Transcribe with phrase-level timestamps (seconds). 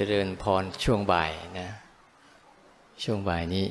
[0.00, 1.70] เจริญพรช่วงบ่ายนะ
[3.02, 3.66] ช่วงบ่ายนี้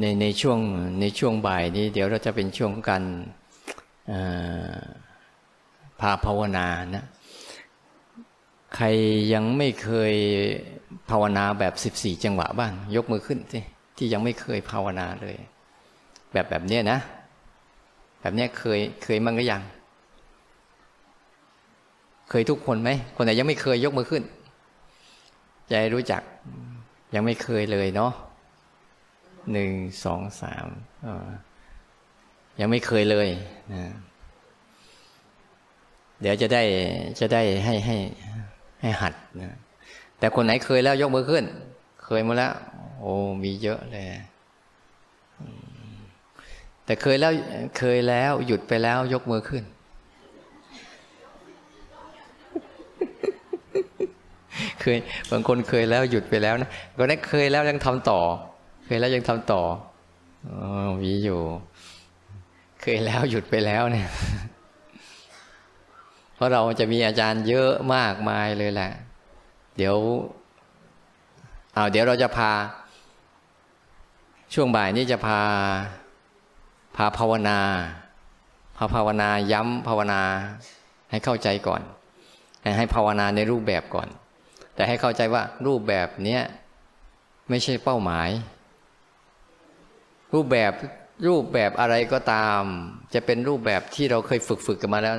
[0.00, 0.58] ในในช่วง
[1.00, 3.04] ในช่วงบ่ายนี้ เดี๋ยวเราจะเป็นช่วงการ
[6.00, 7.04] พาภาวนานะ
[8.74, 8.86] ใคร
[9.32, 10.14] ยังไม่เคย
[11.10, 13.60] ภาวนาแบบสิบสี่จังหวะบ้าง ยกมือขึ้นสิ
[13.96, 15.36] ที่ยังไม่เคยภาวนาเลย
[16.32, 16.98] แบบแบบเนี้ยนะ
[18.20, 19.62] แบบเนี้ยเคยเคยมั้งก็ยัง
[22.30, 24.22] เคยทุกคนไหม คนไหนยังไม่เคยยกมือขึ้น
[25.68, 26.22] ใจรู้จัก
[27.14, 28.12] ยังไม่เคยเลยเนาะ
[29.52, 29.70] หนึ่ง
[30.04, 30.66] สองสาม
[32.60, 33.28] ยังไม่เคยเลย
[33.72, 33.84] นะ
[36.20, 36.62] เดี๋ยวจะได้
[37.20, 37.96] จะได้ให้ให้
[38.80, 39.56] ให้หัดนะ
[40.18, 41.44] แต่คนไหนเคยแล้วยกมือขึ้น
[42.04, 42.52] เคยมาแล้ว
[43.00, 44.06] โอ้มีเยอะเลย
[46.84, 47.32] แต่เคยแล้ว
[47.78, 49.64] เคยแล้วหยุดไปแล้วยกมือขึ้น
[54.80, 54.98] เคย
[55.30, 58.20] บางคนเคยแล้วหยุดไปแล้วนะก็ได้เคยแล้วยังทำต่อ
[58.86, 59.62] เคยแล้วยังทำต่อ
[60.48, 61.40] อมีอยู่
[62.80, 64.08] เคยแล้วหยุดไปแล้วเนี่ย
[66.34, 68.92] เพราะเราจะมีอาจารย์เยอะมากมายเลยแหละ
[69.76, 69.96] เดี๋ยว
[71.74, 72.50] เอาเดี๋ยวเราจะพา
[74.54, 75.40] ช่วงบ่ายนี้จะพา
[76.96, 77.60] พาภาวนา
[78.76, 80.22] พาภาวนาย้ำภาวนา
[81.10, 81.80] ให้เข้าใจก่อน
[82.76, 84.08] ให้ภาวนาในรูปแบบก่อน
[84.74, 86.42] แต่ให้เข้าใจว่ารูปแบบเนี้ย
[87.50, 88.28] ไม่ใช่เป้าหมาย
[90.34, 90.72] รูปแบบ
[91.28, 92.60] รูปแบบอะไรก็ตาม
[93.14, 95.14] จะเป็นรูปแบบที่เราเคยฝึกฝึกกันมาแล้ว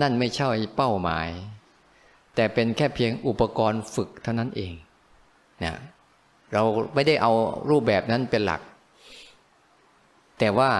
[0.00, 1.28] นั่นไม่ใช่เป้าหมาย
[2.34, 4.72] แต่เป็นแค่เพียงอุปกรณ์ฝึกเท่านั้นเอง
[5.60, 5.76] เนี่ย
[6.52, 6.62] เรา
[6.94, 7.32] ไม่ได้เอา
[7.70, 8.60] รูปแบบนั้นเป็นหลัก
[10.38, 10.70] แต่ว่า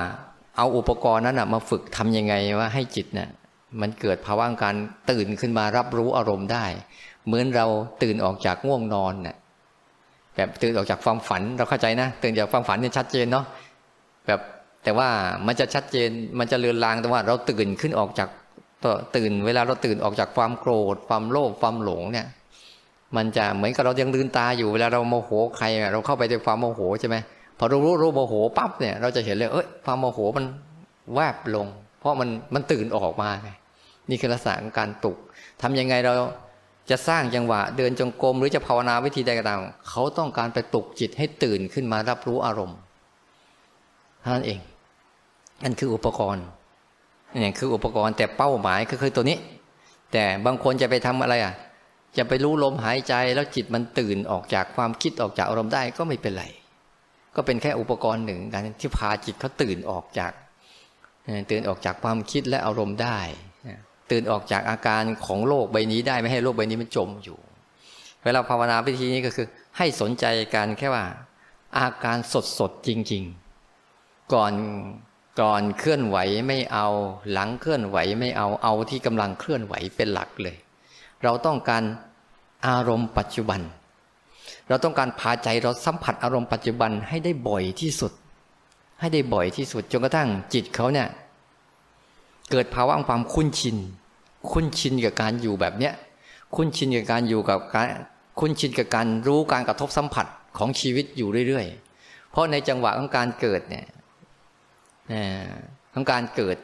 [0.59, 3.29] เอาอุปกรณ์นั้นมาฝึกทำยังไงว่าให้จิตเนี่ย
[3.81, 4.77] มันเกิดภาวะการ
[5.11, 6.67] ตื่นขึ้นมารับรู้อารมณ์ได้
[7.27, 7.67] เหมือนเรา
[8.03, 9.37] ตื่นออกจากง่วงนอนเนี่ย
[10.37, 13.45] แบบตื่นออกจากความฝันเราเข้าใจนะ ตื่นจากความฝันเนี่ยชัดเจนเนาะ
[14.27, 14.41] แบบ
[14.85, 15.09] แต่ว่า
[15.47, 16.09] มันจะชัดเจน
[16.39, 18.29] มันจะเลือนลางแต่ว่าเราตื่นขึ้นออกจาก
[19.17, 22.27] ตื่น เวลาเราตื่นออกจากความโกรธ ความโลภความหลงเนี่ย
[23.17, 27.17] มันจะเหมือนกับเรายังลืนตาอยู่เวลาเราโมโหใครเราเข้าไปในความโมโหใช่ไหม
[27.59, 30.45] พอเรารู้รู้โมโหปั๊บเนี่ยเราจะเห็นเลยเอ้ยความโมโหมัน
[31.15, 31.67] แวบลง
[32.01, 33.51] เพราะมันมันตื่นออกมาไง
[34.11, 35.17] นี่คือลักษณะของการตุก
[35.63, 36.13] ทำยังไงเรา
[36.91, 42.79] จะสร้างจังหวะ เดินจงกรมหรือจะภาวนาวิธีใดก็ตามเขาต้องการไปปลุกจิตให้ตื่นขึ้นมารับรู้อารมณ์
[44.35, 44.61] นั่นเอง
[45.63, 46.45] นั่นคืออุปกรณ์
[47.43, 49.39] นี่คืออุปกรณ์แต่เป้าหมายก็คือตัวนี้
[50.13, 51.55] แต่บางคนจะไปทำอะไรอะ
[52.17, 56.45] จะไปรู้ลมหายใจแล้วจิตมันตื่นออกจากความคิดออกจากอารมณ์ได้ก็ไม่เป็นไร
[57.37, 60.33] ก็เป็นแค่อุปกรณ์หนึ่งการที่พาจิตเขาตื่นออกจาก
[61.51, 63.19] ตื่นออกจากความคิดและอารมณ์ได้
[64.15, 67.39] ตื่นออกจากอาการของโลกใบนี้ได้ไม่ให้โลกใบนี้มันจมอยู่
[68.25, 71.05] เวลาภาวนาวิธีนี้ก็คือ ให้สนใจการแค่ว่า
[71.79, 73.23] อาการสดสดจริง
[73.79, 74.53] ๆ ก่อน
[75.41, 76.17] ก่อนเคลื่อนไหว
[76.47, 76.89] ไม่เอา
[77.33, 80.57] หลังเคลื่อนไหวไม่เอาเอาที่กำลังเคลื่อนไหวเป็นหลักเลย
[81.23, 81.83] เราต้องการ
[82.67, 83.61] อารมณ์ปัจจุบัน
[84.69, 88.13] เราต้องการพาใจเราสัมผัสอารมณ์ปัจจุบันให้ได้บ่อยที่สุด
[89.01, 91.09] ให้ได้บ่อยที่สุดจนกระทั่งจิตเขาเนี่ย
[92.51, 93.77] เกิดภาวะความคุ้นชิน
[94.51, 95.95] คุ้นชินกับการอยู่แบบเนี้ย
[96.57, 97.87] คุ้นชินกับการอยู่กับการ
[98.39, 100.27] คุ้นชินกับการรู้การกระทบสัมผัส
[100.59, 103.87] ของชีวิตอยู่เรื่อยๆ เพราะในจังหวะของการเกิดเนี่ย
[105.95, 106.57] ของการเกิด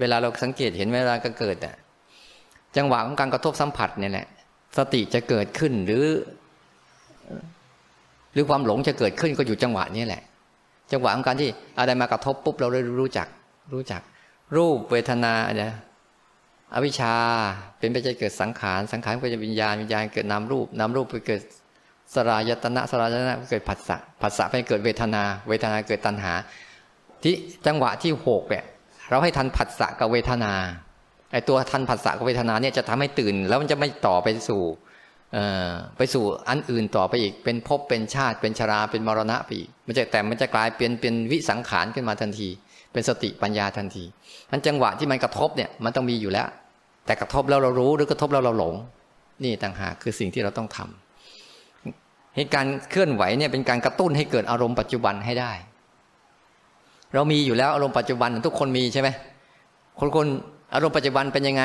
[0.00, 1.76] เวลาเราสังเกตเห็นเวลาก็เกิดอะ
[2.76, 4.26] จังหวะของการกระทบสัมผัสเนี่ยแหละ
[4.76, 6.04] สติจะเกิดขึ้นหรือ
[8.32, 10.22] หรือความหลงจะเกิดขึ้นก็อยู่จังหวะนี้แหละ
[10.92, 11.48] จังหวะของการที่
[11.78, 13.28] อะไรมากระทบปุ๊บเราได้รู้จัก
[13.72, 14.00] รู้จัก
[14.56, 15.72] รูปเวทนาเนี่ย
[16.74, 17.14] อวิชชา
[17.78, 21.40] เป็นไปจะเกิดสังขารสังขารก็จะวิญญาณวิญญาณเกิดนามรูปนามรูปไปเกิด
[22.14, 26.32] สลายตนะสลายตนะเกิดผัสสะผัสสะไปเกิดเวทนา เวทนาเกิดตัณหา
[27.22, 27.34] ที่
[27.66, 28.64] จังหวะที่หกเนี่ย
[29.10, 30.52] เราให้ทันผัสสะกับเวทนา
[31.32, 34.62] ไอตัวทันผัสสะกับเวทนาเนี่ยจะทำให้ตื่น แล้วมันจะไม่ต่อไปสู่
[35.96, 42.48] ไปสู่อันอื่นต่อไปอีก เป็นภพเป็นชาติเป็นชราเป็นมรณะไปอีกมันจะแต่มันจะกลายเป็นเป็นวิสังขารขึ้นมาทันที
[42.92, 44.04] เป็นสติปัญญาทันที
[44.50, 46.48] มันจังหวะที่มันกระทบเนี่ยมันต้องมีอยู่แล้ว
[47.10, 48.74] แต่กระทบแล้วเรารู้หรือกระทบแล้วเราหลง
[49.44, 55.52] นี่ต่างหากคือสิ่งที่เราต้องทำให้การเคลื่อนไหวเนี่ยเป็นการกระตุ้นให้เกิดอารมณ์ปัจจุบันให้ได้
[57.14, 59.08] เรามีอยู่แล้วอารมณ์ปัจจุบันทุกคนมีใช่ไหม
[60.00, 60.26] คนคน
[60.74, 61.64] อารมณ์ปัจจุบันเป็นยังไง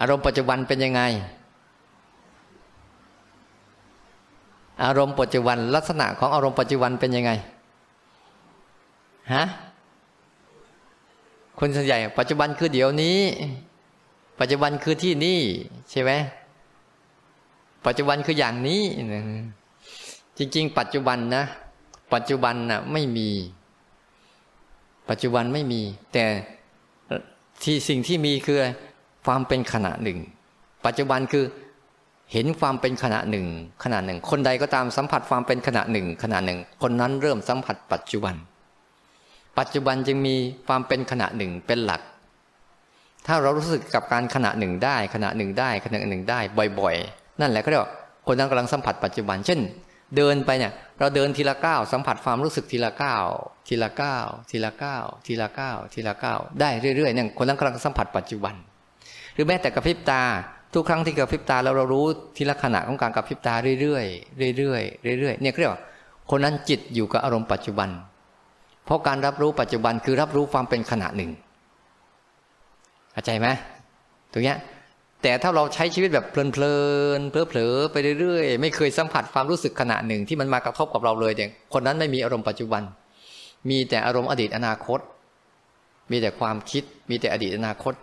[0.00, 1.02] อารมณ์ปัจจุบันเป็นยังไง
[4.84, 7.30] อารมณ์ปัจจุบันลักษณะของอารมณ์ปัจจุบันเป็นยังไง
[9.34, 9.44] ฮะ
[11.58, 13.18] คนส่วนใหญ่ ปัจจุบันคือเดี๋ยวนี้
[14.40, 15.40] ปัจจุบันคือที่นี่
[15.90, 16.12] ใช่ไหม
[17.86, 18.82] ปัจจุบันคืออย่างนี้
[20.38, 21.44] จริง ๆ ปัจจุบันนะ
[22.14, 23.28] ปัจจุบันน่ะ ไม่มี
[25.08, 26.24] ปัจจุบันไม่มี แต่
[27.62, 28.58] ที่สิ่งที่มีคือ
[29.26, 30.18] ความเป็นขณะหนึ่ง
[30.86, 31.44] ปัจจุบันคือ
[32.32, 33.46] เห็นความเป็นขณะหนึ่ง
[33.84, 38.34] ขณะหนึ่ง คนใดก็ตามสัมผัสความเป็นขณะหนึ่งขณะหนึ่ง คนนั้นเริ่มสัมผัสปัจจุบัน
[39.58, 40.36] ปัจจุบันจึงมี
[40.66, 42.00] ความเป็นขณะหนึ่งเป็นหลัก
[43.26, 46.40] ถ้าเรารู้สึกกับการขณะหนึ่งได้ขณะหนึ่งได้ขณะหนึ่งได้
[46.80, 47.92] บ่อยๆ นั่นแหละเขาเรียกว่า
[48.26, 49.60] คนนั้นกำลังสัมผัสปัจจุบัน เช่น
[50.16, 53.24] เดินไปเนี่ย เราเดินทีละก้าวสัมผัสความรู้สึกทีละก้าว
[53.68, 58.54] ทีละก้าวทีละก้าวทีละก้าวทีละก้าวได้เรื่อยๆเนี่ยคนนั้นกำลังสัมผัสปัจจุบัน
[59.34, 60.22] หรือแม้แต่กระพริบตา
[60.74, 64.78] ทุกครั้งที่กระพริบตาแล้วเรารู้ทีละขณะของการกระพริบตาเรื่อยๆเรื่อ
[65.14, 65.82] ยๆเรื่อยๆเนี่ยเรียกว่า
[66.30, 67.88] คนนั้นจิตอยู่กับอารมณ์ปัจจุบัน
[68.84, 71.30] เพราะการรับรู้ปัจจุบันคือรับรู้ความเป็นขณะหนึ่ง
[73.12, 73.46] เข้าใจไหม
[74.32, 74.58] ตรงเนี้ย
[75.22, 76.76] แต่ถ้าเราใช้ชีวิตแบบเพลิ
[77.18, 82.82] นๆเพลิๆไปเรื่อยๆ ไม่เคยสัมผัสความรู้สึกขณะหนึ่งที่มันมากระทบกับเราเลยเนี่ยคนนั้นไม่มีอารมณ์ปัจจุบัน
[83.70, 85.00] มีแต่อารมณ์อดีตอนาคต
[86.10, 87.94] มีแต่ความคิด มีแต่อดีตอนาคต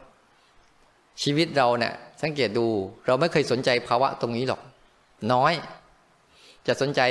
[1.24, 2.66] ชีวิตเราเนี่ยสังเกตดู
[3.06, 4.62] เราไม่เคยสนใจภาวะตรงนี้หรอก
[5.34, 5.54] น้อย
[6.68, 7.02] จะสนใจ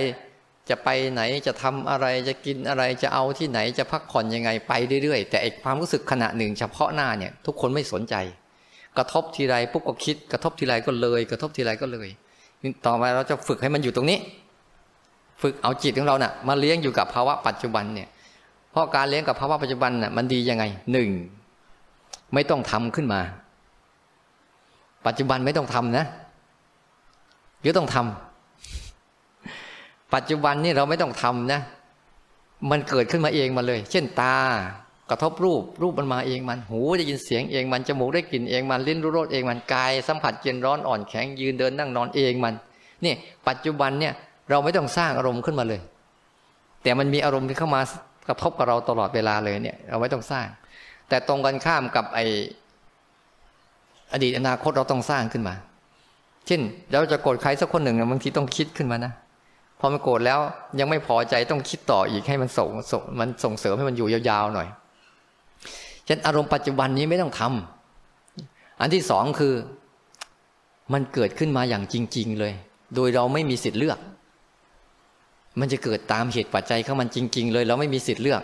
[0.69, 4.73] จะไปไหนจะทำอะไรจะกินอะไรจะเอาที่ไหนจะพักผ่อนยังไงไป
[5.03, 8.15] เรื่อยๆ แต่อความรู้สึกขณะหนึ่ง เฉพาะหน้าเนี่ย ทุกคนไม่สนใจ
[8.97, 12.09] กระทบทีไรปุ๊บก็คิด กระทบทีไรก็เลย กระทบทีไรก็เลย
[12.87, 14.19] ต่อมาเราจะฝึกให้มันอยู่ตรงนี้
[15.43, 18.09] ฝึกเอาจิตของเราเนะ่ะมาเลี้ยงอยู่กับภาวะปัจจุบันเนี่ย
[18.71, 21.11] เพราะการเลี้ยงกับภาวะปัจจุบันน่ะมันดียังไงหนึ่ง
[22.35, 23.21] ไม่ต้องทำขึ้นมา
[25.07, 26.05] ปัจจุบันไม่ต้องทำนะ
[27.61, 28.30] หรือต้องทำ
[30.15, 31.61] ปัจจุบันนี่เราไม่ต้องทำนะ
[32.71, 34.37] มันเกิดขึ้นมาเองมาเลย เช่นตา
[35.11, 42.55] กระทบรูปรูปมันมาเองมัน หูได้ยินเสียงเองมันจมูกได้กลิ่นเองมันลิ้นรู้รสเองมันกายสัมผัสเย็นร้อนอ่อนแข็งยืนเดินนั่งนอนเองมัน
[43.05, 43.15] นี่
[43.49, 44.13] ปัจจุบันเนี่ย
[44.51, 45.81] เราไม่ต้องสร้างอารมณ์ขึ้นมาเลย
[46.83, 47.81] แต่มันมีอารมณ์ที่เข้ามา
[48.29, 50.47] กระทบกับเราตลอดเวลาเลยเนี่ย เราไม่ต้องสร้าง
[51.09, 52.19] แต่ตรงกันข้ามกับไอ
[54.13, 55.55] อดีตอนาคตเราต้องสร้างขึ้นมา
[56.47, 56.61] เช่น
[56.91, 59.13] เราจะโกรธใครสักคนหนึ่งบางทีต้องคิดขึ้นมานะ
[59.81, 60.39] พอมันโกรธแล้ว
[60.79, 62.69] ยังไม่พอใจต้องคิดต่ออีกให้มันส่ง
[63.21, 64.69] มันส่งเสริมให้มันอยู่ยาวๆหน่อย
[66.07, 69.55] ฉะนั้นอารมณ์ปัจจุบันนี้ไม่ต้องทำอันที่สองคือ
[70.93, 72.53] มันเกิดขึ้นมาอย่างจริง ๆ เลย
[72.95, 73.99] โดยเราไม่มีสิทธิ์เลือก
[75.61, 78.43] มันจะเกิดตามเหตุปัจจัยเข้ามันจริง ๆ เลย เราไม่มีสิทธิ์เลือก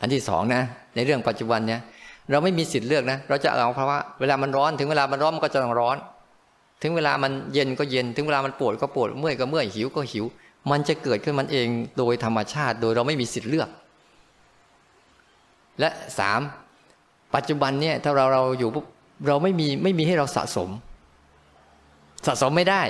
[0.00, 0.62] อันที่สองนะ
[0.94, 1.80] ในเรื่องปัจจุบันเนี่ย
[2.30, 5.96] เราไม่มีสิทธิ์เลือกนะ เราจะเอาเพราะว่าเวลามันร้อนถึงเวลามันร้อนมันก็จะต้องร้อน
[6.82, 10.24] ถึงเวลามันเย็นก็เย็น ถึงเวลามันปวดก็ปวด เมื่อยก็เมื่อยหิวก็หิว
[10.70, 11.68] มันจะเกิดขึ้นมันเอง
[11.98, 13.68] โดยธรรมชาติโดยเราไม่มีสิทธิ์เลือก
[15.80, 16.40] และสาม
[17.34, 18.84] ปัจจุบันเนี่ยถ้าเราเราอยู่ปุ๊บ
[19.26, 20.68] เราไม่มีไม่มีให้เราสะสม
[22.26, 22.82] สะสมไม่ได้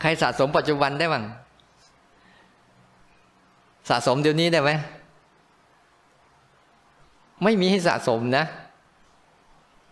[0.00, 1.24] ใครสะสมปัจจุบันได้บ้าง
[3.88, 4.70] สะสมเดี๋ยวนี้ได้ไหม
[7.44, 8.44] ไม่มีให้สะสมนะ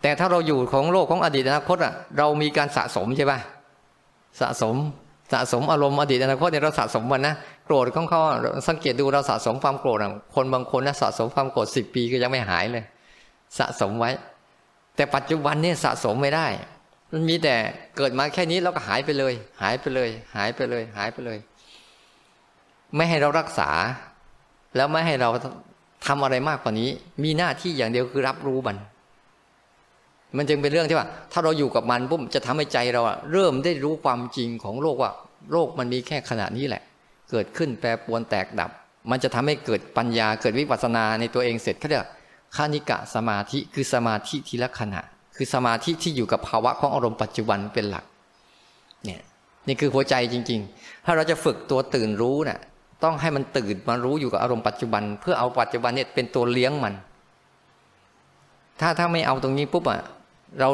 [0.01, 3.39] แต่ถ้าเราอยู่ของโลกของอดีตอนาคตอะ เรามีการสะสมใช่ปะ
[4.41, 4.75] สะสม
[5.33, 7.35] สะสมอารมณ์อดีตอนาคตเนี่ยเราสะสมมันนะ
[7.65, 8.21] โกรธของเขา
[8.67, 9.97] สังเกตดูเราสะสมความโกรธ
[10.35, 12.83] คนบางคนนะสะสมความโกรธสิบปีก็ยังไม่หายเลย
[13.59, 14.11] สะสมไว้
[14.95, 16.47] แต่ปัจจุบันเนี่ยสะสมไม่ได้
[17.11, 17.55] มันมีแต่
[17.97, 21.37] เกิดมาแค่นี้แล้วก็หายไปเลย หายไปเลย หายไปเลย หายไปเลย
[22.95, 23.69] ไม่ให้เรารักษา
[24.75, 25.29] แล้วไม่ให้เรา
[26.07, 26.89] ทำอะไรมากกว่านี้
[27.23, 28.77] มีหน้าที่อย่างเดียวคือรับรู้มัน
[30.37, 35.11] มันจึงเป็นเรื่องที่ว่า ถ้าเราอยู่กับมันปุ๊บจะทำให้ใจเราเริ่มได้รู้ความจริงของโลกว่า
[35.51, 36.83] โลกมันมีแค่ขนาดนี้แหละ
[37.31, 38.71] เกิดขึ้นแปรปรวนแตกดับ
[39.11, 42.07] มันจะทำให้เกิดปัญญาเกิดวิปัสสนาในตัวเองเสร็จเขาเรียก
[42.55, 45.01] คานิกะสมาธิคือสมาธิทีละขณะ
[45.35, 48.05] คือสมาธิที่อยู่กับภาวะของอารมณ์ปัจจุบันเป็นหลัก
[49.05, 49.21] เนี่ย
[49.67, 52.59] นี่คือหัวใจจริง ๆ ถ้าเราจะฝึกตัวตื่นรู้เนะ่ย
[53.03, 56.93] ต้องให้มันตื่นมารู้อยู่กับอารมณ์ปัจจุบัน เพื่อเอาปัจจุบันเนี่ยเป็นตัวเลี้ยงมัน
[58.81, 59.99] ถ้าถ้าไม่เอาตรงนี้ปุ๊บอะ
[60.59, 60.69] เรา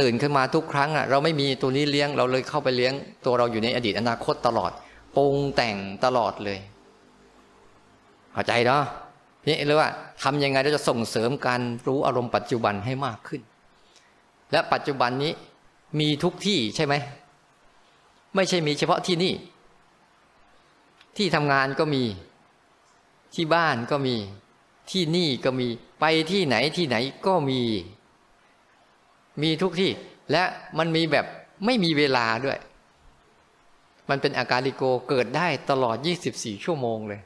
[0.00, 2.92] ตื่นขึ้นมาทุกครั้งอะเราไม่มีตัวนี้เลี้ยง เราเลยเข้าไปเลี้ยง
[3.24, 4.72] ตัวเราอยู่ในอดีตอนาคตตลอด
[5.16, 6.58] ปรุงแต่งตลอดเลย
[8.32, 8.82] เข้าใจเนาะ
[9.46, 9.90] นี่เรียกว่า
[10.22, 13.40] ทำยังไงเราจะส่งเสริมการรู้อารมณ์ปัจจุบันให้มากขึ้น
[14.52, 15.32] และปัจจุบันนี้
[16.00, 16.94] มีทุกที่ใช่ไหม
[18.34, 19.34] ไม่ใช่มีเฉพาะที่นี่
[21.16, 22.02] ที่ทำงานก็มี
[23.34, 24.16] ที่บ้านก็มี
[24.90, 25.68] ที่นี่ก็มี
[26.00, 26.96] ไปที่ไหนที่ไหน
[27.26, 27.60] ก็มี
[29.42, 29.90] มีทุกที่
[30.32, 30.42] และ
[30.78, 31.26] มันมีแบบ
[31.64, 32.58] ไม่มีเวลาด้วย
[34.10, 35.96] มันเป็นอาการลิโกเกิดได้ตลอด
[36.30, 37.20] 24 ชั่วโมงเลย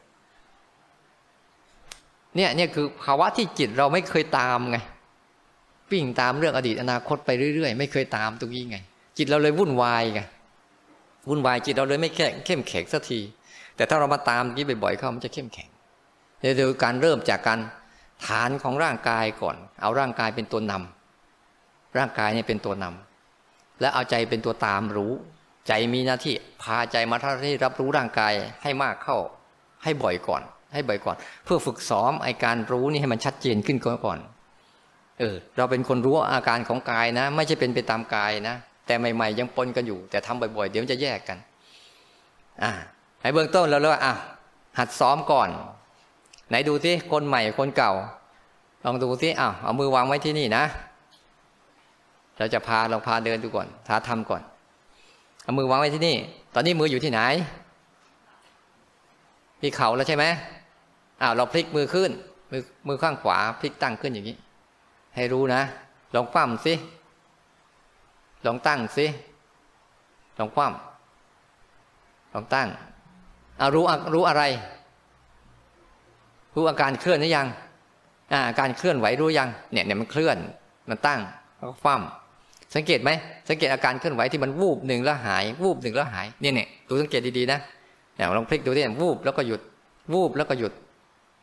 [2.36, 4.78] เนี่ยเนี่ยคือภาวะที่จิตเราไม่เคยตามไง
[5.92, 8.78] วิ่งตามเรื่องอดีตอนาคตไปเรื่อยๆ ไม่เคยตามตรงนี้ไง
[9.18, 10.20] จิตเราเลยวุ่นวายไง
[11.28, 12.10] วุ่นวายจิตเราเลยไม่
[12.46, 13.20] เข้มแข็งสักที
[13.76, 15.68] แต่ถ้าเรามาตามนี้บ่อยๆเข้ามันจะเข้มแข็ง
[16.40, 17.58] เดี๋ยวการเริ่มจากการ
[18.26, 21.01] ฐานของร่างกายก่อน เอาร่างกายเป็นตัวนำ
[21.98, 25.12] ร่างกายเนี่ยเป็นตัวนำและเอาใจเป็นตัวตามรู้
[25.68, 28.32] ใจมีหน้าที่พาใจมาท่าที่รับรู้ร่างกาย
[28.62, 29.18] ให้มากเข้า
[29.82, 34.18] ให้บ่อยก่อน ให้บ่อยก่อน เพื่อฝึกซ้อมไอการรู้นี่ให้มันชัดเจนขึ้นก่อน
[35.20, 38.56] เออเราเป็นคนรู้อาการของกายนะ ไม่ใช่เป็นไปตามกายนะ
[38.86, 41.38] แต่ใหม่ ๆ ยังปนกันอยู่ แต่ทำบ่อยๆ เดี๋ยวจะแยกกัน
[42.62, 42.72] อ่า
[43.22, 44.14] ให้เบื้องต้นเราเลยว่าอะ
[44.78, 45.48] หัดซ้อมก่อน
[46.48, 47.92] ไหนดูที่คนใหม่คนเก่า
[48.84, 50.64] ลองดูที่อ้าวเอามือวางไว้ที่นี่นะ
[52.38, 54.42] เราจะพาลองพาเดินดูก่อนท้าทำก่อน
[55.42, 56.16] เอามือวางไว้ที่นี่
[56.54, 57.20] ตอนนี้มืออยู่ที่ไหน
[59.60, 60.24] ที่เข่าแล้วใช่ไหม
[61.20, 62.10] อ้าวเราพลิกมือขึ้น
[62.50, 64.36] มือมือข้างขวาพลิกตั้งขึ้นอย่างนี้
[65.14, 65.62] ให้รู้นะ
[66.14, 66.74] ลองคว่ำสิ
[68.46, 69.06] ลองตั้งสิ
[70.38, 72.68] ลองคว่ำลองตั้ง
[73.58, 73.84] เอารู้
[74.14, 74.42] รู้อะไร
[76.54, 77.46] รู้อาการเคลื่อนหรือยัง
[78.32, 80.36] อาการเคลื่อนไหวรู้ยังเนี่ยเนี่ยมันเคลื่อน
[80.88, 81.20] มันตั้ง
[81.56, 82.21] แล้วก็คว่ำ
[82.74, 83.10] สังเกตไหม
[83.48, 87.58] สังเกตอาการเคลื่อนไหวที่มันวูบหนึ่งแล้วหาย วูบหนึ่งแล้วหายเนี่ยเนี่ยดูสังเกตดีๆนะ
[88.14, 89.60] เนี่ยลองพลิกดูที่วูบแล้วก็หยุด
[90.12, 90.72] วูบแล้วก็หยุด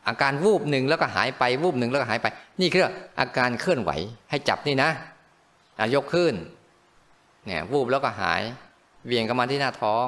[0.06, 2.26] อาการวูบหนึ่งแล้วก็หายไป วูบหนึ่งแล้วก็หายไป
[2.60, 2.82] นี่คือ
[3.20, 3.90] อาการเคลื่อนไหว
[4.30, 4.90] ให้จับนี่นะ
[5.94, 6.34] ยกขึ้น
[7.46, 8.42] เนี่ยวูบแล้วก็หาย
[9.06, 10.06] เวียงกลับมาที่หน้าท้อง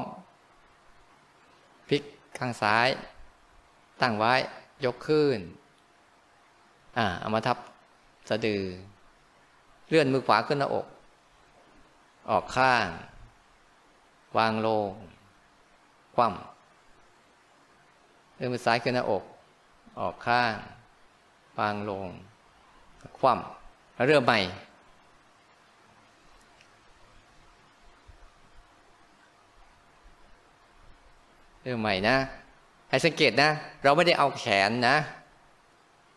[1.88, 2.02] พลิก
[2.38, 2.88] ข้างซ้าย
[4.00, 4.34] ตั้งไว้
[4.84, 5.38] ยกขึ้น
[6.98, 7.56] อ่าเอามาทับ
[8.28, 8.62] สะดือ
[9.88, 10.86] เลื่อนมือขวาขึ้นหน้าอก
[12.30, 12.86] ออกข้าง
[14.38, 14.90] วางลง
[16.14, 19.22] คว่ำเลื่อนมือซ้ายขึ้นหน้าอก
[20.00, 20.54] ออกข้าง
[21.58, 22.06] วางลง
[23.18, 24.40] คว่ำแล้วเริ่มใหม่
[31.62, 32.16] เรื่องใหม่นะ
[32.90, 33.50] ให้สังเกตนะ
[33.82, 34.96] เราไม่ได้เอาแขนนะ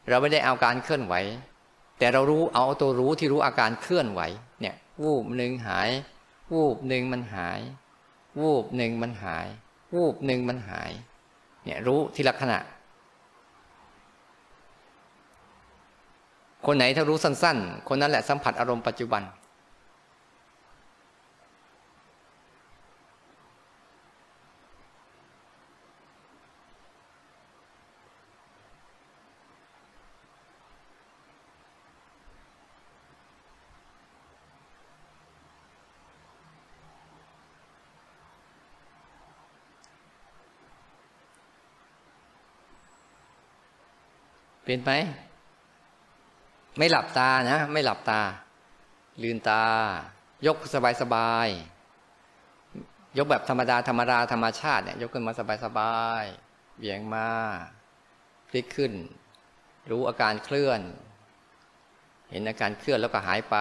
[0.10, 1.14] เราไม่ได้เอาการเคลื่อนไหว
[2.00, 4.22] แต่เรารู้เอาตัวรู้ที่รู้อาการเคลื่อนไหว
[5.04, 5.90] วูบหนึ่งหาย
[6.54, 7.60] วูบหนึ่งมันหาย
[8.42, 9.46] วูบหนึ่งมันหาย
[9.96, 10.92] วูบหนึ่งมันหาย
[11.64, 12.60] เนี่ยรู้ทีละขณะ
[16.66, 19.24] คนไหนถ้ารู้สั้น ๆ คนนั้นแหละสัมผัสอารมณ์ปัจจุบัน
[44.66, 44.92] เป็นไหม
[46.78, 48.22] ไม่หลับตานะ ไม่หลับตา
[49.24, 49.64] ลืนตา
[50.46, 51.48] ยกสบายสบาย
[53.18, 56.24] ยกแบบธรรมดาธรรมดาธรรมชาติเนี่ยยกขึ้นมาสบายสบาย
[56.78, 57.30] เบี่ยงมา
[58.48, 58.94] พลิกขึ้น
[59.90, 60.82] รู้อาการเคลื่อน
[62.30, 63.56] เห็นอาการเคลื่อนแล้วก็หายไป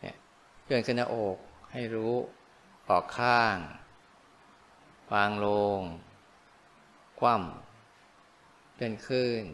[0.00, 0.16] เนี่ย
[0.62, 1.36] เคลื่อนขึ้นหน้าอก
[1.72, 2.14] ให้รู้
[2.88, 3.56] ออกข้าง
[5.12, 5.80] วางลง
[7.20, 7.69] คว่ำ
[8.82, 9.44] เป็นขึ้น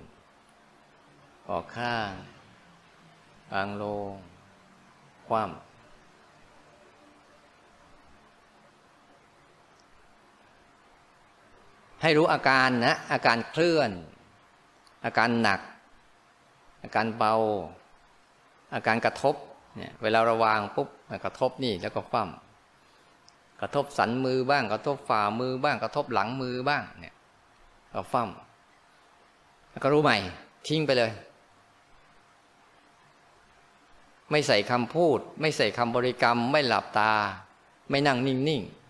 [1.48, 2.10] ออกข้าง
[3.52, 4.12] วางลง
[5.28, 5.62] คว่ำ
[12.02, 13.90] ให้รู้อาการนะ อาการเคลื่อน
[15.04, 15.60] อาการหนัก
[16.82, 17.34] อาการเบา
[18.74, 19.34] อาการกระทบ
[19.76, 20.88] เนี่ยเวลาระวางปุ๊บ
[21.24, 27.14] กระทบนี่แล้วก็คว่ำกระทบสันมือบ้าง กระทบฝ่ามือบ้าง กระทบหลังมือบ้างเนี่ย
[27.94, 28.45] ก็คว่ำ
[29.76, 30.18] แล้วก็รู้ใหม่
[30.68, 31.12] ทิ้งไปเลย
[34.30, 37.12] ไม่ใส่คำพูด ไม่ใส่คำบริกรรม ไม่หลับตา
[37.90, 38.85] ไม่นั่งนิ่งๆ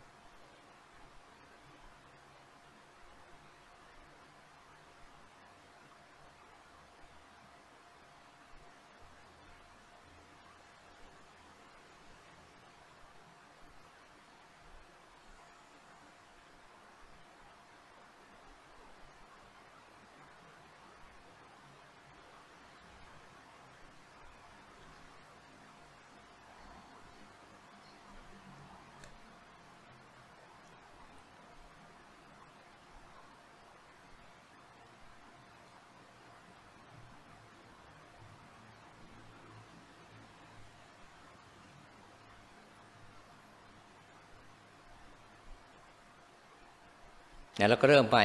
[47.57, 48.19] เนี่ยเราก็เริ่มไป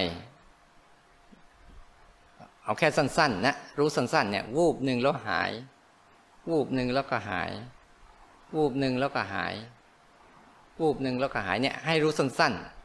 [2.63, 5.51] เอาแค่สั้น ๆ นะ รู้สั้น ๆ เนี่ย วูบหนึ่งแล้วหาย
[6.49, 7.51] วูบหนึ่งแล้วก็หาย
[8.55, 9.53] วูบหนึ่งแล้วก็หาย
[10.79, 12.81] วูบหนึ่งแล้วก็หายเนี่ย ให้รู้สั้น ๆ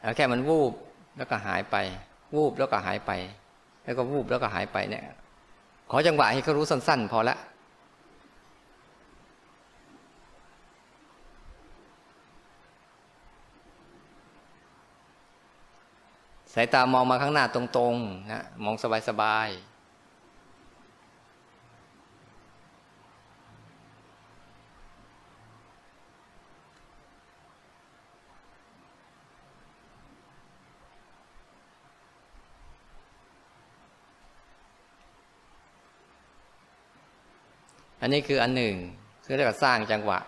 [0.00, 0.72] เอาแค่มันวูบ
[1.16, 1.76] แล้วก็หายไป
[2.36, 3.12] วูบแล้วก็หายไป
[3.84, 5.04] แล้วก็วูบแล้วก็หายไปเนี่ย
[5.90, 7.36] ขอจังหวะให้เขารู้สั้น ๆ พอละ
[16.54, 18.76] สายตามองมาข้างหน้าตรงๆนะมอง
[19.08, 19.70] สบายๆ
[38.00, 38.74] อันนี้คืออันหนึ่ง
[39.24, 40.18] คือเรียกว่าสร้างจังหวะ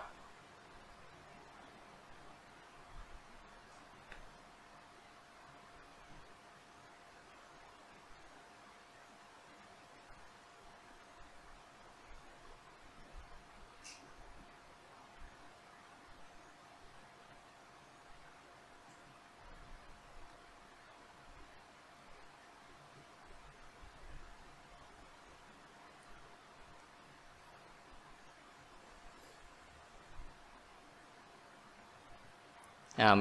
[33.03, 33.19] อ่า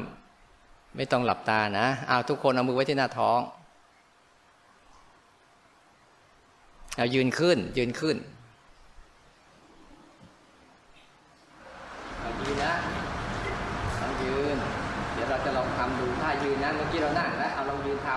[0.96, 3.38] ไม่ต้องหลับตานะเอาทุกคนเอามือไว้ที่หน้าท้อง
[6.96, 8.16] เอายืนขึ้น ยืนขึ้น
[12.20, 12.74] เอายืนนะ
[13.98, 14.56] เอายืน
[15.14, 18.08] เดี๋ยวเราจะลองทำดูถ้ายืนนะเมื่อกี้เรานั่งแล้วเอาลองยืนท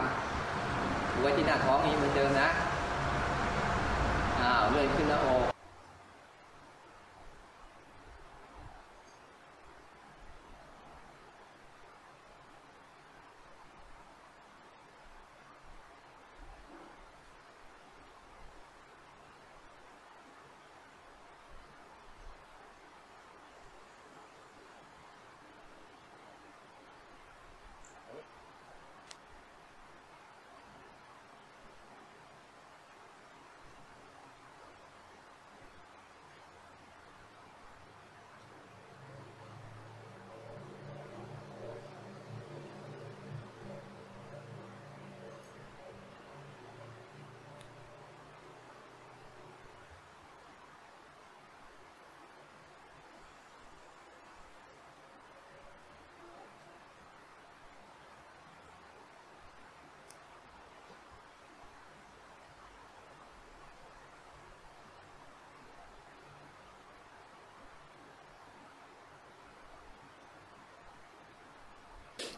[0.54, 2.50] ำมือไว้ที่หน้าท้องนี้เหมือนเดิมนะ
[4.40, 5.56] อ้าวเลื่อนขึ้นหน้าอก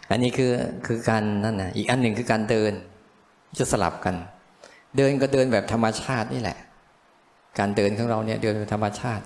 [0.10, 0.52] อันนี้คือ
[0.88, 2.72] คือการนั่นนะอีกอันหนึ่งคือการเดิน
[3.60, 4.16] จะสลับกัน
[4.98, 6.58] เดินก็เดินแบบธรรมชาตินี่แหละ
[7.60, 9.24] การเดินของเราเนี่ยเดินแบบธรรมชาติ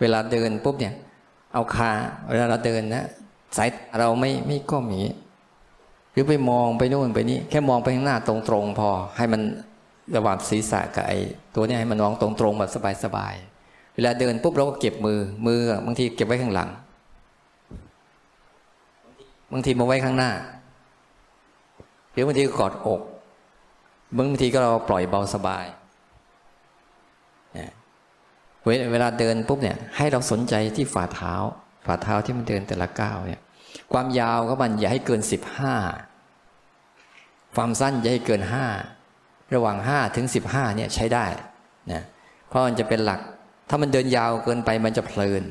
[0.00, 0.94] เวลาเดินปุ๊บเนี่ย
[1.54, 1.90] เอาขา
[2.30, 3.06] เวลาเราเดินนะ
[3.56, 5.14] สายเราไม่ไม่ก้มอย่างนี้
[6.12, 9.42] หรือไปมองไปนู่นไปนี่แค่มองไปข้างหน้าตรงๆพอ ให้มัน
[10.16, 11.18] ระหว่างศีรษะกับไอ้
[11.54, 12.70] ตัวนี้ให้มันมองตรงๆแบบ
[13.04, 16.68] สบายๆเวลาเดินปุ๊บเราก็เก็บมือมือบางทีเก็บไว้ข้างหลัง
[19.52, 20.30] บางทีมาไว้ข้างหน้า
[22.12, 23.00] หรือบางทีก็กอดอก
[24.16, 25.66] บางทีก็เราปล่อยเบาสบาย
[28.90, 31.34] เวลาเดินปุ๊บเนี่ย ให้เราสนใจที่ฝ่าเท้า
[31.86, 33.40] ฝ่าเท้าที่มันเดินแต่ละก้าวเนี่ย
[33.92, 35.74] ความยาวก็มันอย่าให้เกินสิบห้า
[37.56, 38.66] ความสั้นอย่าให้เกินห้า
[39.54, 41.26] ระหว่างห้าถึงสิบห้าเนี่ยใช้ได้
[41.92, 42.02] นะ
[42.48, 43.20] เพราะมันจะเป็นหลัก
[43.68, 45.42] ถ้ามันเดินยาวเกินไปมันจะเพลิน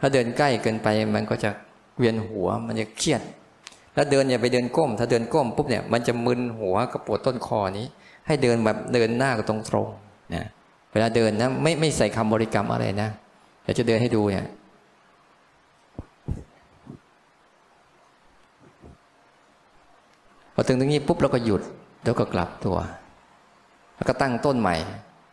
[0.00, 1.50] ถ้าเดินใกล้เกินไปมันก็จะ
[1.98, 3.22] เวียนหัวมันจะเครียด
[3.94, 7.86] แล้วเดินอย่าไปเดินก้ม ถ้าเดินก้มปุ๊บเนี่ยมันจะมึนหัวกับปวดต้นคอนี้
[8.26, 9.88] ให้เดินแบบเดินหน้าก็ตรงตรง
[10.34, 10.44] นะ
[10.92, 13.08] เวลาเดินนะไม่ไม่ใส่คำบริกรรมอะไรนะ
[13.62, 14.46] เดี๋ยวจะเดินให้ดูเนี่ย
[20.54, 21.62] พอถึงตรงนี้ปุ๊บเราก็หยุด
[22.04, 22.76] แล้วก็กลับตัว
[23.96, 24.76] แล้วก็ตั้งต้นใหม่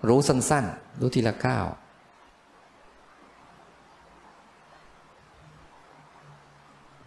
[0.08, 1.65] รู้สั้น ๆ รู้ทีละก้าว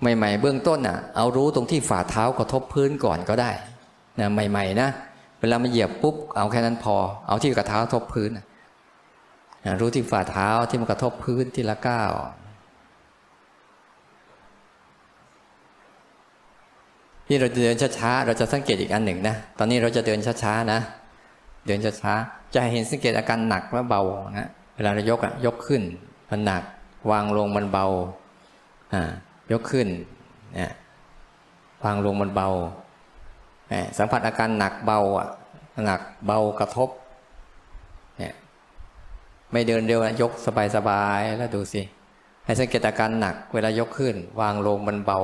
[0.02, 3.50] ใหม่ ๆ เบื้องต้นอะ เอารู้ตรงที่ฝ่าเท้ากระทบพื้นก่อนก็ได้
[4.20, 4.88] นะใหม่ ๆ นะ
[5.40, 6.96] เวลามาเหยียบปุ๊บเอาแค่นั้นพอ
[7.28, 8.44] เอาที่กระเท้ากระทบพื้นนะ
[9.80, 12.12] รู้ที่ฝ่าเท้าที่มันกระทบพื้นที่ละก้าว
[17.26, 20.80] ที่เราจะเดินช้าๆเราจะสังเกตอีกอันหนึ่งนะตอนนี้เราจะเดินช้าๆนะ
[21.66, 24.02] เดินช้าๆจะเห็นสังเกตอาการหนักและเบา
[24.38, 25.82] นะเวลาเรายกอะยกขึ้น
[26.30, 26.62] มันหนัก
[27.10, 27.86] วางลงมันเบา
[28.94, 29.02] อ่า
[29.50, 29.88] ยกขึ้น
[30.58, 30.72] นี่ย
[31.84, 32.48] วางลงมันเบา
[33.98, 35.28] สัมผัสอาการหนักเบาอะ
[35.86, 36.88] หนักเบากระทบ
[38.18, 38.34] เนี่ย
[39.52, 40.32] ไม่เดินเร็วนะยก
[40.76, 41.82] สบายๆแล้วดูสิ
[42.44, 45.18] ให้สังเกตอาการหนักเวลายกขึ้น วางลงมันเบา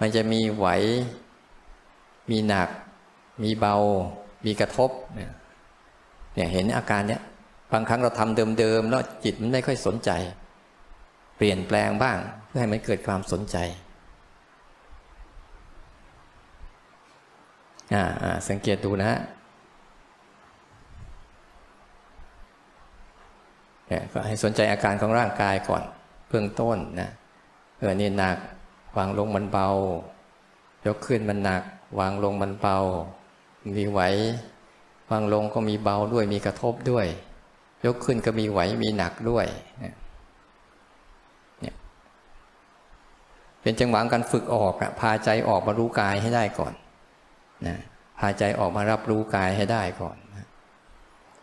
[0.00, 0.66] มันจะมีไหว
[2.30, 2.68] มีหนัก
[3.42, 3.76] มีเบา
[4.44, 7.22] มีกระทบเนี่ยเห็นอาการเนี้ย
[7.72, 10.10] บางครั้งเราทำเดิมๆแล้วจิตมันไม่ค่อยสนใจ
[11.42, 13.56] ปลี่ยนแปลงบ้าง เพื่อให้มันเกิดความสนใจ
[17.94, 18.04] อ่า
[18.48, 19.20] สังเกตดูนะฮะ
[24.12, 25.82] ก็ให้สนใจอาการของร่างกายก่อน
[26.28, 27.10] เบื้องต้นนะ
[27.78, 28.36] เออนี่หนัก
[28.96, 29.68] วางลงมันเบา
[30.86, 31.62] ยกขึ้นมันหนัก
[31.98, 32.78] วางลงมันเบา
[33.76, 34.00] มีไหว
[35.10, 37.06] วางลงก็มีเบาด้วยมีกระทบด้วย
[37.84, 39.46] ยกขึ้นก็มีไหวมีหนักด้วย
[39.80, 39.94] เนี่ย
[43.62, 46.72] เป็นจังหวะการฝึกออกอะพาใจออกมารู้กายให้ได้ก่อน
[47.66, 47.78] นะ
[48.18, 50.16] พาใจออกมารับรู้กายให้ได้ก่อน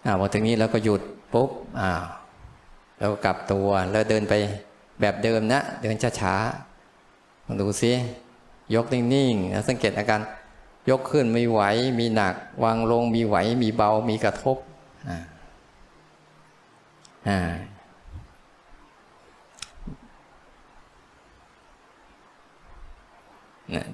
[0.06, 1.02] อ่าพอถึงนี้แล้วก็หยุด
[1.34, 1.92] ปุ๊บอ่า
[3.00, 4.34] แล้วกลับตัวแล้วเดินไป
[5.02, 7.92] แบบเดิมนะ เดินช้าๆลองดูซิ
[8.76, 10.22] ยกนิ่งๆนะสังเกตอาการ
[10.90, 11.62] ยกขึ้นมีไหว
[12.00, 14.58] มีหนัก วางลงมีไหวมีเบามีกระทบ
[15.10, 15.18] อ่า
[17.28, 17.40] อ่า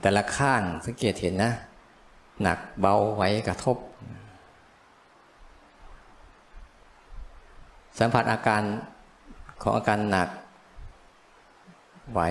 [0.01, 1.51] แต่ละข้างสังเกตเห็นนะ
[2.41, 3.77] หนักเบาไหวกระทบ
[7.99, 8.63] สัมผัสอาการ
[9.61, 10.29] ของอาการหนัก
[12.11, 12.21] ไหว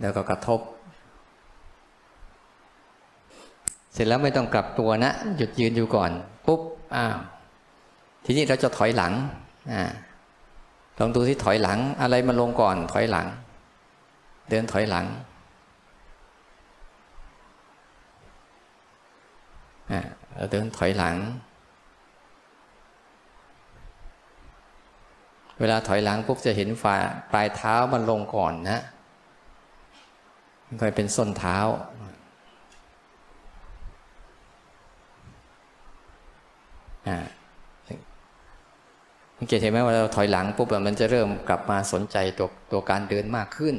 [0.00, 0.60] แล้วก็กระทบ
[3.92, 6.10] เสร็จแล้วไม่ต้องกลับตัวนะ หยุดยืนอยู่ก่อน
[6.46, 6.60] ปุ๊บ
[6.96, 7.16] อ้าว
[8.24, 9.12] ทีนี้เราจะถอยหลัง
[9.72, 9.82] อ่า
[10.98, 13.26] ลองดูที่ถอยหลัง อะไรมาลงก่อน ถอยหลัง
[14.50, 15.04] เดินถอยหลัง
[19.90, 20.00] อ่า
[20.50, 21.16] เดินถอยหลัง
[25.60, 26.96] เวลาถอยหลังปุ๊บจะเห็นฝ่า
[27.30, 28.80] ปลายเท้ามันลงก่อนนะ
[30.66, 31.58] มันค่อยเป็นส้นเท้า
[37.08, 37.18] อ่า
[39.38, 43.76] สังเกตเห็นไหมว่าเราถอยหลังปุ๊บมันจะเริ่มกลับมาสนใจตัวตัวการเดินมากขึ้น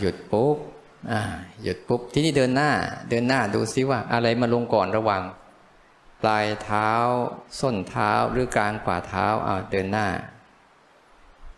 [0.00, 0.56] หยุดปุ๊บ
[1.62, 2.70] หยุดปุ๊บที่นี่เดินหน้า
[3.10, 5.22] เดินหน้าดูซิว่า อะไรมาลงก่อนระว่าง
[6.22, 6.90] ปลายเท้า
[7.60, 10.06] ส้นเท้าหรือกลางฝ่าเท้าเอาเดินหน้า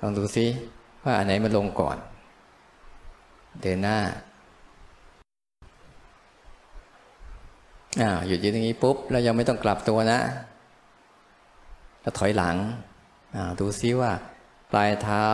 [0.00, 0.46] ลองดูซิ
[1.04, 1.96] ว่าอันไหนมันลงก่อน
[3.62, 3.98] เดินหน้า
[8.00, 10.20] อ้าวหยุดยืนตรงนี้ปุ๊บแล้วยังไม่ต้องกลับตัวนะ
[12.00, 12.56] แล้วถอยหลัง
[13.36, 14.12] อ้าวดูซิว่า
[14.70, 15.24] ปลายเท้า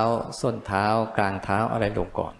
[0.40, 0.84] ส้นเท้า
[1.16, 2.34] กลางเท้าอะไรลงก่อน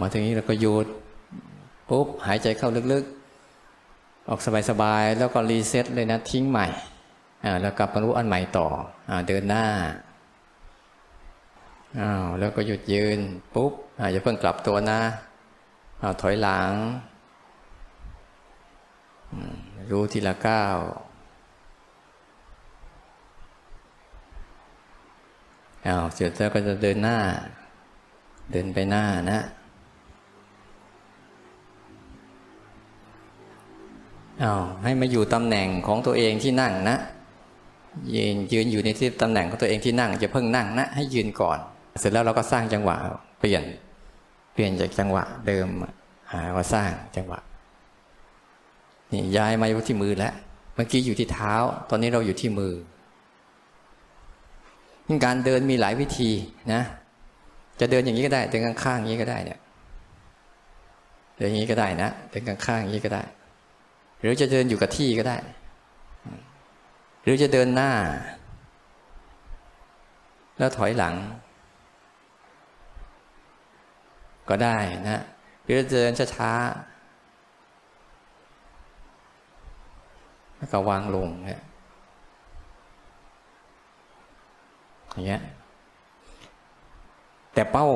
[0.00, 0.86] มาถึงนี้เราก็หยุด
[1.88, 6.66] ปุ๊บหายใจเข้าลึกๆ ออกสบายๆ แล้วก็รีเซ็ตเลยนะทิ้งใหม่
[7.60, 8.68] แล้วกลับมารู้อันใหม่ต่อ
[9.10, 9.66] อเดินหน้า
[12.00, 13.18] อ้าวแล้วก็หยุดยืน
[13.54, 13.72] ปุ๊บ
[14.12, 15.00] อย่าเพิ่งกลับตัวนะ
[16.02, 16.72] อาถอยหลัง
[19.90, 20.78] รู้ทีละก้าว
[25.86, 27.18] อ้าวเสร็จแล้วก็จะเดินหน้า
[28.52, 29.40] เดินไปหน้านะ
[34.42, 36.98] อาให้มาอยู่ตำแหน่งของตัวเองที่นั่งนะ
[38.14, 41.58] ยืนยืนอยู่ในที่ตำแหน่งของตัวเองที่นั่งจะเพิ่งนั่งนะ ให้ยืนก่อน
[41.98, 42.96] เสร็จแล้วเราก็สร้างจังหวะ
[43.38, 43.62] เปลี่ยน
[44.52, 45.68] เปลี่ยนจากจังหวะเดิม
[46.32, 47.40] หาว่าสร้างจังหวะ
[49.12, 50.32] นี่ย้ายมาอยู่ที่มือแล้ว
[50.74, 51.54] เมื่อกี้อยู่ที่เท้า
[51.90, 52.74] ตอนนี้เราอยู่ที่มือ
[55.24, 56.30] การเดินมีหลายวิธี
[56.72, 56.82] นะ
[57.80, 59.58] จะเดินอย่างนี้ก็ได้ เดินข้างๆอย่างนี้ก็ได้เนี่ย
[61.38, 63.22] เดินอย่างนี้ก็ได้นะเดินข้างๆอย่างนี้ก็ได้
[64.20, 65.36] หรือจะเดินอยู่กับที่ก็ได้
[67.22, 67.92] หรือจะเดินหน้า
[70.58, 71.14] แล้วถอยหลัง
[74.48, 74.76] ก็ได้
[75.08, 75.22] นะ
[75.62, 77.00] หรือจะเดินช้าๆ
[80.56, 81.62] แล้วก็วางลงเนี่ย
[85.12, 85.42] อย่างเงี้ย
[87.54, 87.86] แต่เป้า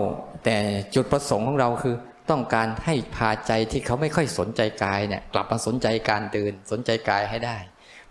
[0.44, 0.56] แต่
[0.94, 1.96] จุดประสงค์ของเราคือ
[2.30, 7.56] ต้องการให้พาใจที่เขาไม่ค่อยสนใจกายเนี่ยกลับมาสนใจการเดินสนใจกายให้ได้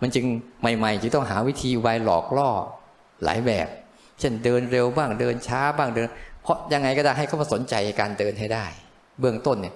[0.01, 0.25] มันจึง
[0.61, 2.49] ใหม่ๆจึงต้องหาวิธีวายหลอกล่อ
[3.23, 3.67] หลายแบบ
[4.19, 6.07] เช่นเดินเร็วบ้างเดินช้าบ้างเดิน
[6.41, 8.65] เพราะยังไงก็ได้ให้เขามาสนใจการเดินให้ได้
[9.19, 9.75] เบื้องต้นเนี่ย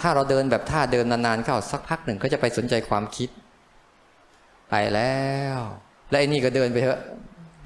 [0.00, 3.28] ถ้าเราเดินแบบท่าเดินนานๆเข้าสักพักหนึ่งก็จะไปสนใจความคิด
[4.70, 5.22] ไปแล้
[5.56, 5.58] ว
[6.10, 7.00] และไอ้นี่ก็เดินไปเถอะ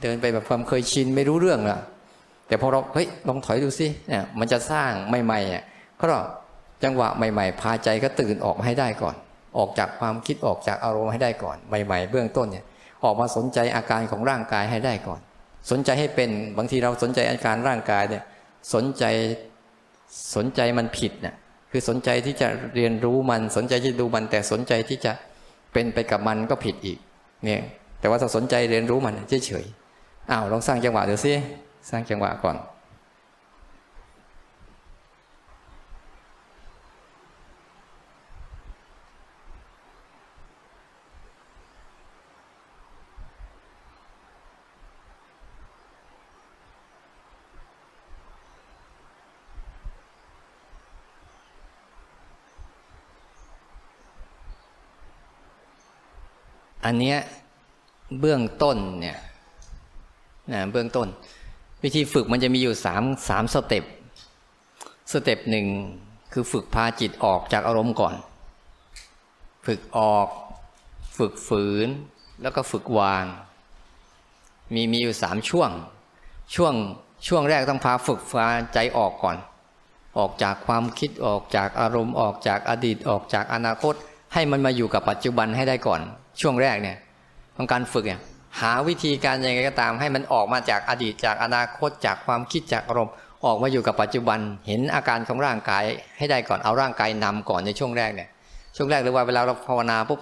[0.02, 1.78] เดินไปแบบความเคยชินไม่รู้เรื่องละ
[2.48, 4.90] แต่พอเราเฮ้ยลองถอยดูสิเนี่ยมันจะสร้าง
[5.24, 5.64] ใหม่ๆอะ
[6.00, 6.18] ก็
[6.84, 9.16] จังหวะใหม่ๆ พาใจก็ตื่นออกมาให้ได้ก่อน
[9.58, 12.64] ออกจากความคิดออกจากอารมณ์ให้ได้ก่อน ใหม่ ๆ เบื้องต้นเนี่ย
[13.04, 15.20] ออกมาสนใจอาการของร่างกายให้ได้ก่อน
[15.70, 18.22] สนใจให้เป็นบางทีเราสนใจอาการร่างกายเนี่ย
[18.74, 19.04] สนใจ
[20.34, 21.34] สนใจมันผิดเนี่ย
[21.70, 25.12] คือสนใจที่จะเรียนรู้มันสนใจที่ดูมัน แต่สนใจที่จะ
[25.72, 26.98] เป็นไปกับมันก็ผิดอีก
[27.44, 27.60] เนี่ย
[28.00, 29.14] แต่ว่าถ้าสนใจเรียนรู้มัน
[29.46, 31.34] เฉยๆอ้าวลองสร้างจังหวะเดูสิ
[31.90, 32.56] สร้างจังหวะก่อน
[56.88, 57.18] อันเนี้ย
[58.20, 59.18] เบื้องต้นเนี่ย
[60.52, 61.08] นะเบื้องต้น
[61.82, 63.84] วิธีฝึกมันจะมีอยู่สามสามสเต็ป
[65.12, 65.66] สเต็ปหนึ่ง
[66.32, 68.14] คือฝึกพาจิตออกจากอารมณ์ก่อน
[69.66, 70.28] ฝึกออก
[71.18, 71.88] ฝึกฝืน
[72.42, 73.24] แล้วก็ฝึกวาง
[74.74, 75.70] มีมีอยู่สามช่วง
[76.54, 76.74] ช่วง
[77.26, 79.36] ช่วงแรกต้องพาฝึกพาใจออกก่อน
[80.18, 83.94] ออกจากความคิดออกจากอารมณ์ออกจากอดีตออกจากอนาคต
[84.34, 86.00] ให้มันมาอยู่กับปัจจุบันให้ได้ก่อน
[86.40, 86.96] ช่วงแรกเนี่ย
[87.56, 88.20] ของการฝึกเนี่ย
[88.60, 95.84] หาวิธีการยังไงก็ตาม ให้มันออกมาจากอดีตจากอนาคตจากความคิดจากอารมณ์ออกมาอยู่กับปัจจุบันเห็นอาการของร่างกาย
[96.18, 98.28] ให้ได้ก่อนเอาร่างกายนำก่อนในช่วงแรกเนี่ย
[98.76, 100.20] ช่วงแรกหรือว่าเวลาเราภาวนาปุ๊บ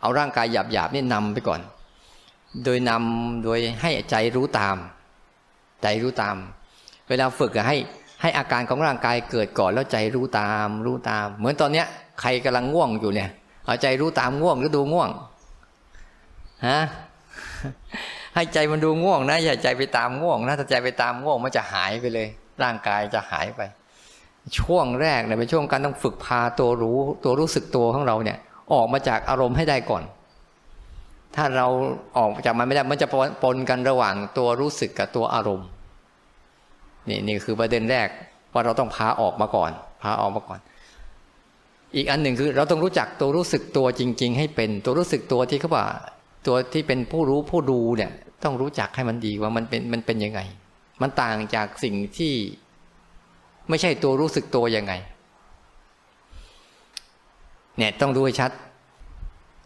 [0.00, 1.60] เอาร่างกายหยาบๆนี่นำไปก่อน
[2.64, 4.76] โดยนำโดยให้ใจรู้ตาม
[5.82, 6.36] ใจรู้ตาม
[7.08, 7.76] เวลาฝึกให้
[8.22, 11.86] ให้อาการของร่างกายเกิดก่อนแล้วใจรู้ตาม รู้ตาม เหมือนตอนเนี้ย
[12.20, 13.30] ใครกำลังง่วงอยู่เนี่ย
[13.66, 15.10] เอาใจรู้ตามง่วงหรือดูง่วง
[16.66, 16.80] ฮะ
[18.34, 22.28] ให้ใจมันดูง่วงนะ อย่าใจไปตามง่วงนะถ้าใจไปตามง่วงมันจะหายไปเลย
[22.62, 23.60] ร่างกายจะหายไป
[24.58, 28.38] ช่วงแรกเนี่ยเป็นช่วงการต้องฝึกพาตัวรู้ตัวรู้สึกตัวของเราเนี่ย
[28.72, 30.02] ออกมาจากอารมณ์ให้ได้ก่อน
[31.36, 31.66] ถ้าเรา
[32.18, 33.08] ออกจากมันไม่ได้มันจะ
[33.42, 35.68] ปนกันระหว่างตัวรู้สึกกับตัวอารมณ์
[37.08, 38.08] นี่นี่คือประเด็นแรก
[38.52, 39.70] ว่าเราต้องพาออกมาก่อน
[40.02, 40.58] พาออกมาก่อน
[41.96, 45.86] อีกอันหนึ่งคือ เราต้องรู้จักตัวรู้สึกตัวจริง ๆ ให้เป็นตัวรู้สึกตัวที่เขาว่า
[46.46, 48.10] ตัวที่เป็นผู้รู้ผู้ดูเนี่ย
[48.44, 50.40] ต้องรู้จักให้มันดีว่ามันเป็นมันเป็นยังไง
[51.02, 52.34] มันต่างจากสิ่งที่
[53.68, 54.92] ไม่ใช่ตัวรู้สึกตัวยังไง
[57.78, 58.50] เนี่ยต้องดูให้ชัด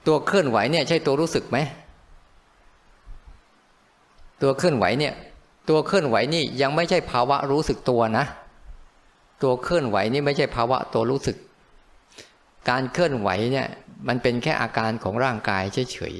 [0.06, 1.58] ตัวเคลื่อนไหวเนี่ย ใช่ตัวรู้สึกไหม
[4.42, 5.14] ตัวเคลื่อนไหวเนี่ย
[5.68, 8.24] ตัวเคลื่อนไหวนี่ยังไม่ใช่ภาวะรู้สึกตัวนะ
[9.42, 11.36] ตัวเคลื่อนไหวนี่ไม่ใช่ภาวะตัวรู้สึก
[12.70, 13.66] การเคลื่อนไหวเนี่ย
[14.08, 16.14] มันเป็นแค่อาการของร่างกายเฉย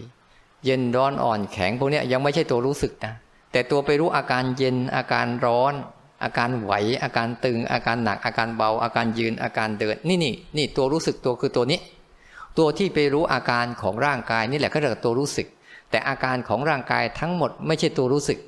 [0.65, 3.15] เย็นร้อนอ่อนแข็งพวกนี้ยังไม่ใช่ตัวรู้สึกนะ
[3.53, 5.75] แต่ตัวไปรู้อาการเย็นอาการร้อน
[6.23, 6.73] อาการไหว
[7.03, 11.81] อาการตึง อาการหนัก อาการเบา อาการยืนอาการเดิน นี่นี่นี่ตัวรู้สึกตัวคือตัวนี้
[12.59, 15.47] ตัวที่ไปรู้อาการของร่างกายนี่แหละก็เรียกตัวรู้สึก
[15.91, 18.39] แต่อาการของร่างกายทั้งหมดไม่ใช่ตัวรู้สึก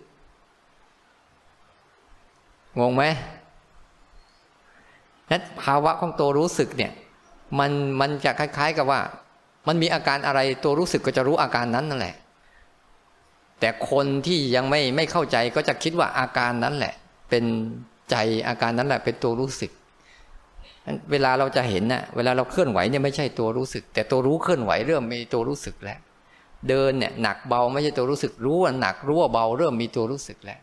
[2.80, 3.02] งงไหม
[5.30, 6.92] นั้นภาวะของตัวรู้สึกเนี่ย
[7.58, 9.00] มันมันจะคล้าย ๆ กับว่า
[9.68, 12.16] มันมีอาการอะไรตัวรู้สึกก็จะรู้อาการนั้นนั่นแหละ
[13.60, 16.94] แต่คนที่ยังไม่ไม่เข้าใจก็จะคิดว่าอาการนั้นแหละ
[17.30, 17.44] เป็น
[18.10, 18.16] ใจ
[18.48, 19.70] อาการนั้นแหละ เป็นตัวรู้สึก
[21.10, 25.98] เวลาเราจะเห็นนะ่ะ เวลาเราเคลื่อนไหวเนี่ยไม่ใช่ตัวรู้สึก แต่ตัวรู้เคลื่อนไหวเริ่มมีตัวรู้สึกแล้ว
[26.68, 30.60] เดินเนี่ยหนักเบาไม่ใช่ตัวรู้สึก รู้ว่าหนักรู้ว่าเบาเริ่มมีตัวรู้สึกแล้ว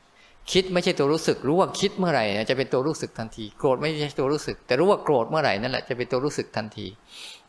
[0.52, 6.88] คิดไม่ใช่ตัวรู้สึก รู้ว่าคิดเมื่อไหร่จะเป็นตัวรู้สึกทันที โกรธไม่ใช่ตัวรู้สึก แต่รู้ว่าโกรธเมื่อไหร่นั่นแหละจะเป็นตัวรู้สึกทันที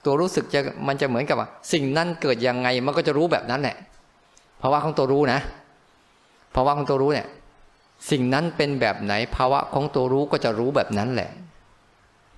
[0.05, 3.77] ตัวรู้สึกจะมันจะเหมือนกับว่า สิ่งนั้นเกิดยังไงมันก็จะรู้แบบนั้นแหละ
[4.63, 5.41] ภาวะของตัวรู้นะ
[6.55, 7.27] ภาวะของตัวรู้เนี่ย
[8.11, 11.31] สิ่งนั้นเป็นแบบไหน ภาวะของตัวรู้ก็จะรู้แบบนั้นแหละ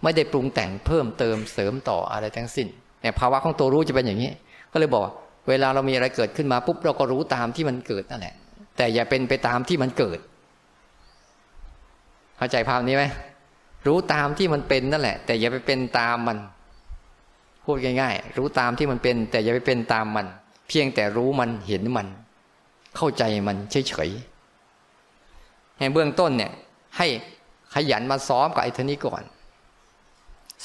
[0.03, 2.67] ไม่ได้ปรุงแต่งเพิ่มเติมเสริมต่ออะไรทั้งสิ้น
[3.01, 4.31] เนี่ยภาวะของตัวรู้จะเป็นอย่างนี้
[4.73, 5.03] ก็เลยบอก
[5.49, 8.35] เวลาเรามีอะไรเกิดขึ้นมาปุ๊บเราก็รู้ตามที่มันเกิดนั่นแหละ
[8.77, 10.19] แต่อย่าเป็นไปตามที่มันเกิด
[12.39, 13.05] เข้าใจภาพนี้ไหม
[13.87, 16.39] รู้ตามที่มันเป็นนั่นแหละ แต่อย่าไปเป็นตามมัน
[17.67, 20.27] พูดง่าย ๆ รู้ตามที่มันเป็น แต่อย่าไปเป็นตามมัน
[20.69, 22.07] เพียงแต่รู้มันเห็นมัน
[22.97, 26.53] เข้าใจมันเฉยๆในเบื้องต้นเนี่ย
[26.97, 27.07] ให้
[27.75, 29.23] ขยันมาซ้อมกับไอ้ท่านี้ก่อน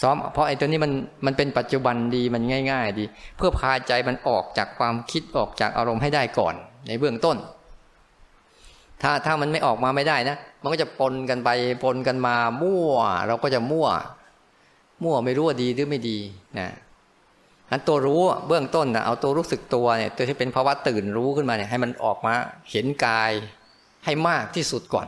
[0.01, 0.91] ซ้อม เพราะไอ้ตัวนี้มัน
[1.25, 3.05] มันเป็นปัจจุบันดีมันง่าย ๆ ดี
[3.37, 6.55] เพื่อพาใจมันออกจากความคิดออกจากอารมณ์ให้ได้ก่อน
[6.87, 7.37] ในเบื้องต้น
[9.01, 11.49] ถ้าถ้ามันไม่ออกมาไม่ได้นะมันก็จะปนกันไป
[11.83, 12.93] ปนกันมามั่ว
[13.27, 13.87] เราก็จะมั่ว
[15.03, 16.17] มั่วไม่รู้ว่าดีหรือไม่ดี
[16.59, 16.69] นะ
[17.71, 22.33] อันตัวรู้เบื้องต้นนะเอาตัวรู้สึกตัวเนี่ยตัวที่เป็นภาวะตื่นรู้ขึ้นมาเนี่ยให้มันออกมา
[22.71, 23.31] เห็นกาย
[24.05, 25.07] ให้มากที่สุดก่อน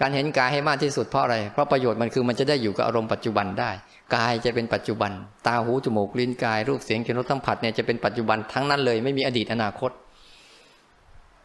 [0.00, 3.70] การเห็นกายให้มากที่สุดเพราะอะไร เพราะประโยชน์มันคือมันจะได้อยู่กับอารมณ์ปัจจุบันได้
[4.16, 5.12] กายจะเป็นปัจจุบัน
[5.46, 9.90] ตาหูจมูกลิ้นกาย รูปเสียงกลิ่นรสสัมผัสเนี่ยจะเป็นปัจจุบันทั้งนั้นเลยไม่มีอดีตอนาคต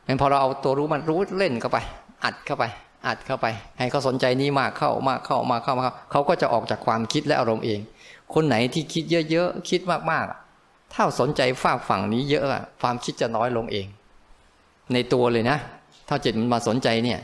[0.08, 1.78] งั้นพอเราเอาตัวรู้มันรู้เล่นเข้าไป
[2.24, 2.66] อัดเข้าไป
[3.08, 3.46] อัดเข้าไป
[3.78, 7.80] ให้เขาสนใจนี้มากเข้ามากเข้ามากเข้ามาเข้าเขาก็จะออกจากความคิดและอารมณ์เอง
[8.34, 12.44] คนไหนที่คิดเยอะๆคิดมากๆถ้าสนใจฝากฝั่งนี้เยอะ
[12.82, 13.88] ความคิดจะน้อยลงเอง
[14.94, 15.58] ในตัวเลยนะ
[16.08, 17.20] ถ้าจิตมันมาสนใจเนี่ย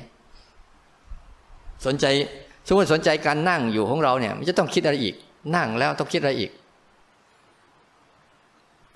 [1.85, 2.05] สนใจ
[2.67, 5.15] สมมติสนใจการนั่งอยู่ของเราเนี่ยมันจะต้องคิดอะไรอีก
[5.55, 6.51] นั่งแล้วต้องคิดอะไรอีก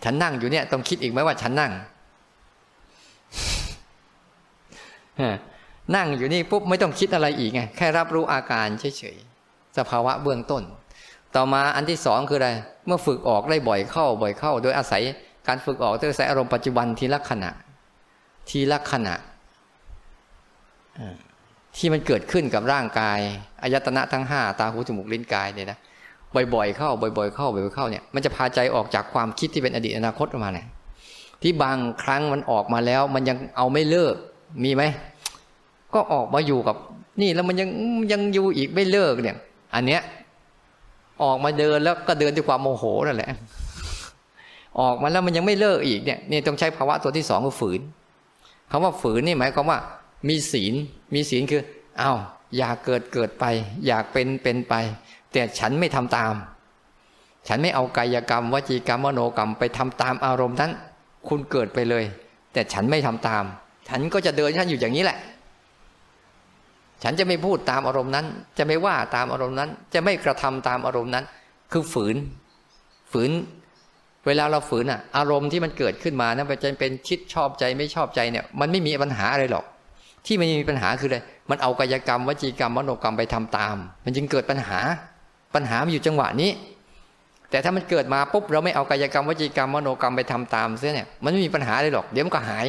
[0.03, 1.71] ฉันนั่งอยู่เนี่ย ต้องคิดอีกไหมว่าฉันนั่ง
[5.95, 10.63] นั่งอยู่นี่ปุ๊บไม่ต้องคิดอะไรอีกไงแค่รับรู้อาการเฉยๆสภาวะเบื้องต้น
[11.35, 12.51] ต่อมาอันที่สองคืออะไร
[12.85, 15.03] เมื่อฝึกออกได้บ่อยเข้า บ่อยเข้า โดยอาศัย
[15.47, 17.51] การฝึกออกโดยอาศัยอารมณ์ปัจจุบันทีละขณะ
[18.49, 19.15] ทีละขณะ
[21.77, 23.19] ที่มันเกิดขึ้นกับร่างกาย
[23.61, 25.77] อายตนะทั้งห้าตาหูจมูกลิ้นกายเนี่ยนะ
[26.53, 30.67] บ่อยๆ เข้า บ่อยๆ เข้าบ่อยๆเข้าเนี่ยมันจะพาใจออกจากความคิดที่เป็นอดีตอนาคตออกมาเนี่ย
[31.41, 34.15] ที่บางครั้งมันออกมาแล้ว มันยังเอาไม่เลิก
[34.63, 34.83] มีไหม
[35.93, 36.75] ก็ออกมาอยู่กับ
[37.21, 37.69] นี่แล้วมันยัง
[38.11, 39.37] ยังอยู่อีกไม่เลิกเนี่ย
[39.75, 40.01] อันเนี้ย
[41.23, 43.31] ออกมาเดินแล้วก็เดินด้วยความโมโหนั่นแหละ
[44.79, 47.79] ออกมาแล้วมันยังไม่เลิกอีกเนี่ยนี่ต้องใช้ภาวะตัวที่สองคือฝืน
[48.71, 49.79] คำว่าฝืนนี่หมายความว่า
[50.29, 50.73] มีศีล
[51.13, 51.61] มีศีลคือ
[52.01, 52.17] อา้าว
[52.57, 53.45] อยากเกิดเกิดไป
[53.87, 54.73] อยากเป็นเป็นไป
[55.33, 56.33] แต่ฉันไม่ทำตาม
[57.47, 60.71] ฉันไม่เอากายกรรมวจีกรรมมโนกรรมไปทำตามอารมณ์นั้น
[61.27, 62.03] คุณเกิดไปเลย
[62.53, 63.43] แต่ฉันไม่ทำตาม
[63.89, 65.17] ฉันก็จะเดินฉันอยู่อย่างนี้แหละ
[67.03, 68.25] ฉันจะไม่พูดตามอารมณ์นั้น
[68.57, 71.25] จะไม่ว่าตามอารมณ์นั้น จะไม่กระทำตามอารมณ์นั้น
[71.71, 72.15] คือฝืน
[73.11, 73.31] ฝืน
[74.25, 79.65] เวลาเราฝืนอะ อารมณ์ที่มันเกิดขึ้นมานะมันจะเป็นคิดชอบใจไม่ชอบใจเนี่ย มันไม่มีปัญหาอะไรหรอก
[80.25, 81.17] ที่มันมีปัญหาคืออะไร
[81.49, 84.79] มันเอากายกรรมวจีกรรมมโนกรรมไปทำตาม มันจึงเกิดปัญหา
[85.55, 86.51] ปัญหามันอยู่จังหวะนี้
[87.51, 92.67] แต่ถ้ามันเกิดมาปุ๊บเราไม่เอากายกรรมวจีกรรมมโนกรรมไปทำตามเสียเนี่ยมันไม่มีปัญหาเลยหรอก เดี๋ยวมันก็หาย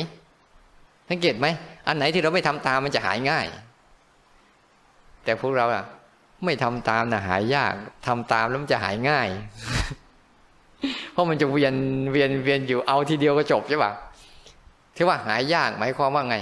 [1.08, 1.46] สังเกตไหม
[1.86, 3.46] อันไหนที่เราไม่ทำตามมันจะหายง่าย
[5.28, 5.84] แต่พวกเราอะ
[6.44, 7.74] ไม่ทำตามนะหายยาก
[8.06, 9.28] ทำตามแล้วมันจะหายง่าย
[11.12, 11.74] เพราะมันจะเวียน
[12.12, 13.92] เวียนเวียนอยู่เอาทีเดียวก็จบใช่ปะ
[14.96, 16.36] ที่ว่าหายยากหมายความว่าไง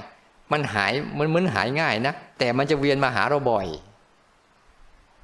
[0.53, 3.67] มันหายมันเหมือนหายง่ายนะแต่มันจะเวียนมาหาเราบ่อย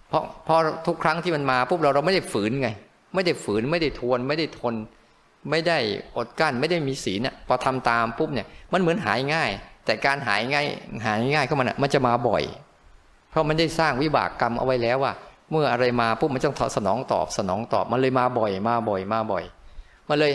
[0.08, 2.68] เพราะพอทุกครั้งที่มันมาปุ๊บเราเราไม่ได้ฝืนไง
[3.14, 4.74] ไม่ได้ฝืนไม่ได้ทวน ไม่ได้ทน
[5.50, 5.78] ไม่ได้
[6.16, 9.50] อดกั้นไม่ได้มีศีลเนี่ยพอทำตามปุ๊บเนี่ย มันเหมือนหายง่าย
[9.84, 10.66] แต่การหายง่าย
[11.06, 12.44] หายง่ายเข้ามันมันจะมาบ่อย
[13.32, 15.12] เพราะมันได้สร้างวิบากกรรมเอาไว้แล้วว่า
[15.50, 19.44] เมื่ออะไรมาปุ๊บมันต้องสนองตอบสนองตอบมันเลยมาบ่อยมาบ่อยมาบ่อย
[20.08, 20.32] มันเลย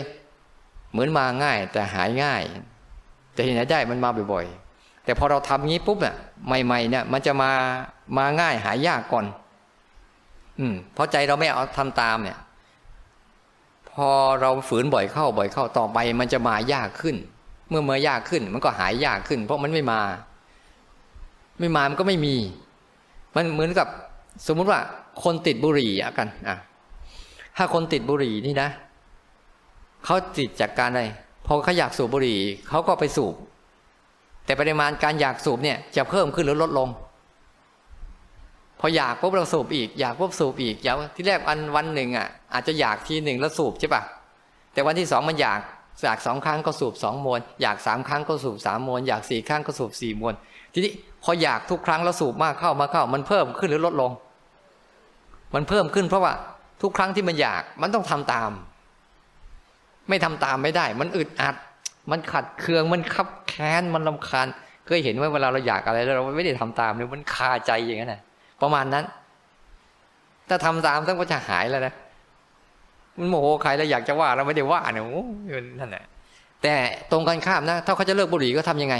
[0.92, 2.42] เหมือนมาง่าย แต่หายง่าย
[3.32, 6.14] แต่ที่ไหนได้มันมาบ่อยๆ แต่พอเราทำงี้ปุ๊บเนี่ย
[6.46, 7.50] ใหม่ๆเนี่ย มันจะมา
[8.18, 9.26] มาง่ายหายยากก่อน
[10.58, 12.38] อืมเพราะใจเราไม่เอาทำตามเนี่ย
[13.90, 14.08] พอ
[14.40, 17.16] เราฝืนบ่อยเข้าบ่อยเข้าต่อไป มันจะมายากขึ้น
[17.68, 20.00] เมื่อเมื่อยากขึ้น มันก็หายยากขึ้น เพราะมันไม่มา
[21.58, 22.36] ไม่มามันก็ไม่มี
[23.38, 23.88] มันเหมือนกับ
[24.46, 24.80] สมมุติว่า
[25.22, 26.56] คนติดบุหรี่อะกันอะ
[27.56, 28.68] ถ้าคนติดบุหรี่นี่นะ
[30.04, 31.02] เขาติดจากการอะไร
[31.46, 33.34] พอเขาอยากสูบบุหรี่เขาก็ไปสูบ
[34.44, 36.88] แต่ปริมาณการอยากสูบเนี่ย จะเพิ่มขึ้นหรือลดลง
[38.80, 44.02] พออยากปุ๊บเราสูบอีก อยากปุ๊บสูบอีกอยากที่แรกวันวันหนึ่งอะอาจจะอยากทีหนึ่งแล้วสูบใช่ปะ
[44.72, 45.60] แต่วันที่สองมันอยาก
[46.04, 50.34] อยากสองครั้งก็สูบสองมวนอยากสามครั้งก็สูบสามมวนอยากสี่ครั้งก็สูบสี่มวน
[50.72, 50.92] ทีนี้
[51.24, 54.12] พออยากทุกครั้งแล้วสูบมากเข้ามาเข้า มันเพิ่มขึ้นหรือลดลง
[55.54, 56.32] มันเพิ่มขึ้นเพราะว่า
[56.82, 58.50] ทุกครั้งที่มันอยากมันต้องทำตาม
[60.08, 61.54] ไม่ทำตามไม่ได้ มันอึดอัด
[62.10, 64.46] มันขัดเคืองมันคับแค้นมันลำคาญ
[64.86, 68.20] เคยเห็นว่าเวลาเราอยากอะไรแล้วเราไม่ได้ทำตามเนี่ยมันคาใจอย่างนั้นนะ
[68.62, 69.04] ประมาณนั้น
[70.48, 71.94] ถ้าทำตามต้องก็จะหายแล้วนะ
[73.18, 75.24] มันโมโหใครแล้วอยากจะว่าเราไม่ได้ว่าเนี่ยโอ้
[75.78, 76.04] นั่นแหละ
[76.62, 76.74] แต่
[77.10, 78.96] ตรงกันข้ามนะ ถ้าเขาจะเลิกบุหรี่ก็ทํำยังไง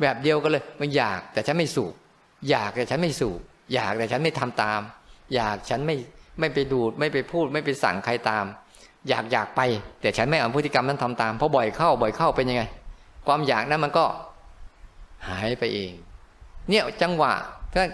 [0.00, 1.94] แบบเดียวกันเลยมันอยากแต่ฉันไม่สูบ
[2.50, 3.40] อยากแต่ฉันไม่สูบ
[3.74, 4.80] อยากแต่ฉันไม่ทำตาม
[5.34, 5.96] อยากฉันไม่
[6.40, 8.44] ไม่ไปดูด ไม่ไปพูด ไม่ไปสั่งใครตาม
[9.08, 9.60] อยากอยากไป
[10.00, 12.62] แต่ฉันไม่เอาพฤติกรรมนั้นทำตามเพราะบ่อยเข้าบ่อยเข้าเป็นยังไง
[13.26, 14.04] ความอยากนั้นมันก็
[15.28, 15.92] หายไปเอง
[16.68, 17.32] เนี่ยจังหวะ
[17.74, 17.84] ถ้า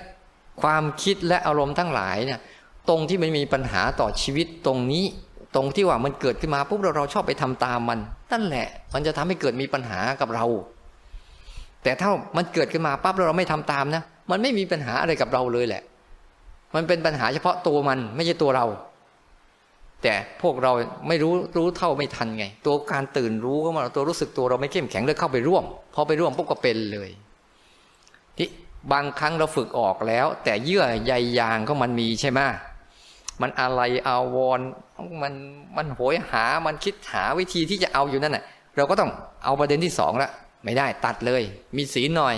[0.63, 2.41] ความคิดและอารมณ์ทั้งหลายเนี่ย
[2.89, 5.05] ตรงที่มันมีปัญหาต่อชีวิตตรงนี้
[5.55, 7.99] ตรงที่ว่ามันเกิดขึ้นมาปุ๊บเราเราชอบไปทำตามมัน
[8.33, 10.45] นั่นแหละ มันจะทำให้เกิดมีปัญหากับเรา
[11.87, 15.83] แต่ถ้ามันเกิดขึ้นมาปั๊บแล้วเราไม่ทำตามนะ มันไม่มีปัญหาอะไรกับเราเลยแหละ
[16.75, 18.67] มันเป็นปัญหาเฉพาะตัวมันไม่ใช่ตัวเรา
[20.03, 20.73] แต่พวกเรา
[21.09, 25.65] ไม่รู้รู้เท่าไม่ทันไง ตัวการตื่นรู้ก็มาตัวรู้สึกตัวเราไม่เข้มแข็งเลยเข้าไปร่วม
[25.95, 27.11] พอไปร่วมปุ๊บก็เป็นเลย
[28.37, 28.49] ที่
[28.93, 32.41] บางครั้งเราฝึกออกแล้ว แต่เยื่อใยยางก็มันมีใช่ไหม
[33.41, 34.61] มันอะไรอาวร
[35.23, 35.33] มัน
[35.77, 38.45] มันโหยหา มันคิดหาวิธีที่จะเอาอยู่นั่นแหะ
[38.77, 39.11] เราก็ต้อง
[39.45, 40.31] เอาประเด็นที่สองละ
[40.67, 41.43] ไม่ได้ตัดเลย
[41.77, 42.37] มีศีลหน่อย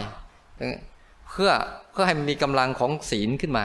[1.30, 1.50] เพื่อ
[1.92, 3.64] เพื่อให้มันมีกำลังของศีลขึ้นมา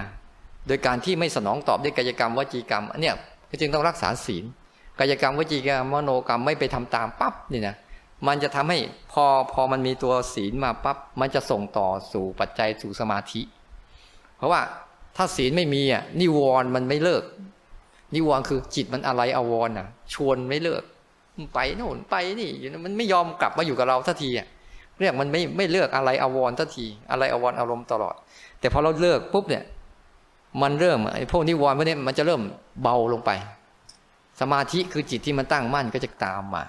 [0.67, 3.15] โดยการที่ไม่สนองตอบด้วยกายกรรมวจีกรรมอันเนี้ย
[3.59, 4.43] จึงต้องรักษาศีล
[4.99, 7.75] กายกรรมวจีกรรมมโนกรรมไม่ไปทำตามปั๊บนี่นะ
[8.27, 8.77] มันจะทำให้
[9.11, 13.41] พอพอมันมีตัวศีลมาปั๊บมันจะส่งต่อสู่ปัจจัยสู่สมาธิ
[14.37, 14.61] เพราะว่า
[15.15, 17.23] ถ้าศีลไม่มีอะนิวรณ์มันไม่เลิก
[18.15, 20.83] นิวรณ์คือจิตมันอะไรอววรอะ ชวนไม่เลิก
[21.53, 22.49] ไปโน่นไปนี่
[22.85, 24.47] มันไม่ยอมกลับมาอยู่กับเราทันทีอะ
[24.99, 28.15] เรียกมันไม่ไม่เลิกอะไรอววรทันที อะไรอววรอารมณ์ตลอด
[28.59, 29.63] แต่พอเราเลิกปุ๊บเนี่ย
[30.61, 32.41] มันเริ่มไอ้พวกนิวรณ์พวกนี้มันจะเริ่ม
[32.81, 33.31] เบาลงไป
[34.41, 36.63] สมาธิคือจิตที่มันตั้งมั่นก็จะตามมา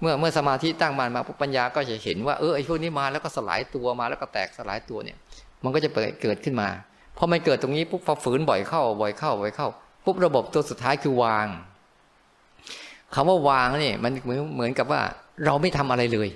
[0.00, 5.16] เมื่อเมื่อสมาธิตั้งมั่นมาปุ๊บปัญญาก็จะเห็นว่าเออไอ้พวกนี้มาแล้วก็สลายตัวมาแล้วก็แตกสลายตัวเนี่ย
[5.64, 6.68] มันก็จะเปิดเกิดขึ้นมา
[7.16, 9.68] พอมันเกิดตรงนี้ปุ๊บพอฝืนบ่อยเข้าบ่อยเข้าบ่อยเข้า
[10.04, 11.46] ปุ๊บระบบตัวสุดท้ายคือวาง
[13.14, 15.00] คำว่าวางนี่มันเหมือนเหมือนกับว่า
[15.44, 16.28] เราไม่ทำอะไรเลย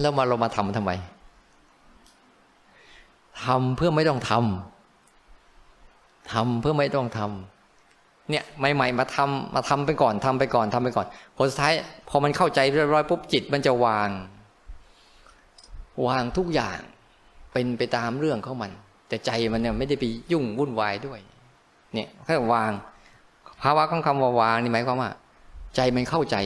[0.00, 0.92] แล้วมาเรามาทำทำไม
[3.44, 11.06] ทำเพื่อไม่ต้องทำทำเพื่อไม่ต้องทำเนี่ยใหม่ๆมาทำมาทำไปก่อนทำไปก่อนทำไปก่อน
[11.36, 11.72] ผลสุดท้าย
[12.08, 14.10] พอมันเข้าใจเรียบร้อยปุ๊บจิตมันจะวาง
[16.06, 16.78] วางทุกอย่าง
[17.52, 18.70] เป็นไปตามเรื่องของมัน
[19.08, 21.20] แต่ใจมันเนี่ยไม่ได้ไปยุ่งวุ่นวายด้วย
[21.94, 22.72] เนี่ยแค่วาง
[23.62, 25.10] ภาวะของคำว่าวางนี่หมายความว่า
[25.76, 26.36] ใจมันเข้าใจ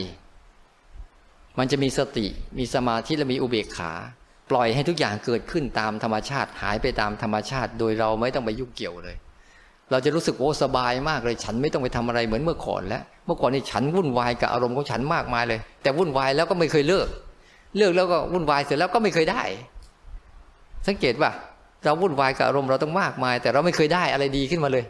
[1.58, 2.26] มันจะมีสติ
[2.58, 3.92] มีสมาธิและมีอุเบกขา
[4.50, 9.16] ปล่อยให้ทุกอย่างเกิดขึ้นตามธรรมชาติ หายไปตามธรรมชาติ โดยเราไม่ต้องไปยุ่งเกี่ยวเลย
[9.90, 17.08] เราจะรู้สึกโอ้สบายมากเลย ฉันไม่ต้องไปทำอะไรเหมือนเมื่อก่อนแล้ว เมื่อก่อนนี่ฉันวุ่นวายกับอารมณ์ของฉันมากมายเลย แต่วุ่นวายแล้วก็ไม่เคยเลิก
[17.78, 19.42] เลิกแล้วก็วุ่นวายเสร็จแล้วก็ไม่เคยได้
[20.86, 21.30] สังเกตว่า
[21.84, 24.84] เราวุ่นวายกับอารมณ์เราต้องมากมาย แต่เราไม่เคยได้อะไรดีขึ้นมาเลย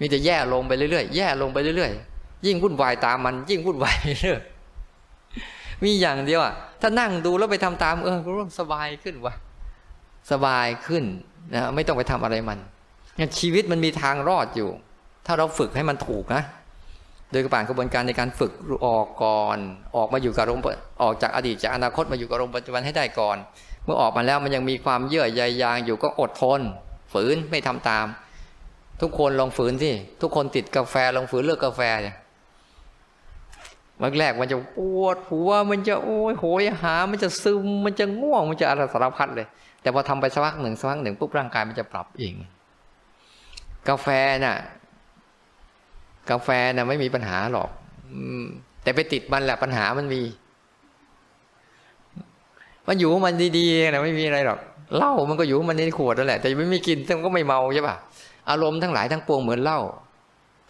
[0.00, 4.40] มีแต่แย่ลงไปเรื่อยๆแย่ลงไปเรื่อยๆยิ่งวุ่นวายตามมันยิ่งวุ่นวายเรื่อย
[5.84, 9.34] มีอย่างเดียวอะถ้านั่งดูแล้วไปทำตาม เออก็ร่มสบายขึ้นวะ
[10.32, 11.04] สบายขึ้น
[11.54, 12.58] นะไม่ต้องไปทำอะไรมัน
[13.38, 14.70] ชีวิตมันมีทางรอดอยู่
[15.26, 16.42] ถ้าเราฝึกให้มันถูกนะ
[17.30, 18.52] โดยกผ่านกระบวนการในการฝึก
[18.86, 19.58] ออกก่อน
[19.96, 20.60] ออกมาอยู่กับอารม
[21.02, 23.36] ออกจากอดีตจากอนาคตมาอยู่กับอารมปัจจุบันให้ได้ก่อน
[23.84, 26.60] เมื่อออกมาแล้วมันยังมีความเยื่อใยยางอยู่ก็อดทน
[27.12, 28.06] ฝืนไม่ทำตาม
[29.00, 29.90] ทุกคนลองฝืนสิ
[30.22, 32.16] ทุกคนติดกาแฟลองฝืนเลิกกาแฟเนี่ย
[34.02, 39.46] วันแรกมันจะปวดหัวมันจะโอ้ยโหยหา มันจะซึมมันจะง่วง มันจะอะไรสารพัดเลย
[39.82, 42.34] แต่พอทำไปสักพักหนึ่งสักพักหนึ่งปุ๊บร่างกายมันจะปรับเอง
[43.88, 44.06] กาแฟ
[44.44, 44.56] น่ะ
[46.30, 47.70] กาแฟน่ะไม่มีปัญหาหรอก
[48.82, 50.22] แต่ไปติดมันแหละปัญหามันมี
[52.86, 54.58] มันอยู่มันดีๆนะไม่มีอะไรหรอก
[54.96, 57.96] เหล้ามันก็อยู่มันในขวดนั่นแหละ แต่ไม่มีกินมันก็ไม่เมาใช่ป่ะ
[58.50, 59.80] อารมณ์ทั้งหลายทั้งปวงเหมือนเหล้า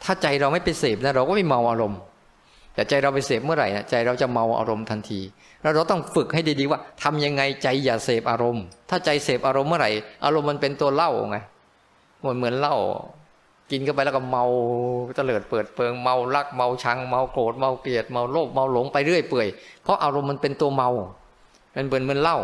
[0.04, 2.00] ถ้าใจเราไม่ไปเสพนะเราก็ไม่เมาอารมณ์
[2.78, 5.20] แต่ใจเราไปเสพเมื่อไหร่นะใจเราจะเมาอารมณ์ทันที
[5.62, 9.90] แล้วเราต้องฝึกให้ดีๆว่าทำยังไงใจอย่าเสพอารมณ์ ถ้าใจเสพอารมณ์เมื่อไหร่
[10.24, 11.38] อารมณ์มันเป็นตัวเล้าไง
[12.24, 12.76] มือนเหมือนเหล้า
[13.70, 14.44] กินเข้าไปแล้วก็เมา
[15.16, 19.48] เตลิดเปิดเปิงเมารักเมาชังเมาโกรธเมาเกลียดเมาโลภเมาหลงไปเรื่อยเปื่อย
[19.82, 20.88] เพราะอารมณ์มันเป็นตัวเมา
[21.76, 22.38] มันเหมือนเหมือนเหล้า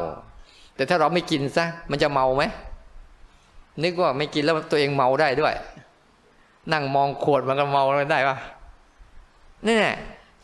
[0.77, 2.45] แต่ถ้าเราไม่กินซะมันจะเมาไหม
[3.83, 5.55] นึกว่าไม่กินแล้วตัวเองเมาได้ด้วย
[6.73, 8.37] นั่งมองขวดมันก็เมาได้ปะ
[9.67, 9.97] นี่แหละ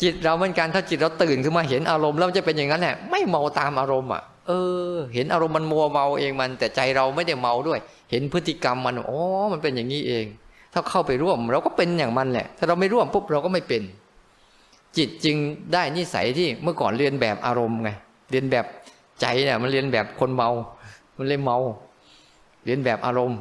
[0.02, 4.52] จิตเราเหมือนกันถ้าจิตเราตื่นขึ้นมาเห็นอารมณ์แล้วจะเป็นอย่างนั้นแหละไม่เมาตามอารมณ์อะ เอ
[4.94, 7.78] อ เห็นอารมณ์มันมัวเมาเองมัน แต่ใจเราไม่ได้เมาด้วย
[8.10, 9.20] เห็นพฤติกรรมมันอ๋อ
[9.52, 10.24] มันเป็นอย่างนี้เอง
[10.72, 13.82] ถ้าเข้าไปร่วมเราก็เป็นอย่างมันแหละ ถ้าเราไม่ร่วมปุ๊บเราก็ไม่เป็น
[14.96, 15.36] จิตจึง
[15.72, 17.90] ได้นิสัยที่เมื่อก่อนเรียนแบบอารมณ์ไง
[18.30, 18.64] เรียนแบบ
[19.20, 20.50] ใจเนี่ยมันเรียนแบบคนเมา
[21.16, 21.58] มันเลยเมา
[22.64, 23.38] เรียนแบบอารมณ์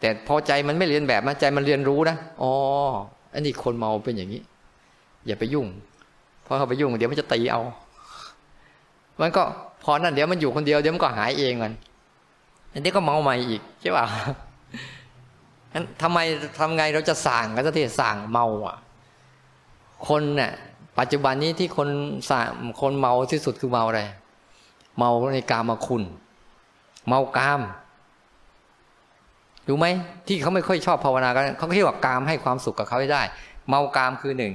[0.00, 2.52] แต่พอใจมันไม่เรียนแบบนะใจมันเรียนรู้นะอ๋อ
[3.34, 4.42] อันนี้คนเมาเป็นอย่างนี้
[5.26, 5.66] อย่าไปยุ่ง
[6.42, 7.62] เพราะเขาไปยุ่งเดี๋ยวมันจะตีเอา
[9.20, 9.42] มันก็
[9.82, 11.72] พอนั่นเดี๋ยวมันอยู่คนเดียวเดี๋ยวมันก็หายเองมัน
[12.72, 14.06] อันนี้ก็เมาใหม่อีกใช่ป่ะ
[15.74, 16.18] นั้นทำไม
[16.58, 18.76] ทำไงเราจะสั่งกันสักทีสั่งเมาอะ
[20.08, 20.52] คนเนี่ย
[20.98, 21.88] ปัจจุบันนี้ที่คน
[22.28, 22.40] สา
[22.80, 24.02] คนเมาที่สุดคือเมาอะไร
[24.98, 26.02] เมาในกามาคุณ
[27.08, 27.60] เมากาม
[29.68, 29.86] รู้ไหม
[30.26, 33.22] ที่เขาไม่ค่อยชอบภาวนากันเขาคิดว่ากามให้ความสุขกับเขาได้
[33.68, 34.52] เมากามคือหนึ่ง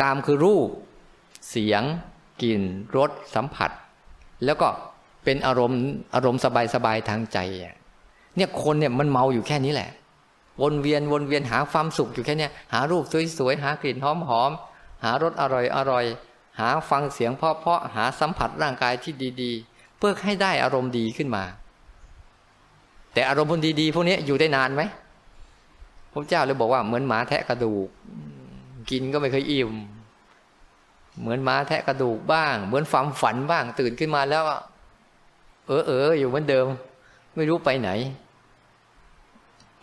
[0.00, 0.68] กามคือรูป
[1.50, 1.82] เสียง
[2.42, 2.62] กลิ่น
[2.96, 3.70] รสสัมผัส
[4.44, 4.68] แล้วก็
[5.24, 5.80] เป็นอารมณ์
[6.14, 7.38] อารมณ์สบายสบายทางใจ
[8.36, 9.90] เนี่ยคนเนี่ยมันเมาอยู่แค่นี้แหละ
[10.62, 13.04] วนเวียนวนเวียนหาความสุขอยู่แค่เนี้ยหารูป
[13.38, 14.06] สวยๆหากลิ่นห
[14.40, 16.04] อมๆหารสอร่อยอร่อย
[16.60, 21.44] หาฟังเสียงเพาะๆหาสัมผัสร่างกายที่ดีๆ เพื่อให้ได้อารมณ์ดีขึ้นมา
[23.12, 24.82] แต่อารมณ์ดีๆพวกนี้อยู่ได้นานไหม
[26.12, 27.88] พระเจ้าเลยบอกว่าเหมือนหมาแทะกระดูก
[28.90, 29.72] กินก็ไม่เคยอิ่ม
[31.20, 34.42] เหมือนม้าแทะกระดูกบ้าง เหมือนความฝันบ้าง ตื่นขึ้นมาแล้ว
[35.66, 36.66] เออเอออยู่เหมือนเดิม
[37.36, 37.90] ไม่รู้ไปไหน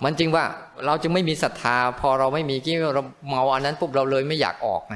[0.03, 0.43] มันจริงว่า
[0.85, 4.95] เราจึงไม่มีศรัทธา พอเราไม่มีกี่เราเมาอันนั้นปุ๊บเราเลยไม่อยากออกไง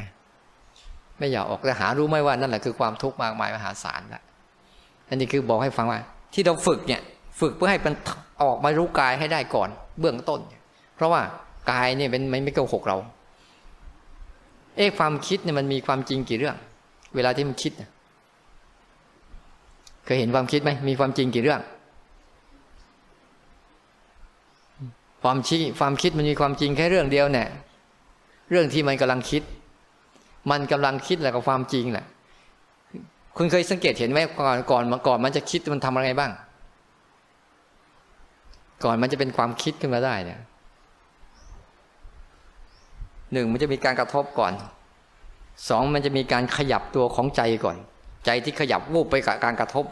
[1.19, 4.23] ไม่อยากออกแต่หารู้ไหมว่านั่นแหละคือความทุกข์มากมายมหาศาลละ
[5.09, 5.99] อันนี้คือบอกให้ฟังว่า
[6.33, 7.01] ที่เราฝึกเนี่ย
[7.39, 7.95] ฝึกเพื่อให้มัน
[8.43, 10.39] ออกมารู้กายให้ได้ก่อน เบื้องต้น
[10.95, 11.21] เพราะว่า
[11.71, 12.97] กายเนี่ยเป็นไม่ไม่โกหกเรา
[14.77, 16.55] เอ๊ะความคิดเนี่ยมันมีความจริงกี่เรื่อง
[17.15, 17.73] เวลาที่มันคิด
[20.05, 21.61] เคยเห็นความคิดไหมมีความจริงกี่เรื่อง
[25.23, 27.47] ความชี้ความคิดมันมีความจริงแค่เรื่องเดียวเนี่ย
[28.51, 29.43] เรื่องที่มันกำลังคิด
[30.51, 32.05] มันกำลังคิดแหละกับความจริงแหละ
[33.37, 36.31] คุณเคยสังเกตเห็นไหมก่อนก่อนมาก่อนมันจะคิดมันทำอะไรบ้าง
[38.83, 40.39] ก่อนมันจะเป็นความคิดขึ้นมาได้เนี่ย
[43.33, 44.53] หนึ่งมันจะมีการกระทบก่อน
[45.69, 47.77] สองมันจะมีการขยับตัวของใจก่อน
[48.25, 49.85] ใจที่ขยับวูบไปกับการกระทบ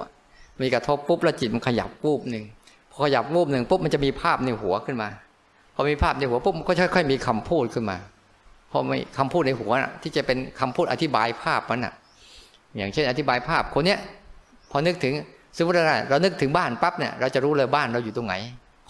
[0.62, 2.44] มีกระทบปุ๊บแล้วจิตมันขยับวูบหนึ่ง
[2.92, 5.10] พอขยับวูบหนึ่งปุ๊บมันจะมีภาพในหัวขึ้นมา
[5.76, 7.98] พอมีภาพในหัวปุ๊บมันก็ค่อยๆมีคำพูดขึ้นมา
[8.72, 11.94] พอมีคำพูดในหัวนะที่จะเป็นคำพูดอธิบายภาพมันอะ
[12.78, 14.00] อย่างเช่น อธิบายภาพคนเนี้ย
[14.72, 15.14] พอนึกถึง
[15.58, 18.36] สมมติอะไรเรานึกถึงบ้านปั๊บเนี่ยเราจะรู้เลยบ้านเราอยู่ตรงไหน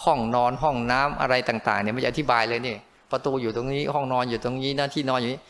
[0.04, 2.76] ห้องนอนห้องน้ำอะไรต่าง ๆ เนี่ยมันจะอธิบายเลยนี่
[3.16, 5.42] ประตูอยู่ตรงนี้ ห้องนอนอยู่ตรงนี้หน้าที่นอนอยู่นี้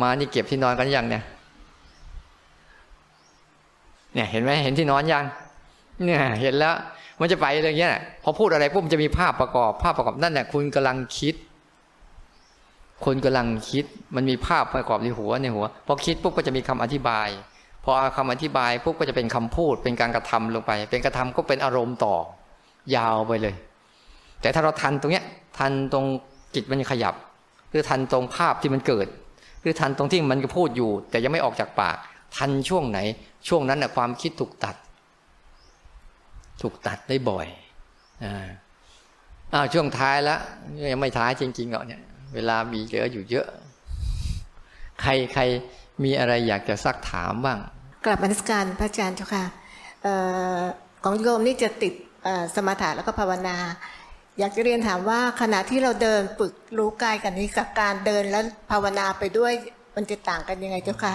[0.00, 1.22] มานี่เก็บที่นอนกันยังเนี่ย
[4.14, 5.24] เนี่ยเห็นไหมเห็นที่นอนยัง
[6.04, 6.74] เนี่ย เห็นแล้ว
[7.20, 11.34] มันจะไปอะไรเงี้ยพอพูดอะไรปุ๊บมันจะมีภาพประกอบ ภาพประกอบนั่นแหละคุณกำลังคิด
[13.04, 13.84] คุณกำลังคิด
[14.16, 17.28] มันมีภาพประกอบในหัวในหัวพอคิดปุ๊บก็จะมีคำอธิบาย
[17.84, 22.14] พอคำอธิบายปุ๊บก็จะเป็นคำพูด เป็นการกระทำลงไป เป็นกระทำก็เป็นอารมณ์ต่อ
[22.96, 23.54] ยาวไปเลย
[24.40, 25.24] แต่ถ้าเราทันตรงเนี้ย
[25.58, 26.06] ทันตรง
[26.54, 27.14] จิตมันขยับ
[27.70, 29.06] หรือทันตรงภาพที่มันเกิด
[29.60, 31.96] หรือทันตรงที่มันพูดอยู่ แต่ยังไม่ออกจากปาก
[32.36, 32.98] ทันช่วงไหน
[33.48, 34.76] ช่วงนั้นนะความคิดถูกตัด
[36.62, 37.46] ถูกตัดได้บ่อย
[38.24, 38.48] อ่า
[39.52, 40.40] อ้าวช่วงท้ายแล้ว
[40.92, 42.02] ยังไม่ท้ายจริงๆเนาะเนี่ย
[42.34, 43.46] เวลามีเหลืออยู่เยอะ
[45.02, 45.42] ใครใคร
[46.04, 47.58] มีอะไรอยากจะซักถามบ้าง
[48.04, 49.44] กลับมานิสการพระอาจารย์เจ้าค่ะ
[51.04, 51.92] ของโยมนี่จะติด
[52.56, 53.56] สมาธิแล้วก็ภาวนา
[54.38, 59.52] อยากจะเรียนถามว่าขณะที่เราเดินฝึกรู้กายกันนี้กับการเดินแล้วภาวนาไปด้วย
[59.96, 61.14] มันจะต่างกันยังไงเจ้าคะ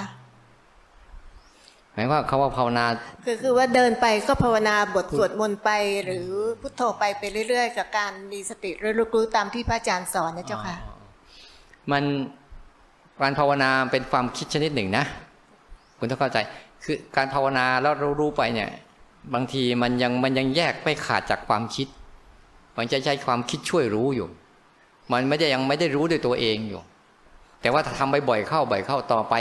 [1.93, 2.85] หมายว่าเขาว่าภาวนา
[3.25, 5.69] คือคือว่าเดินไปก็ภาวนาบทสวดมนต์ไป
[6.05, 6.29] หรือ
[6.61, 10.75] พุทโธไปไปเรื่อย ๆ กับการมีสติรู้รู้ตามที่พระอาจารย์สอนนะเจ้าค่ะ
[11.91, 12.03] มัน
[13.21, 15.05] การภาวนาเป็นความคิดชนิดหนึ่งนะ
[15.97, 16.37] คุณต้องเข้าใจ
[16.83, 18.69] คือการภาวนาแล้วรู้รู้ไปเนี่ย
[19.33, 21.87] บางทีมันยังมันยังแยกไม่ขาดจากความคิด
[22.81, 24.27] มันจะใช้ความคิดช่วยรู้อยู่
[25.13, 26.81] มันไม่ได้ยังไม่ได้รู้ด้วยตัวเองอยู่
[27.61, 29.33] แต่ว่าถ้าทำบ่อยๆเข้าบ่อยเข้าต่อไป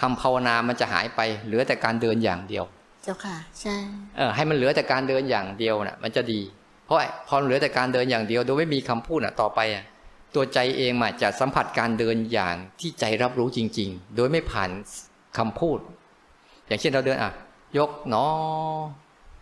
[0.00, 2.64] คำภาวนามันจะหายไป เหลือแต่การเดินอย่างเดียว
[3.04, 3.76] เจ้าค่ะ ใช่
[4.16, 6.40] เออให้มันเหลือแต่การเดินอย่างเดียวน่ะ มันจะดี
[6.84, 6.96] เพราะ
[7.28, 9.84] พอเหลือแต่การเดินอย่างเดียว โดยไม่มีคำพูดน่ะ ต่อไปอะ
[10.34, 14.70] ตัวใจเองมันจะสัมผัสการเดินอย่างที่ใจรับรู้จริง ๆ โดยไม่ผ่าน
[15.38, 15.78] คำพูด
[16.66, 17.30] อย่างเช่นเราเดินอะ
[17.78, 18.16] ยกหน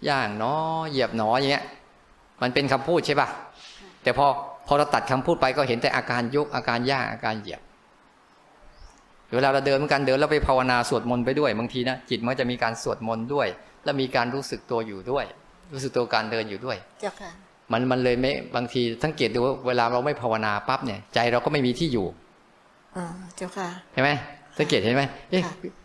[0.05, 0.55] อย่างหนอ
[0.91, 1.65] เหยียบหนออย่างเงี้ย
[2.43, 3.29] มันเป็นคำพูดใช่ปะ
[4.03, 4.27] แต่พอ
[4.67, 7.61] พอเราตัดคำพูดไปก็เห็นแต่อาการยกอาการย่างอาการเหยียบ
[9.35, 13.49] เวลาเราเดินเหมือนกันเดินแล้วไปภาวนาสวดมนต์ไปด้วยบางทีนะจิตมันจะมีการสวดมนต์ด้วย
[13.85, 15.25] แล้วมีการรู้สึกตัวอยู่ด้วย
[15.73, 17.31] รู้สึกตัวการเดินอยู่ด้วยเจ้าค่ะ
[17.73, 22.07] มันมันเลยไม่บางทีสังเกตดูว่าเวลาเราไม่ภาวนาปั๊บเนี่ย ใจเราก็ไม่มีที่อยู่
[22.97, 23.05] อ๋อ
[23.37, 24.11] เจ้าค่ะเห็นไหม
[24.59, 25.43] สังเกตเห็นไหมเอ๊ะ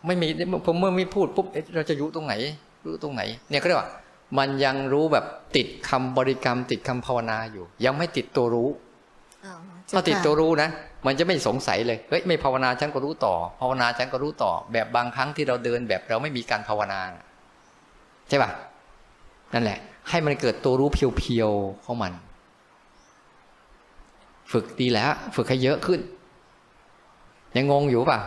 [0.07, 0.27] ไม่มี
[0.65, 1.45] ผมเมื่อไม่พูดปุ๊บ
[1.75, 2.33] เราจะอยู่ตรงไหน
[2.85, 3.89] รู้ตรงไหน เนี่ยก็เรียกว่า
[4.38, 5.25] มันยังรู้แบบ
[5.55, 8.69] ติดคำบริกรรม ติดคำภาวนาอยู่ ยังไม่ติดตัวรู้
[9.95, 10.69] ถ้าติดตัวรู้นะ
[11.05, 16.99] มันจะไม่สงสัยเลยเฮ้ยไม่ภาวนาฉันก็รู้ต่อ ภาวนาฉันก็รู้ต่อ แบบบางครั้งที่เราเดินแบบเราไม่มีการภาวนา
[18.29, 18.51] ใช่ป่ะ
[19.53, 19.79] นั่นแหละ
[20.09, 22.13] ให้มันเกิดตัวรู้เพียวๆของมัน
[24.51, 25.99] ฝึกดีแล้ว ฝึกให้เยอะขึ้น
[27.55, 28.19] ยังงงอยู่ป่ะ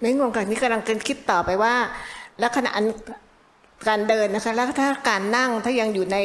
[0.00, 1.74] ไม่งงกันนี่กำลังคิดต่อไปว่า
[2.38, 2.70] แล้วขณะ
[3.88, 6.18] การเดินนะคะ แล้วถ้าการนั่งถ้ายังอยู่ใน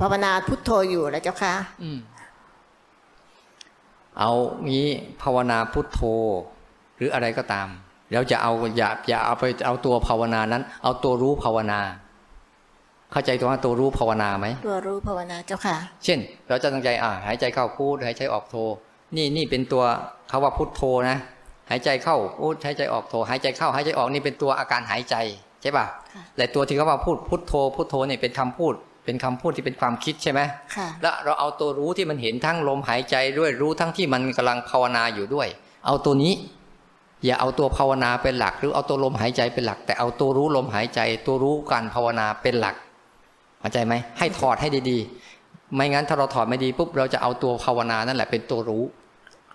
[0.00, 1.54] ภาวนาพุทโธอยู่แล้วเจ้าค่ะ
[4.18, 4.30] เอา
[4.68, 4.88] งี้
[5.22, 6.00] ภาวนาพุทโธ
[6.96, 7.68] หรืออะไรก็ตาม
[8.12, 11.80] แล้วจะเอาอย่าอย่าเอาไปเอาตัวภาวนานั้น เอาตัวรู้ภาวนา
[13.12, 18.56] เข้าใจตัวว่าตัวรู้ภาวนาไหมตัวรู้ภาวนาเจ้าค่ะ เช่น เราจะตั้งใจอ่าหายใจเข้าพูดหายใจออกโท
[19.16, 19.84] นี่นี่เป็นตัว
[20.30, 21.18] คาว่าพุทโธนะ
[21.70, 25.16] หายใจเข้าพูดหายใจออกโท หายใจเข้าหายใจออกนี่เป็นตัวอาการหายใจ
[25.62, 30.40] ใช่ป่ะค่ะแต่ตัวที่เขาว่าพูดพุทโธพุทโธเนี่ยเป็นคำพูด เป็นคำพูดที่เป็นความคิดใช่ไหม
[30.76, 35.48] ค่ะแล้วเราเอาตัวรู้ที่มันเห็นทั้งลมหายใจด้วยรู้ทั้งที่มันกำลังภาวนาอยู่ด้วย
[35.86, 36.32] เอาตัวนี้
[37.24, 42.76] อย่าเอาตัวภาวนาเป็นหลัก หรือเอาตัวลมหายใจเป็นหลัก แต่เอาตัวรู้ลมหายใจ ตัวรู้การภาวนาเป็นหลัก
[43.60, 48.84] เข้าใจไหมให้ถอดให้ดีๆ ไม่งั้นถ้าเราถอดไม่ดีปุ๊บเราจะเอาตัวภาวนานั่นแหละเป็นตัวรู้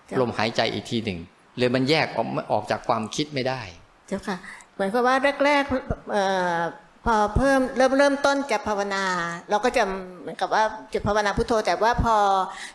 [0.10, 1.20] จ้ะลมหายใจอีกทีหนึ่ง
[1.58, 3.62] เลยมันแยกออกออกจากความคิดไม่ได้
[4.08, 5.16] เจ้าค่ะเหมือนกับว่า
[5.46, 6.24] แรกๆเอ่
[6.58, 6.60] อ
[7.06, 9.04] พอเพิ่มเริ่มเริ่มต้นจะภาวนา
[9.50, 9.84] เราก็จะ
[10.22, 10.64] เหมือนกับว่า
[10.94, 12.16] จะภาวนาพุทโธ แต่ว่าพอ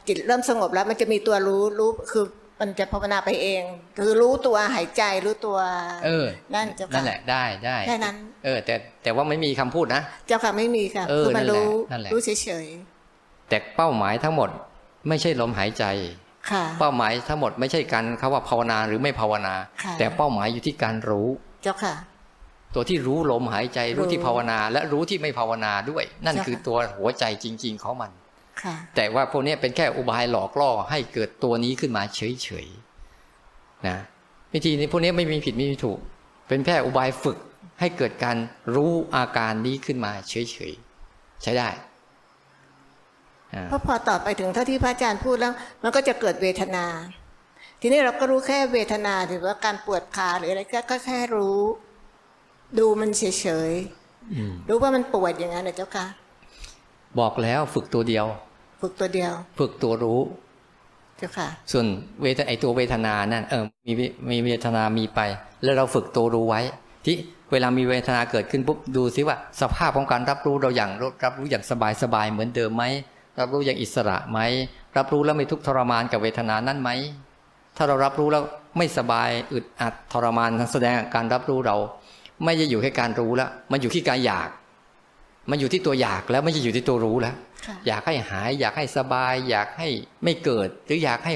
[0.08, 2.24] จิตเริ่มสงบแล้วมันจะมีตัวรู้รู้คือ
[2.60, 3.62] มันจะภาวนาไปเอง
[3.98, 5.58] คือรู้ตัวหายใจรู้ตัว
[6.04, 12.66] เออ นั่นเจ้าค่ะนั่นแหละได้ได้แค่นั้น เออ แต่แต่ว่าไม่มีคำพูดนะ เจ้าค่ะไม่มีค่ะเออคือมันรู้นั่นแหละนั่นแหละรู้เฉย
[13.48, 14.50] แต่เป้าหมายทั้งหมด
[15.08, 21.28] ไม่ใช่ลมหายใจๆค่ะเป้าหมายทั้งหมดไม่ใช่การเขาว่าภาวนาหรือไม่ภาวนาค่ะแต่เป้าหมายอยู่ที่การรู้
[21.62, 21.94] เจ้าค่ะ
[22.74, 28.10] ตัวที่รู้ลมหายใจรู้รู้ที่ภาวนา และรู้ที่ไม่ภาวนาด้วย นั่นใช่ค่ะคือตัวหัวใจจริง ๆ ของมัน
[28.62, 33.98] ค่ะแต่ว่าพวกนี้เป็นแค่อุบายหลอกล่อให้เกิดตัวนี้ขึ้นมาเฉยๆนะ
[34.52, 35.98] วิธีนี้พวกนี้ไม่มีผิดไม่มีถูก
[36.48, 37.38] เป็นแค่อุบายฝึก
[37.80, 38.36] ให้เกิดการ
[38.74, 40.34] รู้อาการนี้ขึ้นมาเฉ
[40.70, 41.68] ยๆใช้ได้
[43.54, 45.52] อ่าเพราะพอต่อไปถึงเท่าที่พระอาจารย์พูดแล้ว
[45.82, 46.84] มันก็จะเกิดเวทนา
[47.84, 51.58] ทีนี้เราก็รู้แค่เวทนาหรือว่าการปวดขาหรืออะไรก็ก็แค่รู้
[52.78, 53.22] ดูมันเฉ
[53.70, 53.72] ย
[54.34, 56.06] อืมๆรู้ว่ามันปวดอย่างนั้นนะเจ้าค่ะ
[57.18, 58.26] บอกแล้วฝึกตัวเดียว
[58.82, 60.20] ฝึกตัวเดียว ฝึกตัวรู้
[61.18, 61.86] เจ้าค่ะ ส่วน
[62.22, 63.92] เวทไอตัวเวทนานั่นเออมี
[64.30, 65.20] มีเวทนามีไป
[65.62, 66.60] แล้วเราฝึกตัวรู้ไว้
[67.04, 67.16] ที่
[67.52, 70.90] เวลามีเวทนาเกิดขึ้นปุ๊บดูซิว่า สภาพของการรับรู้เราอย่าง
[71.24, 72.84] รับรู้อย่างสบายสบายเหมือนเดิมไหม
[73.38, 74.38] รับรู้อย่างอิสระไหม
[74.96, 76.90] รับรู้แล้วไม่ทุกข์ทรมานกับเวทนานั้นไหม
[77.76, 78.42] ถ้าเรารับรู้แล้ว
[78.78, 81.76] ไม่สบายอึดอัดทรมานทั้งแสดงอาการรับรู้เรา
[82.44, 84.48] ไม่จะอยู่แค่การรู้แล้วมันอยู่ที่การอยาก
[85.50, 87.34] มันอยู่ที่ตัวอยากแล้วไม่ใช่อยู่ที่ตัวรู้แล้ว
[87.66, 89.88] ค่ะอยากให้หาย อยากให้สบาย อยากให้
[90.24, 91.32] ไม่เกิด หรืออยากให้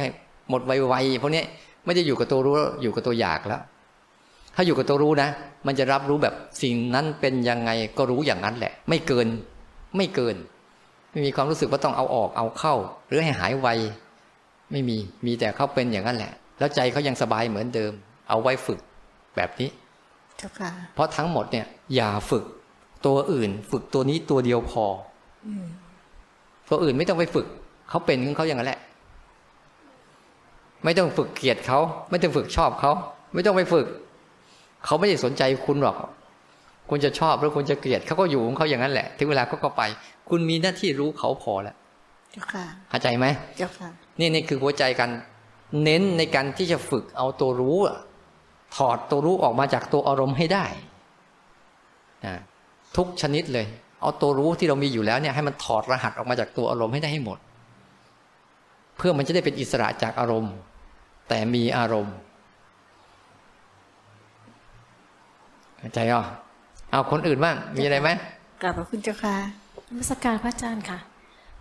[0.50, 1.42] หมดไวๆพวกนี้
[1.84, 3.62] ไม่ได้อยู่กับตัวรู้แล้วอยู่กับตัวอยากแล้ว
[4.54, 5.28] ถ้าอยู่กับตัวรู้นะ
[5.66, 9.26] มันจะรับรู้แบบสิ่งนั้นเป็นยังไงก็รู้อย่างนั้นแหละ ไม่เกิน
[9.96, 10.36] ไม่เกิน
[11.10, 12.74] ไม่มีความรู้สึกว่าต้องเอาออกเอาเข้า
[13.06, 13.68] หรือให้หายไว
[14.72, 17.92] ไม่มีมีแต่เขาเป็นอย่างนั้นแหละ แล้วใจเขายังสบายเหมือนเดิม
[18.28, 18.78] เอาไว้ฝึก
[19.36, 19.68] แบบนี้
[20.38, 22.44] เจ้าค่ะเพราะทั้งหมดเนี่ย อย่าฝึก
[23.06, 24.84] ตัวอื่น ฝึกตัวนี้ตัวเดียวพอ
[25.46, 25.48] อ
[26.68, 27.46] ตัวอื่นไม่ต้องไปฝึก
[27.88, 28.80] เขาเป็นของเขาอย่างนั้นแหละ
[30.84, 31.78] ไม่ต้องฝึกเกลียดเขา
[32.10, 32.92] ไม่ต้องฝึกชอบเขา
[33.34, 33.86] ไม่ต้องไปฝึก
[34.84, 35.96] เขาไม่ได้สนใจคุณหรอก
[36.90, 39.82] คุณจะชอบหรือคุณจะเกลียดเขาก็อยู่ของเขาอย่างนั้นแหละ ถึงเวลาเขาก็ไป
[40.28, 41.76] คุณมีหน้าที่รู้เขาพอแล้ว
[42.32, 43.26] เจ้าค่ะเข้าใจไหม
[43.58, 45.10] เจ้าค่ะนี่นี่คือหัวใจกัน
[45.82, 47.96] เน้นในการที่จะฝึกเอาตัวรู้อะ
[48.76, 50.64] ถอดตัวรู้ออกมาจากตัวอารมณ์ให้ได้
[52.26, 52.34] นะ
[52.96, 53.66] ทุกชนิดเลย
[54.00, 57.38] เอาตัวรู้ที่เรามีอยู่แล้วเนี่ยให้มันถอดรหัสออกมาจากตัวอารมณ์ให้ได้ให้หมด
[58.96, 60.54] เพื่อมันจะได้เป็นอิสระจากอารมณ์
[61.28, 62.16] แต่มีอารมณ์
[65.78, 66.24] เข้าใจอะ
[66.90, 68.10] เอาคนอื่นบ้างมีอะไรไหม
[68.62, 69.36] กราบพระคุณเจ้าค่ะ
[69.88, 70.98] นมัสการพระอาจารย์ค่ะ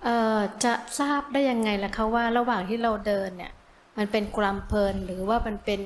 [0.04, 3.52] เอ่อจะทราบได้ยังไงล่ะคะว่าระหว่างที่เราเดินเนี่ย
[3.98, 5.82] มันเป็นความเพลินหรือว่ามันเป็น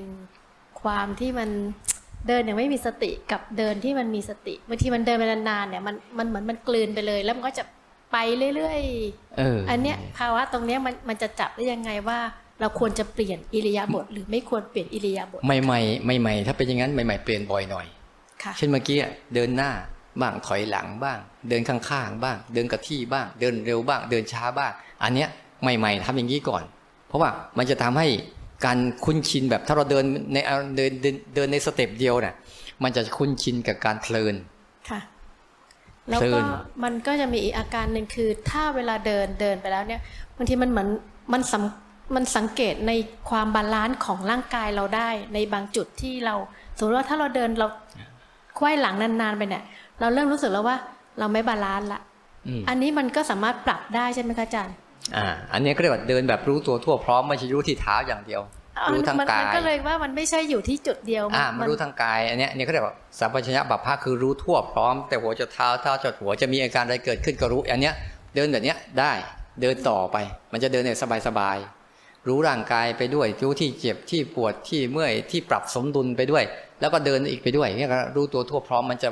[0.82, 1.50] ความที่มัน
[2.28, 7.66] เดินอย่างไม่มีสติกับเดินที่มันมีสติบางทีมันเดินไปนานๆเนี่ยมันมันเหมือนมันกลืนไปเลย แล้วมันก็จะ
[8.12, 8.18] ไป
[8.56, 8.82] เรื่อย
[9.38, 12.20] เออๆอันเนี้ยภาวะตรงเนี้ยมันมันจะจับได้ยังไงว่า
[12.60, 17.88] เราควรจะเปลี่ยนอิริยาบถหรือไม่ควรเปลี่ยนอิริยาบถใหม่ๆใหม่ๆถ้าเป็นอย่างนั้นใหม่ๆเปลี่ยนบ่อยหน่อย
[18.44, 19.72] ค่ะเช่นเมื่อกี้อะเดินหน้า
[20.22, 21.18] บ้างถอยหลังบ้าง
[21.50, 24.72] เดินข้างๆบ้าง เดินกับที่บ้าง เดินเร็วบ้าง เดินช้าบ้าง
[25.04, 25.30] อันเนี้ย
[25.62, 26.64] ใหม่ๆทำอย่างนี้ก่อน
[27.08, 28.08] เพราะว่ามันจะทำให้
[28.66, 32.36] การคุ้นชินแบบถ้าเราเดินในเอาเดินเดินเดินใน step เดียวเนี่ย
[32.84, 34.36] มันจะคุ้นชินกับการเพลิน
[34.90, 35.00] ค่ะ
[36.10, 36.44] แล้วก็เพลิน
[36.84, 40.02] มันก็จะมีอีกอาการหนึ่งคือ ถ้าเวลาเดินเดินไปแล้วเนี่ย
[40.36, 40.90] บางทีมันเหมือน
[41.34, 41.64] มันสัง
[42.16, 42.92] มันสังเกตใน
[43.30, 46.36] ความ balance ของร่างกายเราได้ในบางจุดที่เรา
[46.78, 47.68] สมมติว่าถ้าเราเดินเรา
[48.58, 49.64] ควยหลังนานๆไปเนี่ย
[50.00, 50.78] เราเริ่มรู้สึกแล้วว่า
[51.20, 52.02] เราไม่ balance ละ
[52.48, 54.76] อืมอันนี้มันก็สามารถปรับได้ใช่ไหมคะอาจารย์
[55.16, 58.42] อ่า อันนี้ก็เรียกว่าเดินแบบรู้ตัวทั่วพร้อมไม่ใช่รู้ที่เท้าอย่างเดียว
[58.92, 67.96] รู้ทั้งมันกามันยก็เลยว่ามันไม่ใช่อยู่ที่จุดเดียวอ่ามารู้ทางกาย อันเนี้ยอันนี้เขาเรียกว่าสัมปชัญญะบัพพะคือรู้ทั่วพร้อม แต่หัวจดเท้าเท้าจดหัวจะมีอาการอะไรเกิดขึ้นก็รู้ อันเนี้ย
[68.36, 69.12] เดินแบบเนี้ยได้
[69.62, 70.18] เดินต่อไป
[70.52, 70.98] มันจะเดินเนี่ย
[71.28, 76.44] สบายๆรู้ร่างกายไปด้วย รู้ที่เจ็บที่ปวดที่เมื่อยที่ปรับสมดุลไปด้วย
[76.82, 79.10] แล้วก็เดินอีกไปด้วยเนี่ยก็รู้ตัวทั่วพร้อมมันจะ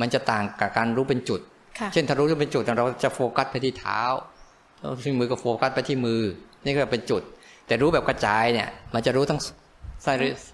[0.00, 1.40] มันจะต่างกับการรู้เป็นจุด
[1.78, 4.00] ค่ะเช่นถ้ารู้ว่าเป็นจุดเราจะโฟกัสไปที่เท้า
[4.78, 6.20] แล้วที่มือก็โฟกัสไปที่มือ
[6.64, 7.22] นี่ก็เป็นจุด
[7.66, 9.40] แต่รู้แบบกระจายเนี่ย มันจะรู้ทั้ง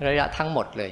[0.09, 0.91] ระยะทั้งหมดเลย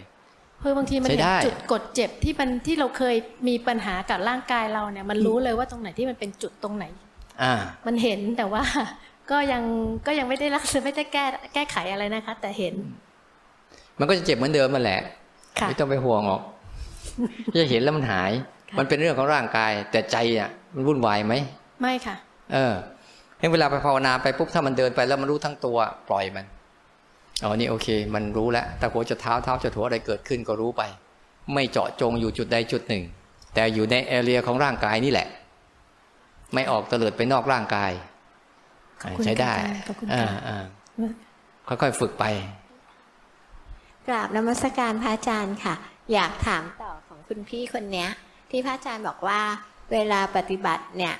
[0.60, 3.16] เพื่อบางทีมันใช้เห็นได้จุดกดเจ็บที่มันที่เราเคย
[3.48, 6.84] มีปัญหากับร่างกายเราเนี่ย มันรู้เลยว่าตรงไหนที่มันเป็นจุดตรงไหน
[7.42, 7.54] อ่า
[7.86, 8.62] มันเห็นแต่ว่า
[9.30, 9.62] ก็ยัง
[10.06, 11.24] ก็ยังไม่ได้รักษาไม่ได้แก้
[11.54, 12.74] แก้ไขอะไรนะคะ แต่เห็น
[13.98, 15.00] มันก็จะเจ็บเหมือนเดิมมันแหละ
[15.58, 16.42] ค่ะไม่ต้องไปห่วงหรอก
[17.56, 18.32] จะเห็นแล้วมันหาย
[18.70, 21.34] ค่ะมันเป็นเรื่องของร่างกาย แต่ใจอะ มันวุ่นวายไหม
[21.80, 22.16] ไม่ค่ะ
[22.52, 22.74] เออ
[23.40, 25.78] เห็นเวลาไปภาวนาไปปุ๊บถ้ามันเดินไปแล้วมันรู้ทั้งตัว
[26.08, 26.46] ปล่อยมัน
[27.42, 30.82] อ๋อนี่โอเค มันรู้แล้วตะโกจะเท้าเท้าจะถัวอะไรเกิดขึ้นก็รู้ไป
[31.54, 33.04] ไม่เจาะจงอยู่จุดใดจุดหนึ่ง
[33.54, 35.28] แต่อยู่ในแอเรียของร่างกายนี่แหละ
[36.54, 37.92] ไม่ออกเตลิดไปนอกร่างกาย
[39.02, 40.64] ขอบคุณใช้ได้ค่ะขอบคุณอ่าค่ะอ่า
[41.68, 42.24] ค่อยๆฝึกไป
[44.06, 45.74] กราบนมัสการพระอาจารย์ค่ะ
[46.12, 46.83] อยากถามต่อของ
[47.26, 48.08] คุณพี่คนเนี้ย
[48.50, 49.40] ที่พระอาจารย์บอกว่า
[49.92, 51.14] เวลาปฏิบัติเนี่ย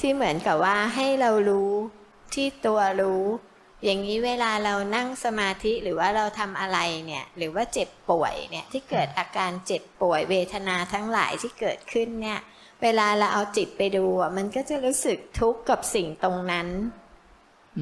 [0.00, 1.72] ที่เหมือนกับว่าให้เรารู้
[2.34, 3.24] ที่ตัวรู้
[3.84, 12.38] อย่างนี้เวลาเรานั่งสมาธิหรือว่าเราทำอะไรเนี่ย หรือว่าเจ็บป่วยเนี่ยที่เกิดอาการเจ็บป่วยเวทนาทั้งหลายที่เกิดขึ้นเนี่ย
[12.82, 16.68] เวลาเราเอาจิตไปดูอะมันก็จะรู้สึกทุกข์กับสิ่งตรงนั้น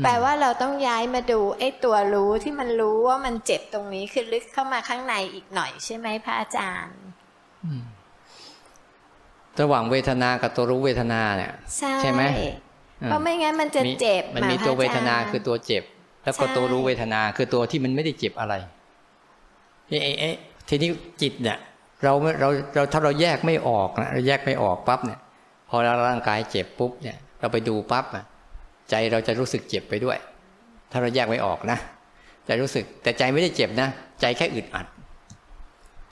[0.03, 6.99] แปลว่าเราต้องย้ายมาดูไอ้ตัวรู้ที่มันรู้ว่ามันเจ็บตรงนี้คือลึกเข้ามาข้างในอีกหน่อยใช่ไหมพระอาจารย์
[9.61, 12.23] ระหว่างเวทนากับตัวรู้เวทนาเนี่ย ใช่ใช่ไหม
[12.99, 15.83] เพราะไม่งั้นมันจะเจ็บมันมีหาตัวเวทนาพระจรย์คือตัวเจ็บ
[16.23, 18.55] แล้วก็ใช่ตัวรู้เวทนาคือตัวที่มันไม่ได้เจ็บอะไร
[19.89, 20.37] เอ๊ะเอ๊ะเอ๊ะ
[20.69, 20.91] ทีนี้
[21.23, 21.59] จิตเนี่ย
[22.05, 25.19] เราไม่เราเราถ้าเราแยกไม่ออกนะเราแยกไม่ออกปั๊บเนี่ย
[25.71, 28.25] พอเราร่างกายเจ็บปุ๊บเนี่ย เราไปดูปั๊บอะ
[28.91, 30.19] ใจเราจะรู้สึกเจ็บไปด้วย
[30.91, 31.79] ถ้าเราแยกไม่ออกนะ
[32.47, 33.89] ใจรู้สึกแต่ใจไม่ได้เจ็บนะ
[34.21, 34.98] ใจแค่อึดอัดใ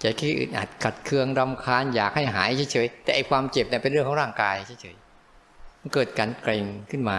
[0.07, 7.19] จแค่อึดอัดขัดเคืองรำคาญอยากให้หายเฉยๆแต่ไอความเจ็บเนี่ยเป็นเรื่องของร่างกายเฉยๆมันเกิดการเกร็งขึ้นมา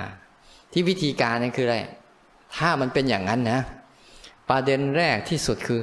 [0.74, 1.78] ที่วิธีการนั่นคืออะไร
[2.58, 3.60] ถ้ามันเป็นอย่างนั้นนะ
[4.50, 5.82] ประเด็นแรกที่สุดคือ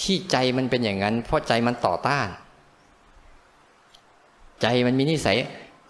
[0.00, 2.28] ที่ใจมันเป็นอย่างนั้น เพราะใจมันต่อต้าน
[4.62, 5.38] ใจมันมีนิสัย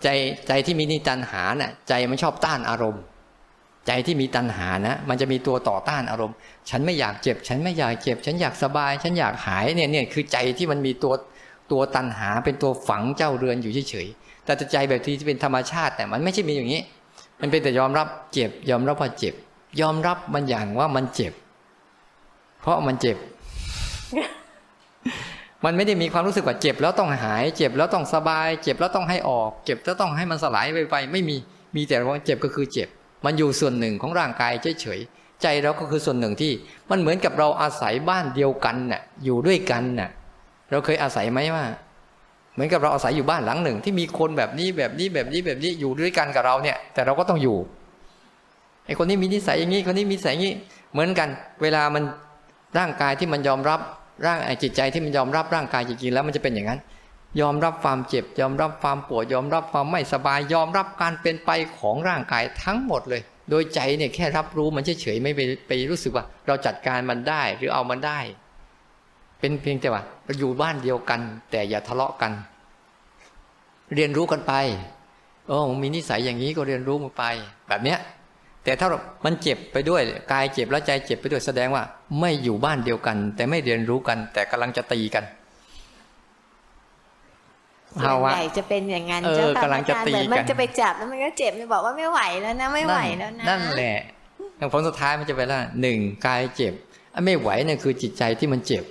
[0.03, 0.09] ใจ
[0.49, 3.03] ใจที่มีนิตันหาน่ะ ใจมันชอบต้านอารมณ์
[3.87, 6.37] ใจที่มีตัณหานะ มันจะมีตัวต่อต้านอารมณ์
[6.71, 11.15] ฉันไม่อยากเจ็บ ฉันไม่อยากเจ็บ ฉันอยากสบาย ฉันอยากหายเนี่ยเนี่ยคือใจที่มันมีตัว
[11.73, 16.83] ตัวตัณหาเป็นตัวฝังเจ้าเรือนอยู่เฉยๆแต่ใจแบบที่เป็นธรรมชาติแต่มันไม่ใช่มีอย่างนี้
[17.41, 19.35] มันเป็นแต่ยอมรับเจ็บ ยอมรับว่าเจ็บ
[19.81, 21.33] ยอมรับมันอย่างว่ามันเจ็บ
[22.61, 23.17] เพราะมันเจ็บ
[25.65, 31.37] มันไม่ได้มีความรู้สึกว่าเจ็บแล้วต้องหาย เจ็บแล้วต้องสบาย เจ็บแล้วต้องให้ออก เจ็บแล้วต้องให้มันสลายไปไปไม่มี
[31.77, 32.89] มีแต่ว่าเจ็บก็คือเจ็บ
[33.25, 36.53] มันอยู่ส่วนหนึ่งของร่างกายเฉยๆใจเราก็คือส่วนหนึ่งที่
[36.91, 40.11] มันเหมือนกับเราอาศัยบ้านเดียวกันน่ะอยู่ด้วยกันน่ะ
[40.71, 41.65] เราเคยอาศัยไหมว่า
[42.55, 47.57] เหมือนกับเราอาศัยอยู่บ้านหลังหนึ่ง ที่มีคนแบบนี้แบบนี้แบบนี้แบบนี้อยู่ด้วยกันกับเราเนี่ย แต่เราก็ต้องอยู่
[48.87, 50.55] ไอ้คนนี้มีนิสัยอย่างนี้คนนี้มีนิสัยอย่างนี้
[50.93, 51.29] เหมือนกัน
[51.63, 52.03] เวลามัน
[52.79, 53.81] ร่างกายที่มันยอมรับ
[54.27, 56.81] ร่างจิตใจที่มันยอมรับร่างกายจริงๆแล้วมันจะเป็นอย่างนั้น
[57.41, 68.19] ยอมรับความเจ็บ ยอมรับความปวดยอมรับความไม่สบาย ยอมรับการเป็นไปของร่างกายทั้งหมดเลย โดยใจเนี่ยแค่รับรู้มันเฉยๆไม่ไปไปรู้สึกว่า เราจัดการมันได้หรือเอามันได้
[69.41, 71.21] เป็นเพียงแต่ว่าเราอยู่บ้านเดียวกัน
[71.51, 72.33] แต่อย่าทะเลาะกัน
[73.95, 74.53] เรียนรู้กันไป
[75.49, 77.25] โอ้มีนิสัยอย่างนี้ก็เรียนรู้มันไป
[77.69, 77.99] แบบเนี้ย
[78.65, 78.89] แต่ถ้า
[79.25, 80.03] มันเจ็บไปด้วย
[80.33, 81.83] กายเจ็บแล้วใจเจ็บไปด้วยแสดงว่า
[82.21, 85.25] ไม่อยู่บ้านเดียวกัน แต่ไม่เรียนรู้กัน แต่กำลังจะตีกัน
[87.93, 93.97] ส่วนใหญ่จะเป็นอย่างนั้นเออเจ้าค่ะกำลังจะพรอาารย์ตีเหมือนมันกันจะไปจับแล้วมันก็เจ็บมันบอกว่าไม่ไหวแล้วนะไม่ไหวแล้วนะนั่นแหละ
[94.73, 96.75] ผลสุดท้ายมันจะเป็นว่าหนึ่งกายเจ็บ
[97.15, 98.85] อะไม่ไหวเนี่ยคือจิตใจที่มันเจ็บ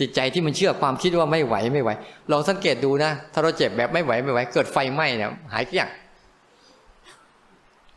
[0.00, 1.90] จิตใจที่มันเชื่อความคิดว่าไม่ไหวไม่ไหว
[2.30, 5.88] ลองสังเกตดูนะถ้าเราเจ็บแบบไม่ไหวไม่ไหว เกิดไฟไหม้เนี่ยหายเกลี้ยง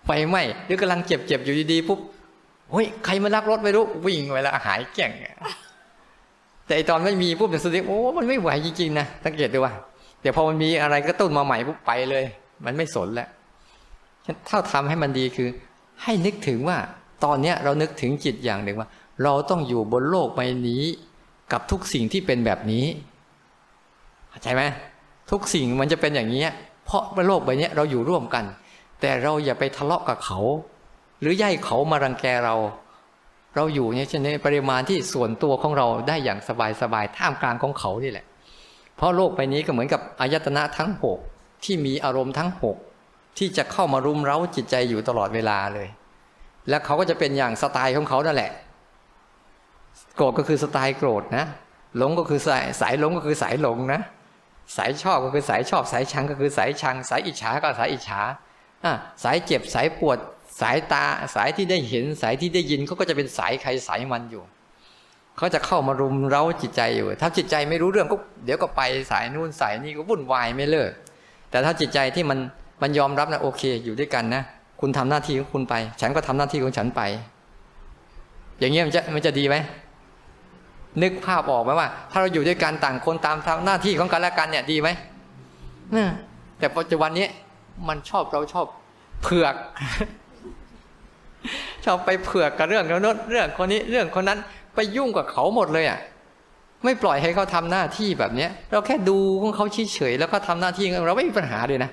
[0.06, 2.00] ไฟไหม้หรือกำลังเจ็บเจ็บอยู่ดีๆปุ๊บ
[2.72, 5.12] เฮ้ยใครมาลักรถไม่รู้วิ่งไปแล้วหายเกลี้ยง
[6.66, 9.74] แต่ไอตอนไม่มีปุ๊บเนี่ยสดงโอ้มันไม่ไหวจริงๆนะสังเกตดูว่า
[10.22, 12.24] เดี๋ยวพอมันมีอะไรก็ตุ้นมาใหม่ปุ๊บไปเลย
[12.66, 13.28] มันไม่สนแล้ว
[14.48, 15.50] เท่าทำให้มันดีคือ
[16.04, 16.78] ให้นึกถึงว่า
[17.24, 18.90] ตอนเนี้ยเรานึกถึงจิตอย่างหนึ่งว่า
[19.24, 20.84] เราต้องอยู่บนโลกใบนี้
[21.52, 22.86] กับทุกสิ่งที่เป็นแบบนี้
[24.30, 24.64] เข้าใจไหม
[25.32, 26.44] ทุกสิ่งมันจะเป็นอย่างนี้
[26.86, 28.44] เพราะบนโลกใบนี้เราอยู่ร่วมกัน
[29.02, 30.40] แต่เราอย่าไปทะเลาะกับเขา
[31.20, 32.56] หรือย่ายเขามารังแกเรา
[33.56, 36.40] เราอยู่เนี่ยในปริมาณที่ส่วนตัวของเราได้อย่าง
[36.82, 38.26] สบายๆท่ามกลางของเขานี่แหละ
[38.96, 41.20] เพราะโลกใบนี้ก็เหมือนกับอายตนะทั้งหก
[41.64, 42.78] ที่มีอารมณ์ทั้งหก
[43.38, 45.88] ที่จะเข้ามารุมเร้าจิตใจอยู่ตลอดเวลาเลย
[46.70, 48.52] แล้วเขาก็จะเป็นอย่างสไตล์ของเขานั่นแหละ
[50.16, 51.46] โกรธก็คือสไตล์โกรธนะ
[51.98, 54.02] หลงก็คือสายสายหลงก็คือสายหลงนะ
[54.78, 58.22] สายชอบก็คือสายชอบ สายชังก็คือสายชัง สายอิจฉาก็สายอิจฉา
[58.86, 58.94] อะ
[59.24, 60.18] สายเจ็บสายปวด
[60.62, 61.04] สายตา
[61.36, 64.44] สายที่ได้เห็นสายที่ได้ยินเขาก็จะเป็นสายใครสายมันอยู่
[65.38, 68.82] เขาจะเข้ามารุมเร้าจิตใจอยู่ ถ้าจิตใจไม่รู้เรื่องก็เดี๋ยวก็ไป
[69.12, 70.92] สายนู่นสายนี่ก็วุ่นวายไม่เลิก
[71.50, 72.40] แต่ถ้าจิตใจที่มัน
[72.82, 74.44] มันยอมรับนะโอเค อยู่ด้วยกันนะ
[74.82, 77.02] คุณทำหน้าที่ของคุณไป ฉันก็ทำหน้าที่ของฉันไป
[78.60, 79.56] อย่างเงี้ยมันจะมันจะดีไหม
[81.02, 84.90] นึกภาพออกไหมว่า ถ้าเราอยู่ด้วยกันต่างคนตามทำหน้าที่ของกันและกันเนี่ยดีไหม
[86.60, 87.28] แต่ปัจจุบันนี้
[87.88, 88.66] มันชอบเราชอบ
[89.22, 89.56] เผือก
[91.86, 94.40] ชอบไปเผือกกับเรื่องโน้นเรื่องคนนี้เรื่องคนนั้น
[94.76, 96.00] ไปยุ่งกับเขาหมดเลยอะ
[96.84, 101.92] ไม่ปล่อยให้เขาทำหน้าที่แบบเนี้ย เราแค่ดูของเขาเฉยๆแล้วก็ทำหน้าที่เราไม่มีปัญหาเลยนะ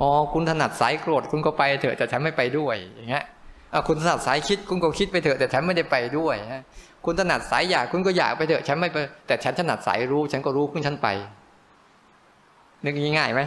[0.00, 3.24] อ๋อคุณถนัดสายโกรธคุณก็ไปเถอะแต่ฉันไม่ไปด้วยอย่างเงี้ย
[3.88, 6.62] คุณถนัดสายคิดคุณก็คิดไปเถอะแต่ฉันไม่ได้ไปด้วยนะ
[7.04, 11.08] คุณถนัดสายอยากคุณก็อยากไปเถอะฉันไม่ไปแต่ฉันถนัดสายรู้ ฉันก็รู้คุณฉันไป
[12.84, 13.40] นึกง่ายไหม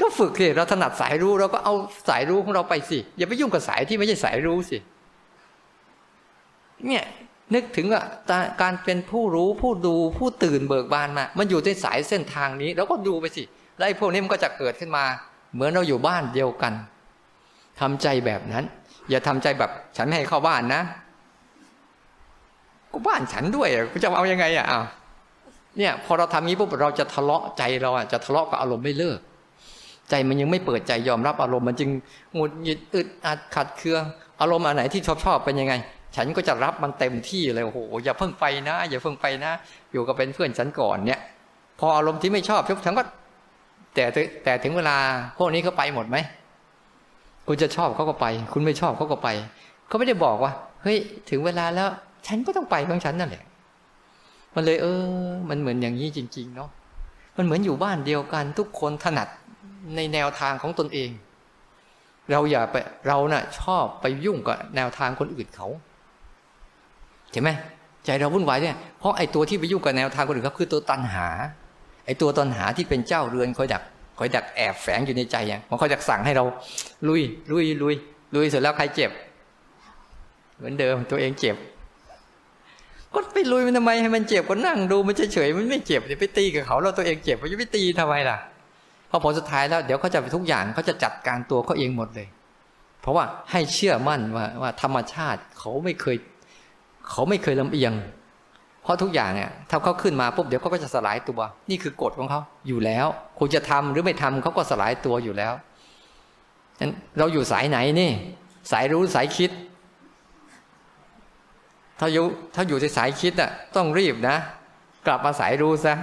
[0.00, 1.74] ก็ฝึกสิเราถนัดสายรู้เราก็เอา
[2.08, 4.78] สายรู้ของเราไปสิ อย่าไปยุ่งกับสายที่ไม่ใช่สายรู้สิ
[6.86, 7.04] เนี่ย
[7.54, 8.02] นึกถึงว่า
[8.62, 13.42] การเป็นผู้รู้ผู้ดูผู้ตื่นเบิกบานมา มันอยู่ในสายเส้นทางนี้เราก็ดูไปสิ
[13.76, 15.04] แล้วไอ้พวกนี้มันก็จะเกิดขึ้นมา
[15.54, 16.72] เหมือนเราอยู่บ้านเดียวกัน
[17.80, 18.64] ทำใจแบบนั้น
[19.10, 20.82] อย่าทำใจแบบ ฉันไม่ให้เข้าบ้านนะ
[22.90, 24.66] ก็บ้านฉันด้วยกูจะเอายังไงอะ
[25.78, 29.18] เนี่ย พอเราทำงี้ปุ๊บเราจะทะเลาะใจเราอะจะทะเลาะกับอารมณ์ไม่เลิก
[30.12, 31.90] ใจมันยังไม่เปิดใจยอมรับอารมณ์มันจึง
[32.34, 34.02] หงุดหงิดอึดอัดขัดเคือง
[34.40, 35.74] อารมณ์อันไหนที่ชอบชอบเป็นยังไง
[36.16, 39.52] ฉันก็จะรับมันเต็มที่เลยโอ้โหอย่าเพิ่งไปนะ อย่าเพิ่งไปนะ
[39.92, 41.20] อยู่กับเป็นเพื่อนฉันก่อนเนี่ย
[41.78, 43.04] พออารมณ์ที่ไม่ชอบชุบฉันก็
[43.94, 44.04] แต่
[44.44, 44.96] แต่ถึงเวลา
[45.38, 46.16] พวกนี้เขาไปหมดไหม
[47.46, 49.28] คุณจะชอบเขาก็ไป คุณไม่ชอบเขาก็ไป
[49.88, 50.52] เขาไม่ได้บอกว่า
[50.82, 50.98] เฮ้ย
[51.30, 51.88] ถึงเวลาแล้ว
[52.26, 53.44] ฉันก็ต้องไปของฉันนั่นแหละ
[54.54, 55.02] มันเลย เออ
[55.48, 56.70] มันเหมือนอย่างนี้จริง ๆ เนาะ
[57.36, 59.28] มันเหมือนอยู่บ้านเดียวกัน ทุกคนถนัด
[59.96, 61.10] ในแนวทางของตนเอง
[62.30, 62.76] เราอย่าไป
[63.08, 65.68] เรานะ่ะ ชอบไปยุ่งกับแนวทางคนอื่นเขา
[67.32, 67.50] เห็นไหม
[68.04, 71.28] ใจเราวุ่นวายเนี่ยเพราะไอ้ตัวที่ไปยุ่งกับแนวทางคนอื่นเขาคือตัวตัณหา
[72.06, 73.82] ไอ้ตัวตัณหาที่เป็นเจ้าเรือนคอยดัก
[74.18, 76.44] คอยดักแอบแฝงอยู่ในใจอะมันคอยดักสั่งให้เรา
[77.08, 77.94] ลุยลุยลุย
[78.34, 79.10] ลุยเสร็จแล้วใครเจ็บ
[80.56, 81.56] เหมือนเดิมตัวเองเจ็บ
[83.14, 88.36] ก็ไปลุยมันทำไมให้มันเจ็บก็นั่งดูมันเฉยๆมันไม่เจ็บเดี๋ยวไปตีกับเขาเราตัวเองเจ็บมันจะไปตีทำไมล่ะ
[89.14, 92.28] พอผลสุดท้ายแล้วเดี๋ยวเขาจะไปทุกอย่างเขาจะจัดการตัวเขาเองหมดเลย
[93.00, 96.16] เพราะว่าให้เชื่อมั่นว่าว่าธรรมชาติเขาไม่เคย
[97.10, 97.92] เขาไม่เคยลำเอียง
[98.82, 101.40] เพราะทุกอย่างเนี่ยถ้าเขาขึ้นมาปุ๊บเดี๋ยวเขาก็จะสลายตัว
[101.70, 103.06] นี่คือกฎของเขาอยู่แล้ว
[103.38, 105.52] คุณจะทำหรือไม่ทำเขาก็สลายตัวอยู่แล้ว
[106.80, 108.10] นั้นเราอยู่สายไหนนี่
[108.72, 109.50] สายรู้สายคิด
[111.98, 114.36] ถ้าอยู่ถ้าอยู่ในสายคิดอะต้องรีบนะ
[115.06, 115.94] กลับมาสายรู้ซะ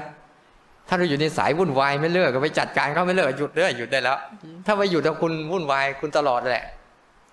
[0.89, 4.17] ถ้าเราอยู่ในสายวุ่นวายไม่เลิกก็ไปจัดการเขาไม่เลิกหยุดเลยหยุดได้แล้ว
[4.65, 6.65] ถ้าไปหยุดแล้วคุณวุ่นวายคุณตลอดแหละ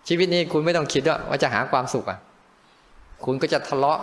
[0.09, 2.19] ชีวิตนี้คุณไม่ต้องคิดว่าจะหาความสุขอะ
[3.25, 4.01] คุณก็จะทะเลาะ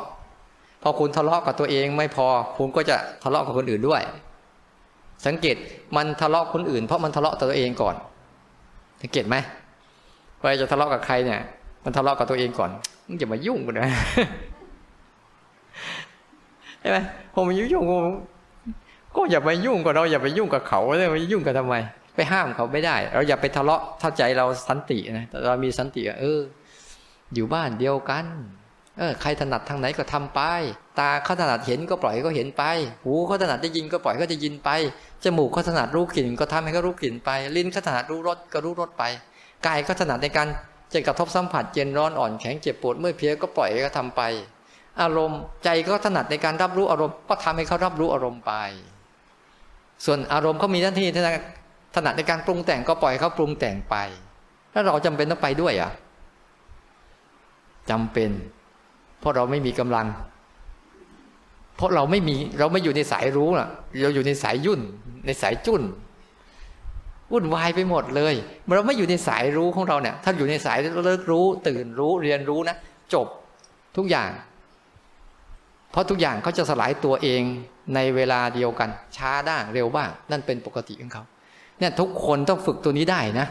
[0.81, 2.27] พอคุณทะเลาะกับตัวเองไม่พอ
[2.57, 4.01] คุณก็จะทะเลาะกับคนอื่นด้วย
[5.25, 5.55] สังเกต
[5.95, 7.95] มันทะเลาะคนอื่น เพราะมันทะเลาะตัวเองก่อน
[9.01, 9.35] สังเกตไหม
[10.37, 11.39] เวลาจะทะเลาะกับใครเนี่ย
[11.83, 12.69] มันทะเลาะกับตัวเองก่อน
[13.07, 13.87] มึงอย่ามายุ่งกันนะ
[16.79, 16.97] ใช่ไหม
[17.33, 17.43] ผม
[17.73, 17.95] ยุ่งก็
[19.15, 21.75] ก็อย่าไปยุ่งกับเราอย่าไปยุ่งกับเขาเลยไปยุ่งกันทำไม
[22.15, 26.41] ไปห้ามเขาไม่ได้ เราอย่าไปทะเลาะถ้าใจเราสันตินะเรามีสันติเออ
[27.33, 28.25] อยู่บ้านเดียวกัน
[28.97, 30.41] เออ ใครถนัดทางไหนก็ทำไป
[30.99, 32.63] ตาเขาถนัดเห็นก็ปล่อยก็เห็นไป
[33.03, 34.69] หูเขาถนัดได้ยินก็ปล่อยก็จะยินไป
[35.23, 39.03] จมูกเขาถนัดรู้กลิ่นก็ทำให้เขารู้กลิ่นไป ลิ้นเขาถนัดรู้รสก็รู้รสไป
[39.65, 40.47] กายเขาถนัดในการ
[40.93, 44.21] จะกระทบสัมผัสเย็นร้อนอ่อนแข็งเจ็บปวดเมื่อเพียก็ปล่อยก็ทำไป
[45.01, 48.53] อารมณ์ใจก็ถนัดในการรับรู้อารมณ์ก็ทำให้เขารับรู้อารมณ์ไป
[50.05, 51.07] ส่วนอารมณ์เขามีหน้าที่
[51.95, 53.95] ถนัดในการปรุงแต่งก็ปล่อยเขาปรุงแต่งไป
[54.71, 55.91] แล้วเราจำเป็นต้องไปด้วยอะ
[57.89, 58.29] จำเป็น
[59.19, 60.07] เพราะเราไม่มีกำลัง
[61.75, 63.69] เพราะเราไม่มีเราไม่อยู่ในสายรู้น่ะ
[64.01, 64.81] เราอยู่ในสายยุ่น
[65.25, 65.81] ในสายจุ้น
[67.31, 68.35] วุ่นวายไปหมดเลย
[68.75, 72.75] เราไม่อยู่ในสายรู้ของเราเนี่ย ถ้าอยู่ในสายเลิกรู้ ตื่นรู้เรียนรู้นะ
[73.13, 73.27] จบ
[73.97, 74.29] ทุกอย่าง
[75.91, 77.43] เพราะทุกอย่างเขาจะสลายตัวเอง
[77.95, 81.23] ในเวลาเดียวกัน ช้าด้างเร็วบ้าง นั่นเป็นปกติของเขา
[81.79, 83.47] เนี่ยทุกคนต้องฝึกตัวนี้ได้นะ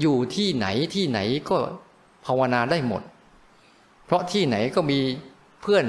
[0.00, 1.56] อยู่ที่ไหนที่ไหนก็
[2.26, 3.02] ภาวนาได้หมด
[4.06, 5.00] เพราะที่ไหนก็มี
[5.62, 5.86] เพื่อน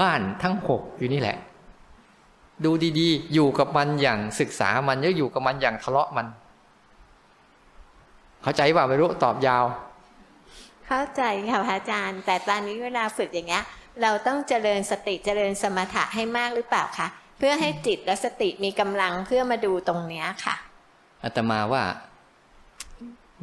[0.00, 1.36] บ้านทั้งหกอยู่นี่แหละ
[2.64, 6.26] ดูดีๆ อยู่กับมันอย่างศึกษามันแล้วอยู่กับมันอย่างทะเลาะมัน
[8.42, 9.64] เข้าใจว่าไม่รู้ตอบยาว
[10.86, 13.64] เข้าใจค่ะพระอาจารย์ แต่ตอนนี้เวลาฝึกอย่างเงี้ย
[14.02, 20.54] เราต้องเจริญสติเจริญสมถะให้มากหรือเปล่าคะเพื่อให้จิตและสติมีกำลังเพื่อมาดูตรงเนี้ยค่ะ
[21.22, 21.82] อาตมาว่า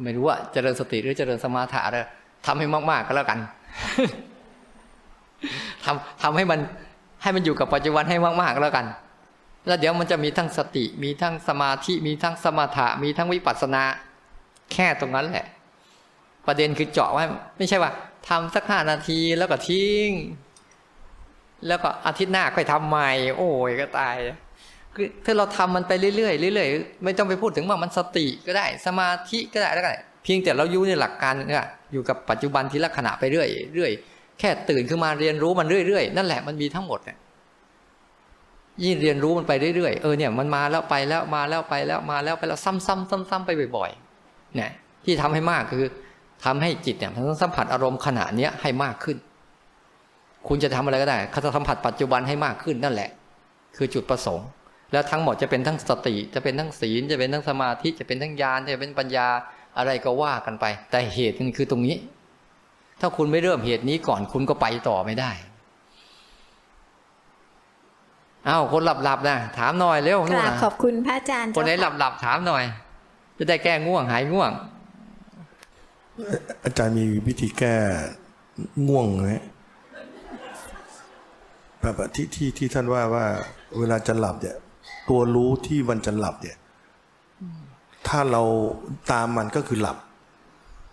[0.02, 1.96] ไม่รู้ว่าเจริญสติหรือเจริญสมาธิอะไร
[2.46, 3.38] ทำให้มาก ๆ ก็แล้วกัน
[5.84, 6.60] ทำทำให้มัน
[7.22, 8.86] ให้มันอยู่กับปัจจุบันให้มากๆก็แล้วกัน
[9.66, 13.82] แล้วเดี๋ยวมันจะมีทั้งสติ มีทั้งสมาธิ มีทั้งสมถะมีทั้งวิปัสสนา
[14.72, 15.46] แค่ตรงนั้นแหละ
[16.46, 17.22] ประเด็นคือเจาะไว้
[17.58, 17.90] ไม่ใช่ว่า
[18.28, 20.10] ทำสักห้านาทีแล้วก็ทิ้ง
[21.66, 24.16] แล้วก็อาทิตย์หน้าค่อยทำใหม่ โอ้ยก็ตาย
[24.94, 29.90] คือถ้าเราทำมันไปเรื่อยๆเรื่อยๆไม่ต้องไปพูดถึงว่ามันสติก็ได้ สมาธิก็ได้แล้วก็
[30.22, 33.92] เพียงแต่เราอยู่ในหลักการเนี่ยอยู่กับปัจจุบันทีละขณะไปเรื่อยเรื่อย
[34.38, 37.18] แค่ตื่นขึ้นมาเรียนรู้มันเรื่อยๆนั่นแหละมันมีทั้งหมดเนี่ย
[38.84, 42.86] ยิ่งเรียนรู้มันไปเรื่อยๆเออเนี่ยมันมาแล้วไปแล้วมาแล้วไปแล้วมาแล้วไปแล้วซ้ำๆ
[43.30, 44.70] ซ้ำๆไปบ่อยๆเนี่ย
[45.04, 45.84] ที่ทำให้มากคือ
[46.44, 49.16] ทำให้จิตเนี่ยมันต้องสัมผัสอารมณ์ขณะเนี้ยให้มากขึ้น
[50.48, 53.10] คุณจะทำอะไรก็ได้เขาจะสัมผัสปัจจุบันให้มากขึ้นนั่นแหละ
[53.76, 54.46] คือจุดประสงค์
[54.92, 59.28] แล้วทั้งหมดจะเป็นทั้งสติ จะเป็นทั้งศีล จะเป็นทั้งสมาธิ จะเป็นทั้งญาณ จะเป็นปัญญา
[59.78, 61.96] อะไรก็ว่ากันไป แต่เหตุมันคือตรงนี้
[63.00, 65.30] ถ้าคุณไม่เริ่มเหตุนี้ก่อนคุณก็ไปต่อไม่ได้
[68.48, 72.64] อ้าวคนหลับๆนะถามหน่อยเร็วกนู่นราบนะขอบคุณพระอาจารย์คนไหนเจ้าหลับๆถามหน่อย
[73.36, 74.50] จะได้แก้ง่วงหายง่วง
[76.64, 77.76] อาจารย์มีวิธีแก้
[78.88, 79.32] ง่วงไหม
[81.80, 83.26] แบบที่ที่ที่ท่านว่าว่า
[83.78, 84.56] เวลาจะหลับเนี่ย
[85.08, 86.56] ตัวรู้ที่มันจะหลับเนี่ย
[88.08, 88.42] ถ้าเรา
[89.10, 89.96] ตามมันก็คือหลับ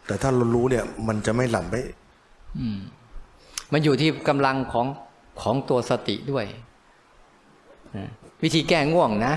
[0.06, 1.82] แต่ถ้าเรารู้เนี่ย มันจะไม่หลับไม่
[3.72, 4.88] มันอยู่ที่กำลังของ
[5.42, 6.46] ของตัวสติด้วย
[8.44, 9.34] วิธีแก้ง่วงนะ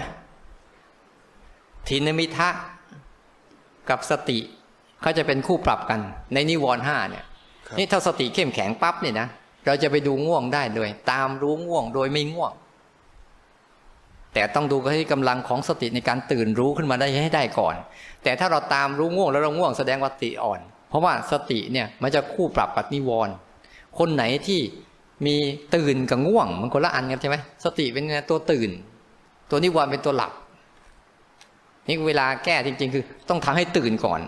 [1.87, 2.49] ทินมิทะ
[3.91, 4.39] กับสติ
[5.03, 6.01] เขาจะเป็นคู่ปรับกัน
[6.35, 7.25] ในนิวรณ์ห้าเนี่ย
[7.67, 9.29] ครับนี่ถ้าสติเข้มแข็งปั๊บเนี่ยนะ
[9.67, 12.53] เราจะไปดูง่วงได้เลยตามรู้ง่วงโดยไม่ง่วง
[14.35, 17.75] แต่ต้องดูที่กำลังของสติในการตื่นรู้ขึ้นมาได้ให้ได้ก่อน
[18.23, 23.35] แต่ถ้าเราตามรู้ง่วงแล้วเราง่วงแสดงว่าสติอ่อน เพราะว่าสติเนี่ยมันจะคู่ปรับกับนิวรณ์
[23.99, 24.61] คนไหนที่
[25.27, 25.37] มี
[25.75, 28.71] ตื่นกับง่วง มันคนละอันกันใช่ไหมสติเป็นตัวตื่น
[29.51, 30.33] ตัวนิวรณ์เป็นตัวหลับ
[31.89, 34.21] นี่เวลาแก้จริง ๆ คือ ต้องทำให้ตื่นก่อน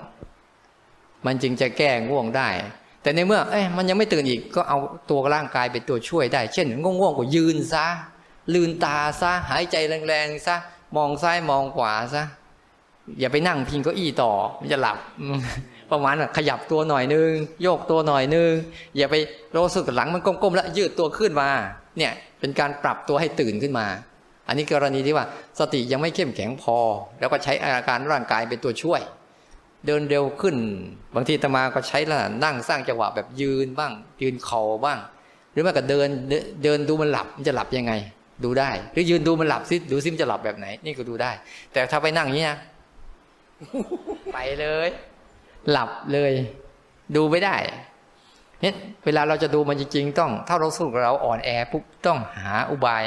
[1.27, 2.49] มันจึงจะแก้ง่วงได้
[3.03, 4.79] แต่ในเมื่อเอ้ยมันยังไม่ตื่นอีกก็เอา
[5.11, 7.87] ตัวร่างกายเป็นตัวช่วยได้ เช่นง่วงๆก็ยืนซะ
[8.55, 9.77] ลืนตาซะหายใจ
[10.09, 10.57] แรงๆซะ
[10.97, 12.25] มองซ้ายมองขวาซะ
[13.21, 14.99] อย่าไปนั่งพิงเก้าอี้ต่อมันจะหลับ
[15.91, 17.31] ประมาณว่าขยับตัวหน่อยนึง
[17.63, 18.53] โยกตัวหน่อยนึง
[18.97, 19.15] อย่าไป
[19.57, 21.49] รู้สึกหลังมันก้มๆแล้วยืดตัวขึ้นมา
[21.99, 23.87] เนี่ยเป็นการปรับตัวให้ตื่นขึ้นมา
[24.49, 25.27] อันนี้กรณีที่ว่า
[25.59, 26.79] สติยังไม่เข้มแข็งพอ
[27.21, 29.01] แล้วก็ใช้อาการร่างกายเป็นตัวช่วย
[29.87, 30.57] เดินเร็วขึ้น
[31.15, 34.99] บางทีตมาก็ใช้ละนั่งสร้างจังหวะแบบยืนบ้าง ยืนเข่าบ้าง
[35.53, 37.93] หรือแม้ก็เดินเดินเดินดูมันหลับมันจะหลับยังไง
[38.45, 41.31] ดูได้ หรือยืนดูมันหลับซิดูซิมจะหลับแบบไหน นี่ก็ดูได้
[41.73, 42.59] แต่ถ้าไปนั่งอย่างนี้นะ
[44.33, 44.89] ไปเลย
[45.71, 46.33] หลับเลย
[47.17, 47.57] ดูไม่ได้
[48.63, 48.75] เนี่ย
[49.05, 53.05] เวลาเราจะดูมันจริงๆ ต้อง ถ้าเราสู้กับเราอ่อนแอปุ๊บต้องหาอุบาย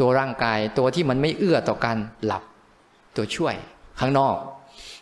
[0.00, 2.42] ตัวร่างกาย ตัวที่มันไม่เอื้อต่อการหลับ
[3.16, 3.54] ตัวช่วย
[4.00, 4.36] ข้างนอก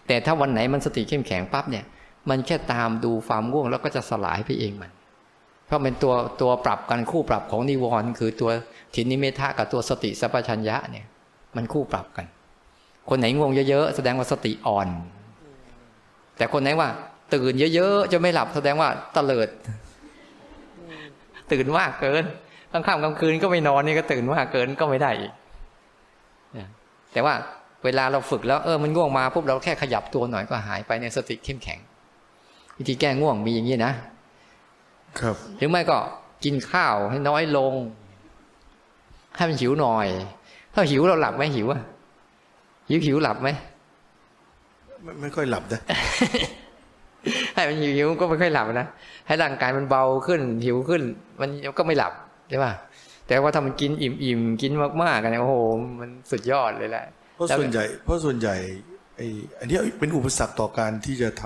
[0.06, 1.84] แต่ถ้าวันไหนมันสติเข้มแข็งปั๊บเนี่ย
[2.30, 4.92] มันแค่ตามดูความง่วงแล้วก็จะสลายไปเองมัน
[5.66, 8.50] เพราะเป็นตัวตัวปรับกันคู่ปรับของนิวรณ์คือตัว
[8.94, 11.06] ทินิเมธะกับตัวสติสัพพัญญะเนี่ย
[11.56, 12.26] มันคู่ปรับกัน
[13.08, 14.88] คนไหนง่วงเยอะๆแสดงว่าสติอ่อน
[16.36, 16.88] แต่คนไหนว่า
[17.34, 19.48] ตื่นเยอะๆจะไม่หลับแสดงว่าตะเลิด
[21.52, 22.24] ตื่นมากเกิน
[22.72, 25.32] กลางค่ำกลางคืนก็ไม่นอนนี่ก็ตื่นมากเกินก็ไม่ได้อีก
[27.12, 27.34] แต่ว่า
[27.84, 31.78] เวลาเราฝึกแล้วเออมันง่วงมาปุ๊บเราแค่ขยับตัวหน่อยก็หายไปในยสติเข้มแข็ง
[32.78, 33.92] วิธีแก้ง่วงมีอย่างนี้นะ
[35.20, 35.98] ครับหรือไม่ก็
[36.44, 37.74] กินข้าวให้น้อยลง
[39.36, 40.06] ให้มันหิวหน่อย
[40.74, 41.80] ถ้าหิวเราหลับไหมหิวอะ
[42.88, 43.48] หิวหิวหลับไหม
[45.02, 45.80] ไม่ไม่ค่อยหลับนะ
[47.54, 48.86] ให้มันหิวหิวก็ไม่ค่อยหลับนะ
[49.26, 51.02] ให้ร่างกายมันเบาขึ้น หิวขึ้น
[51.40, 52.12] มันก็ไม่หลับ
[52.48, 52.72] ใช่ป่ะ
[53.26, 54.72] แต่ว่าถ้ามันกินอิ่มอิ่มๆกิน
[55.02, 55.56] มากๆกันเนี่ยโอ้โห
[56.00, 57.04] มันสุดยอดเลยแหละ
[57.34, 58.56] เพราะส่วนใหญ่ เพราะส่วนใหญ่
[59.16, 59.26] ไอ้
[59.58, 61.42] อันเนี้ยเป็นอุปสรรคต่อการที่จะท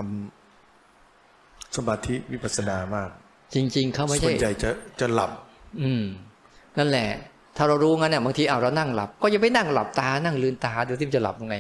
[0.87, 3.11] ำสมาธิวิปัสสนามาก
[3.55, 4.71] จริง ๆ เขาไม่ส่ใช่วนใหญ่จะ
[5.01, 5.31] จะหลับ
[5.83, 6.05] อืม
[6.79, 7.09] นั่นแหละ
[7.57, 11.57] ถ้าเรารู้งั้นเนี่ยบางทีเอาเรานั่งหลับ ก็อย่าไปนั่งหลับตานั่งลืนตาดูที่มันจะหลับยังไง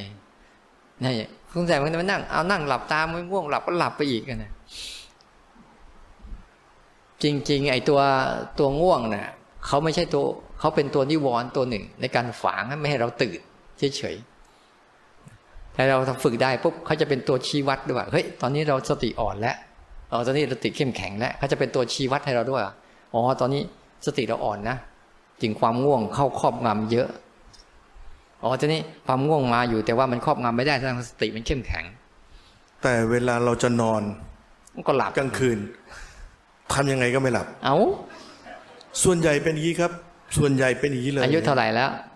[1.03, 4.53] นี่สงสัยมันจะมานั่งเอานั่งหลับตาไม่ง่วงหลับก็หลับไปอีกกันนะ
[7.23, 8.01] จริง ๆ ไอ้ตัว
[8.59, 9.33] ตัวง่วงน่ะ
[9.67, 10.25] เขาไม่ใช่ตัว
[10.59, 13.41] เขาเป็นตัวนิวรณ์ตัวหนึ่ง ในการฝังไม่ให้เราตื่น
[13.79, 19.57] เฉยๆแต่เราฝึกได้ปุ๊บเขาจะเป็นตัวชี้วัดด้วยว่าเฮ้ยตอนนี้เราสติอ่อนแล้ว
[20.09, 22.75] เออตอนนี้สติเข้มแข็งแล้วเขาจะเป็นตัวชี้วัดให้เราด้วยว่า
[23.15, 23.63] อ๋อตอนนี้
[24.07, 24.77] สติเราอ่อนนะ
[25.43, 27.09] จึงความง่วงเข้าครอบงำเยอะ
[28.43, 31.85] อ๋อทีนี้ความง่วงมาอยู่แต่ว่ามันครอบงำไม่ได้ทั้งสติมันเข้มแข็ง
[32.83, 34.03] แต่เวลาเราจะนอน
[34.75, 35.59] มันก็หลับกลางคืน
[36.73, 37.77] ทำยังไงก็ไม่หลับ เอา
[39.03, 39.93] ส่วนใหญ่เป็นอย่างนี้ครับ
[40.37, 42.08] ส่วนใหญ่เป็นอย่างนี้เลยอายุเท่าไหร่แล้วเ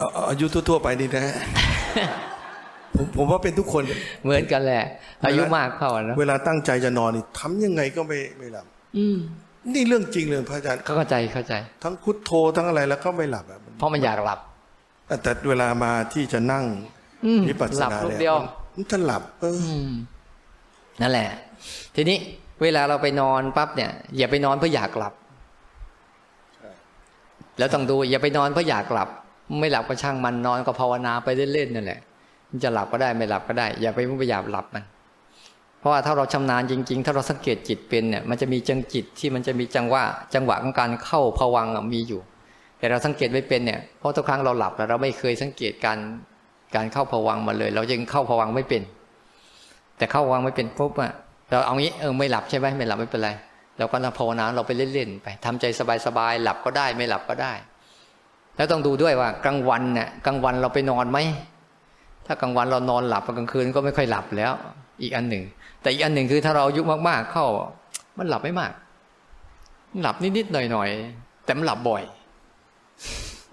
[0.00, 1.36] อาเอาอายุทั่วๆไปนี่นะฮะ
[2.96, 3.82] ผมผมว่าเป็นทุกคน
[4.24, 4.84] เหมือนกันแหละ
[5.26, 8.66] อายุมากเข้าอะเนอะเวลาตั้งใจจะนอนนี่ทำยังไงก็ไม่ไม่หลับ
[8.96, 9.18] อืม
[9.74, 14.38] นี่เรื่องจริงเลยพระอาจารย์เข้าใจเข้าใจ ทั้งพุทโธทั้งอะไรแล้วก็ไม่หลับอะมันเพราะมันอยากหลับ
[15.22, 16.64] แต่เวลามาที่จะนั่ง
[17.24, 18.36] อืมวิปัสสหลับนาลูกเนี่ยเดียว
[18.74, 19.90] มันจะหลับ เอออืม
[21.00, 21.30] นั่นแหละ
[21.94, 22.18] ทีนี้
[22.62, 25.14] เวลาเราไปนอนปั๊บเนี่ย อย่าไปนอนเพื่ออยากหลับ
[27.58, 29.08] แล้วต้องดู อย่าไปนอนเพื่ออยากหลับ
[29.60, 32.00] ไม่หลับก็ช่างมันนอนก็ภาวนาไปเล่นๆนั่นแหละ
[32.50, 34.84] มันจะหลับก็ได้ไม่หลับก็ได้ อย่าไปมุ่งไปอยากหลับมัน
[35.78, 42.20] เพราะว่าถ้าเราชำนาญจริง ๆ ถ้าเราสังเกตจิตเป็นเนี่ย มันจะมีจังจิตที่มันจะมีจังหวะจังหวะของการเข้าภวังมีอยู่
[42.78, 45.98] แต่เราสังเกตไม่เป็นเนี่ยเพราะทุกครั้งเราหลับแล้วเราไม่เคยสังเกตการ
[46.74, 48.82] การเข้าภวังมาเลย เรายังเข้าภวังไม่เป็น
[49.98, 51.12] แต่เข้าภวังไม่เป็นปุ๊บอะ
[51.50, 53.30] เราเอางี้เออไม่หลับใช่ไหมไม่หลับไม่เป็นไร
[53.78, 55.64] เราก็นั่งภาวนาเราไปเล่นๆไปทำใจ
[56.06, 57.52] สบายๆหลับก็ได้ไม่หลับก็ได้
[58.56, 61.18] แล้วต้องดูด้วยว่ากลางวันเนี่ยกลางวันเราไปนอนไหม
[62.26, 64.52] ถ้ากลางวันเรานอนหลับกลางคืนก็ไม่ค่อยหลับแล้ว
[65.02, 65.44] อีกอันหนึ่ง
[65.82, 67.46] แต่อีกอันหนึ่งคือถ้าเราอายุมากๆเข้า
[68.18, 68.72] มันหลับไม่มาก
[69.90, 72.02] มันหลับนิดๆหน่อยๆแต่มันหลับบ่อย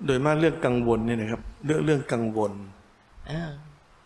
[0.06, 2.52] โดยมากเรื่องกังวลเนี่ยนะครับ เรื่องเรื่องกังวล
[3.32, 3.50] อ่า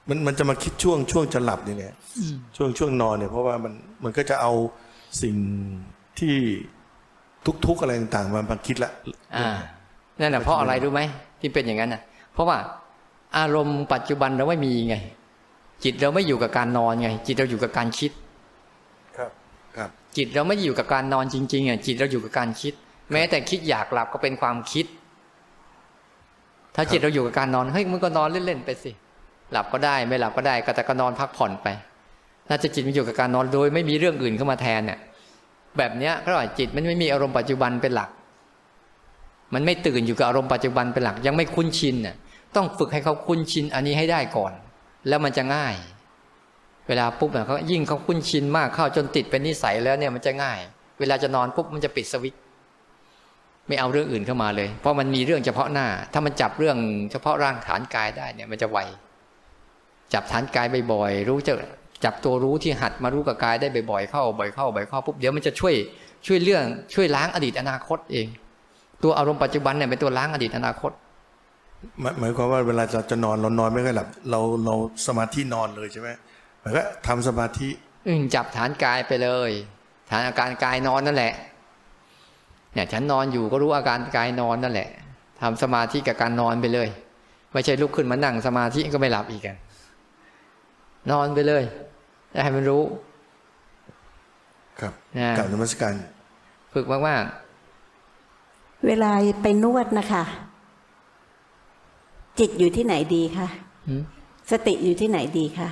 [0.10, 1.94] มันมันจะมาคิดช่วงช่วงจะหลับนี่แหละ
[2.58, 3.74] ช่วงช่วงนอนเนี่ยเพราะว่ามัน
[4.04, 4.52] มันก็จะเอา
[5.22, 5.36] สิ่ง
[6.20, 6.36] ที่
[7.68, 8.92] ทุกๆอะไรต่างๆมามาคิดละ
[9.38, 9.50] อ่า
[10.20, 11.02] นั่นแหละเพราะอะไรรู้ไหม
[11.40, 12.02] ที่เป็นอย่างนั้นน่ะ
[12.34, 12.58] เพราะว่า
[13.38, 14.96] อารมณ์ปัจจุบันเราไม่มีไง
[15.84, 18.12] จิตเราไม่อยู่กับการนอนไง จิตเราอยู่กับการคิด
[19.18, 19.32] ครับ
[19.78, 22.74] ครับ จิตเราไม่อยู่กับการนอนจริงๆอะจิตเราอยู่กับการคิด
[23.12, 24.86] แม้แต่คิดอยากหลับก็เป็นความคิด
[26.76, 28.92] ถ้าจิตเราอยู่กับการนอนเฮ้ยมันก็นอนเล่นๆไปสิ
[29.52, 31.68] หลับก็ได้ไม่หลับก็ได้ก็แต่ก็นอนพักผ่อนไป
[32.50, 35.00] น่าจะจิตมันอยู่กับการนอนโดย ไม่มีเรื่องอื่นเข้ามาแทนเนี่ย
[35.78, 38.10] แบบเนี้ยก็ว่าจิตมันไม่มีอารมณ์ปัจจุบันเป็นหลัก
[39.54, 42.16] มันไม่ตื่นอยู่กับอารมณ์ปัจจุบันเป็นหลักยังไม่คุ้นชินน่ะ
[42.56, 44.52] ต้องฝึกให้เขาคุ้นชินอันนี้ให้ได้ก่อน
[45.08, 45.76] แล้วมันจะง่าย
[46.88, 50.60] เวลาปุ๊บเนี่ยเขายิ่งเขาคุ้นชินมากเข้าจนติดเป็นนิสัยแล้วเนี่ยมันจะง่าย
[51.00, 52.42] เวลาจะนอนปุ๊บมันจะปิดสวิตช์
[53.68, 56.78] ไม่เอาเรื่องอื่นเข้ามาเลย เพราะมันมีเรื่องเฉพาะหน้า ถ้ามันจับเรื่อง
[57.12, 58.78] เฉพาะร่างฐานกายได้เนี่ย มันจะไว
[60.14, 61.54] จับฐานกายบ่อยๆรู้จะ
[62.06, 65.76] จับตัวรู้ที่หัดมารู้กับกายได้บ่อยๆเข้าบ่อยเข้าบ่อยเข้าปุ๊บเดี๋ยวมันจะช่วย
[66.28, 68.28] ช่วยเรื่องช่วยล้างอดีตอนาคตเอง
[69.04, 70.92] ตัวอารมณ์ปัจจุบันเนี่ยเป็นตัวล้างอดีตอนาคต
[72.02, 74.76] หมายหมายความว่าเวลาเราจะนอนเรานอนไม่ค่อยหลับเราเรา
[75.08, 76.10] สมาธินอนเลยใช่ไหม
[76.62, 77.70] หมายก็ทำสมาธิ
[78.08, 79.52] อืมจับฐานกายไปเลย
[80.10, 81.34] ฐานอาการกายนอนนั่นแหละ
[82.74, 84.90] เนี่ย ฉันนอนอยู่ก็รู้อาการกายนอนนั่นแหละ
[85.42, 86.88] ทำสมาธิกับการนอนไปเลย
[87.54, 89.58] ไม่ใช่ลุกขึ้นมานั่งสมาธิก็ไม่หลับอีกกัน
[91.12, 91.64] นอนไปเลย
[92.34, 92.84] จะให้มันรู้
[94.80, 95.94] ครับนะกล่าวนมัสการ
[96.74, 97.24] ฝึกมาก
[98.86, 99.12] เวลา
[99.42, 100.24] ไปนวดนะคะ
[102.40, 104.04] จิตอยู่ที่ไหนดีคะๆหืม
[104.52, 105.70] สติอยู่ที่ไหนดีคะ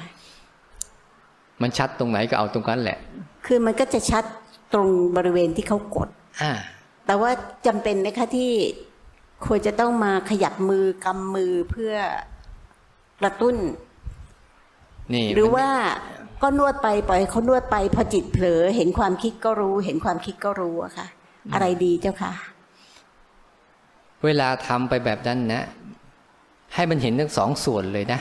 [1.62, 2.98] มันชัดตรงไหนก็เอาตรงนั้นแหละ
[3.46, 4.24] คือมันก็จะชัด
[4.74, 6.10] ตรงบริเวณที่เขากด
[6.42, 6.54] อ่า
[7.06, 7.32] แต่ว่า
[7.66, 8.52] จำเป็นไหมคะที่
[9.46, 11.94] ควรจะต้องมาขยับมือกำมือเพื่อ
[13.22, 13.56] กระตุ้น
[15.14, 15.70] นี่ หรือมันว่า
[16.42, 21.08] ก็นวดไปปล่อยให้เขานวดไปพอจิตเผลอเห็นความคิดก็รู้ เห็นความคิดก็รู้อะค่ะ
[21.54, 22.34] อะไรดีเจ้าค่ะ
[24.26, 25.64] เวลาทำไปแบบนั้นนะ
[26.76, 28.20] ให้มันเห็นทั้งสองส่วนเลยนะ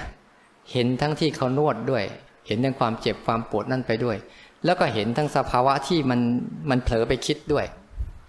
[0.73, 2.05] เห็นทั้งที่เขานวดด้วย
[2.47, 4.17] เห็นทั้งความเจ็บความปวดนั่นไปด้วย
[4.65, 6.21] แล้วก็เห็นทั้งสภาวะที่มัน
[6.71, 7.67] มันเผลอไปคิดด้วย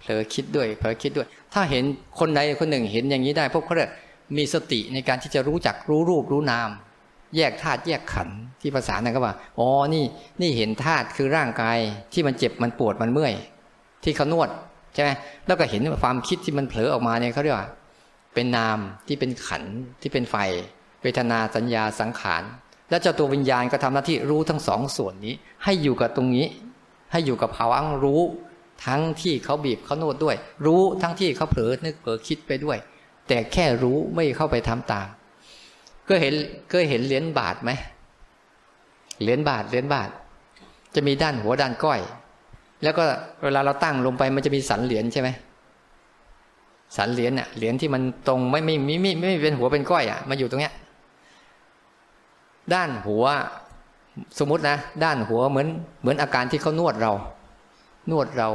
[0.00, 1.84] เผลอคิดด้วยเผลอคิดด้วย ถ้าเห็น
[2.18, 3.90] คนใดคนหนึ่งเห็นอย่างนี้ได้พวกเขาเรียก
[4.36, 6.70] มีสติในการที่จะรู้จักรู้รูปรู้นาม
[7.36, 10.04] แยกธาตุแยกขันธ์ที่ภาษานั่นก็ว่าอ๋อนี่
[10.40, 11.78] นี่เห็นธาตุคือร่างกาย
[12.12, 13.34] ที่มันเจ็บมันปวดมันเมื่อย
[14.04, 14.48] ที่เขานวด
[14.96, 15.10] ใช่ไหม
[15.46, 17.68] แล้วก็เห็นความคิดที่มันเผลอออกมาเนี่ยเขาเรียกว่า
[18.34, 19.62] เป็นนามที่เป็นขัน
[20.00, 20.36] ที่เป็นไฟ
[21.02, 22.42] เวทนาสัญญาสังขาร
[22.90, 26.46] แล้วเจ้าตัววิญญาณก็ทำหน้าที่รู้ทั้งสองส่วนนี้ ให้อยู่กับตรงนี้
[27.12, 28.22] ให้อยู่กับภาวะรู้
[28.86, 30.36] ทั้งที่เขาบีบเขาโนดด้วย
[30.66, 32.78] รู้ทั้งที่เขาเผลอนึกเผลอคิดไปด้วย
[33.28, 35.08] แต่แค่รู้ไม่เข้าไปทำตาม
[36.08, 36.34] ก็เห็น
[36.70, 37.70] เคยเห็นเหรียญบาทไหม
[39.22, 40.10] เหรียญบาทเหรียญบาท
[40.94, 42.00] จะมีด้านหัวด้านก้อย
[42.82, 43.04] แล้วก็
[43.44, 45.28] เวลาเราตั้งลงไปมันจะมีสันเหรียญใช่ไหม
[46.96, 50.74] สันเหรียญเนี่ยเหรียญที่มันตรงไม่ไม่ไม่ไม่ไม่เป็นหัวเป็นก้อยอะมาอยู่ตรงเนี้ย
[52.74, 53.24] ด้านหัว
[54.38, 55.68] สมมตินะ ด้านหัวเหมือน
[56.00, 57.12] เหมือนอาการที่เขานวดเรา
[58.10, 58.48] นวดเรา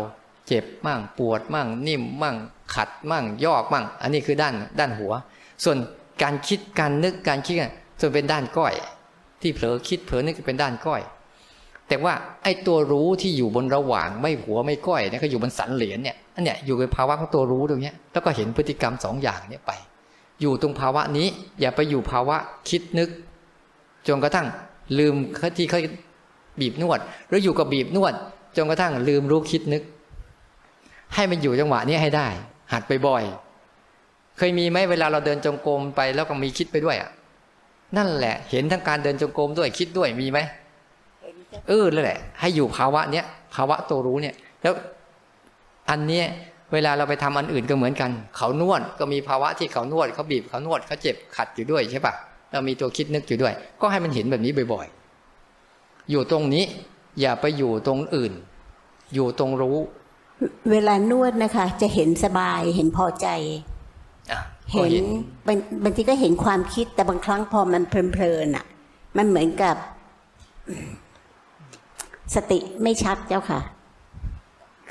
[0.48, 2.36] เจ็บมั่งปวดมั่ง นิ่มมั่ง
[2.76, 5.12] ขัดมั่ง ยอกมั่ง อันนี้คือด้านด้านหัว
[5.64, 5.78] ส่วน
[6.24, 8.74] การคิดการนึกการคิดอะส่วนเป็นด้านก้อย
[9.42, 11.02] ที่เผลอคิดเผลอนึกเป็นด้านก้อย
[11.92, 12.14] แต่ว่า
[12.44, 19.72] ไอ้ตัวรู้ที่อยู่บนระหว่างไม่หัวไม่ก้อยเนี่ยก็อยู่บนสันเหรียญเนี่ยอันเนี้ยอยู่ในภาวะของตัวรู้ตรงเนี้ยแล้วก็เห็นพฤติกรรมสองอย่างเนี้ยไป
[20.42, 21.28] อยู่ตรงภาวะนี้
[21.60, 22.38] อย่าไปอยู่ภาวะ
[22.70, 23.10] คิดนึก
[24.08, 24.48] จนกระทั่ง
[25.00, 25.14] ลืม
[25.58, 25.80] ที่เขา
[26.62, 28.14] บีบนวด หรืออยู่กับบีบนวด
[28.58, 29.84] จนกระทั่งลืมรู้คิดนึก
[31.16, 32.28] ให้มันอยู่จังหวะนี้ให้ได้
[32.72, 33.24] หัดไปบ่อย
[34.38, 37.10] เคยมีไหมเวลาเราเดินจงกรมไปแล้วก็มีคิดไปด้วยอะ
[37.98, 40.40] นั่นแหละ เห็นทั้งการเดินจงกรมด้วยคิดด้วยมีไหม
[41.68, 43.26] เออนั่นแหละ ให้อยู่ภาวะเนี้ย
[43.56, 44.74] ภาวะตัวรู้เนี่ย แล้ว
[45.90, 46.26] อันเนี้ย
[46.74, 52.14] เวลาเราไปทำอันอื่นก็เหมือนกัน เขานวดก็มีภาวะที่เขานวดเขาบีบเขานวดเขาเจ็บขัดอยู่ด้วยใช่ปะ
[52.52, 56.64] เรามีตัวคิดนึกอยู่ด้วย ก็ให้มันเห็นแบบนี้บ่อยๆ อยู่ตรงนี้
[57.22, 58.34] อย่าไปอยู่ตรงอื่น
[59.14, 59.78] อยู่ตรงรู้
[60.72, 63.28] เวลานวดนะคะ จะเห็นสบายเห็นพอใจ
[64.32, 64.40] อะ
[64.80, 65.06] ก็เห็น
[65.48, 68.66] บางบางทีก็เห็นความคิดแต่บางครั้งพอมันเพลินๆอะ
[69.18, 69.76] มันเหมือนกับ
[72.36, 73.62] สติไม่ชัดเจ้าค่ะ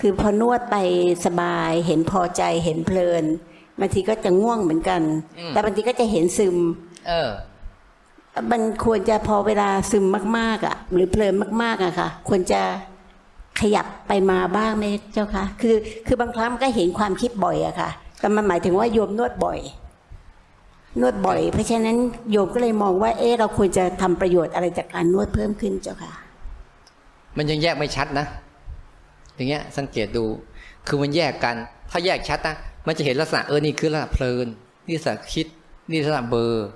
[0.01, 0.77] คือพอนวดไป
[1.27, 3.25] สบายเห็นพอใจเห็นเพลิน
[3.81, 5.03] บางทีก็จะง่วงเหมือนกัน
[5.49, 6.57] แต่บางทีก็จะเห็นซึม
[7.09, 7.31] เออ
[8.51, 10.07] มันควรจะพอเวลาซึม
[10.39, 12.61] มาก ๆอะ หรือเพลินมาก ๆอะค่ะ ควรจะ
[13.61, 15.77] ขยับไปมาบ้างไหมเจ้าคะคือ
[16.07, 19.59] คือบางครั้งมันก็เห็นความคิดบ่อยอะค่ะ แต่มันหมายถึงว่าโยมนวดบ่อย
[21.01, 21.97] นวดบ่อย เพราะฉะนั้น
[22.31, 26.13] โยมก็เลยมองว่า เอ๊ะเราควรจะทำประโยชน์อะไรจากการนวดเพิ่มขึ้นเจ้าค่ะ
[27.37, 28.27] มันยังแยกไม่ชัดนะ
[29.37, 30.25] อย่างเงี้ย สังเกตดู
[30.87, 31.57] คือมันแยกกัน
[31.91, 34.47] ถ้าแยกชัดนะมันจะเห็นลักษณะเออนี่คือลักษณะเพลิน
[34.87, 35.47] นี่ลักษณะคิด
[35.91, 36.69] นี่ลักษณะเบอร์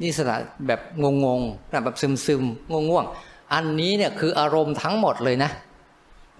[0.00, 0.34] นี่ลักษณะ
[0.66, 5.50] แบบงงงๆแบบซึมซึมง่วงง่วงๆอันนี้เนี่ยคืออารมณ์ทั้งหมดเลยนะ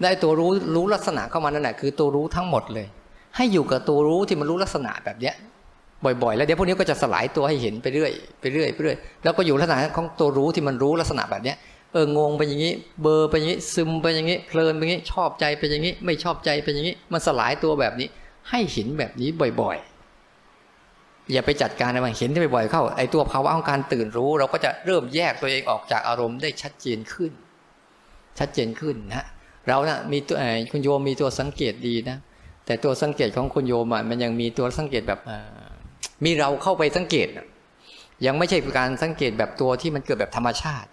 [0.01, 2.87] ได้ตัวรู้รู้ลักษณะเข้ามานั่นแหละคือตัวรู้ทั้งหมดเลย
[3.35, 5.35] ให้อยู่กับตัวรู้ที่มันรู้ลักษณะแบบเนี้ย
[6.23, 11.57] บ่อยๆ แล้วเดี๋ยวพวกนี้ก็จะสลายตัวให้เห็นไปเรื่อยไปเรื่อยไปเรื่อยแล้วก็อยู่ลักษณะของตัวรู้ที่มันรู้ลักษณะแบบเนี้ย
[11.93, 18.07] เอองงไปอย่างนี้ เบอร์ไปอย่างนี้ ซึมไปอย่างนี้เพลินไปอย่างนี้ ชอบใจไปอย่างนี้ ไม่ชอบใจไปอย่างนี้ มันสลายตัวแบบนี้
[18.49, 19.29] ให้เห็นแบบนี้
[19.61, 27.31] บ่อยๆ อย่าไปจัดการอะไรเห็นที่บ่อยๆเข้าไอ้ตัวภาวะของการตื่นรู้ เราก็จะเริ่มแยกตัวเองออกจากอารมณ์ได้ชัดเจนขึ้น
[28.39, 29.25] ชัดเจนขึ้นนะ
[29.67, 30.37] เรานะ่ะมีตัว
[30.71, 32.17] คุณโยมมีตัวสังเกตดีนะ
[32.65, 35.19] แต่ตัวสังเกตของคุณโยมมันยังมีตัวสังเกตแบบ
[36.23, 37.27] มีเราเข้าไปสังเกต
[38.25, 40.89] ยังไม่ใช่การสังเกตแบบตัวที่มันเกิดแบบธรรมชาติ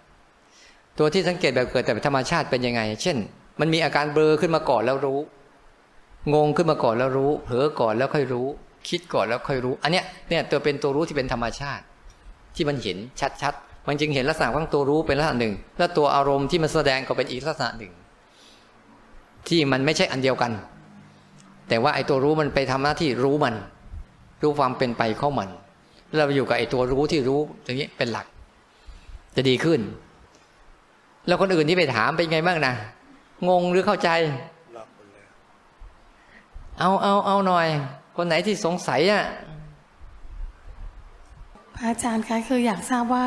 [0.99, 3.17] ตัวที่สังเกตแบบเกิดแต่ธรรมชาติเป็นยังไง เช่น
[3.59, 5.19] มันมีอาการเบลอขึ้นมาก่อนแล้วรู้
[6.33, 8.47] งงขึ้นมาก่อนแล้วรู้เผลอก่อนแล้วค่อยรู้
[8.89, 11.83] คิดก่อนแล้วค่อยรู้ อันเนี้ยเนี่ยตัวเป็นตัวรู้ที่เป็นธรรมชาติ
[12.55, 12.97] ที่มันเห็น
[13.41, 17.91] ชัดๆมันจึงเห็นลักษณะของตัวรู้เป็นลักษณะหนึ่ง แล้วตัวอารมณ์ที่มันแสดงก็เป็นอีกลักษณะหนึ่ง
[19.47, 20.51] ที่มันไม่ใช่อันเดียวกัน
[21.69, 23.55] แต่ว่าไอ้ตัวรู้มันไปทำหน้าที่รู้มัน
[24.41, 25.49] รู้ความเป็นไปเข้ามัน
[26.17, 28.25] เราอยู่กับไอ้ตัวรู้ที่รู้อย่างนี้เป็นหลัก
[29.35, 29.79] จะดีขึ้น
[31.27, 32.73] แล้วคนอื่นที่ไปถามเป็นไงบ้างนะ
[33.49, 34.09] งงหรือเข้าใจ
[36.79, 37.67] เอาเอาเอาหน่อย
[38.17, 39.23] คนไหนที่สงสัยอะ
[41.75, 43.23] พระอาจารย์คะคืออยากทราบว่า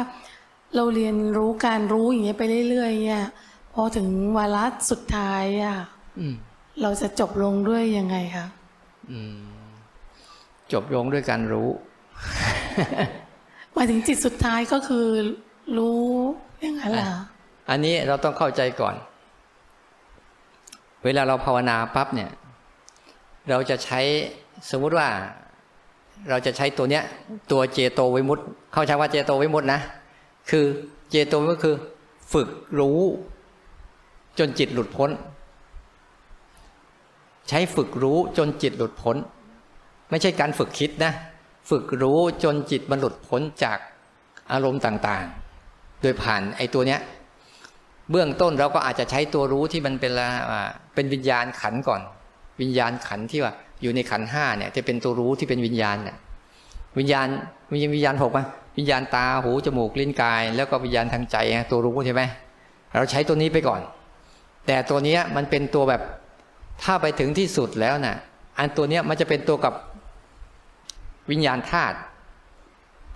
[0.74, 3.24] เราเรียนรู้การรู้อย่างเงี้ยไปเรื่อยๆเนี่ย
[3.74, 4.06] พอถึง
[4.36, 5.76] วาระสุดท้ายอะ
[6.18, 6.34] อืม
[6.82, 8.46] เราจะจบลงด้วยยังไงคะ
[9.10, 9.38] อืม
[10.72, 11.68] จบลงด้วยการรู้
[13.74, 15.06] หมายถึงจิตสุดท้ายก็คือ
[15.78, 16.02] รู้
[16.60, 17.04] อย่างนั้นเหร
[17.70, 18.94] อันนี้เราต้องเข้าใจก่อน
[21.04, 22.30] เวลาเราภาวนาปั๊บเนี่ย
[23.50, 24.00] เราจะใช้
[24.70, 25.08] สมมุติว่า
[26.28, 27.04] เราจะใช้ตัวเนี้ย
[27.52, 29.80] ตัวเจโตวิมุตต์เข้าใจว่าเจโตวิมุตต์นะ
[30.50, 30.64] คือ
[31.10, 31.76] เจโตวิมุตต์คือ
[32.32, 33.00] ฝึกรู้
[34.38, 35.10] จนจิตหลุดพ้น
[37.48, 39.16] ใช้ฝึกรู้จนจิตหลุดพ้น
[40.10, 41.12] ไม่ใช่การฝึกคิดนะ
[41.70, 43.78] ฝึกรู้จนจิตมันหลุดพ้นจาก
[44.52, 45.24] อารมณ์ต่าง
[45.64, 47.00] ๆ โดยผ่านไอ้ตัวเนี้ย
[48.10, 50.28] เบื้องต้นเราก็อาจจะใช้ตัวรู้ที่มันเป็นละ
[50.94, 52.00] เป็นวิญญาณขันก่อน
[52.60, 53.52] วิญญาณขันที่ว่า
[53.82, 56.16] อยู่ในขันห้าเนี่ยจะเป็นตัวรู้ที่เป็นวิญญาณเนี่ย
[56.98, 57.26] วิญญาณ
[57.72, 58.40] มีวิญญาณหกไหม
[58.76, 61.36] วิญญาณตาหูจมูกลิ้นกาย แล้วก็วิญญาณทางใจ
[61.70, 62.22] ตัวรู้ใช่ไหม
[62.94, 63.80] เราใช้ตัวนี้ไปก่อน
[64.66, 66.02] แต่ตัวนี้มันเป็นตัวแบบ
[66.82, 68.16] ถ้าไปถึงที่สุดแล้วน่ะ
[68.58, 69.74] อันตัวเนี้ยมันจะเป็นตัวกับ
[71.30, 71.96] วิญญาณธาตุ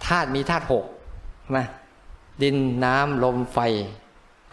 [0.06, 0.84] ธาตุมีธาตุหก
[1.42, 1.60] ใช่ไหม
[2.42, 3.58] ดินน้ำลมไฟ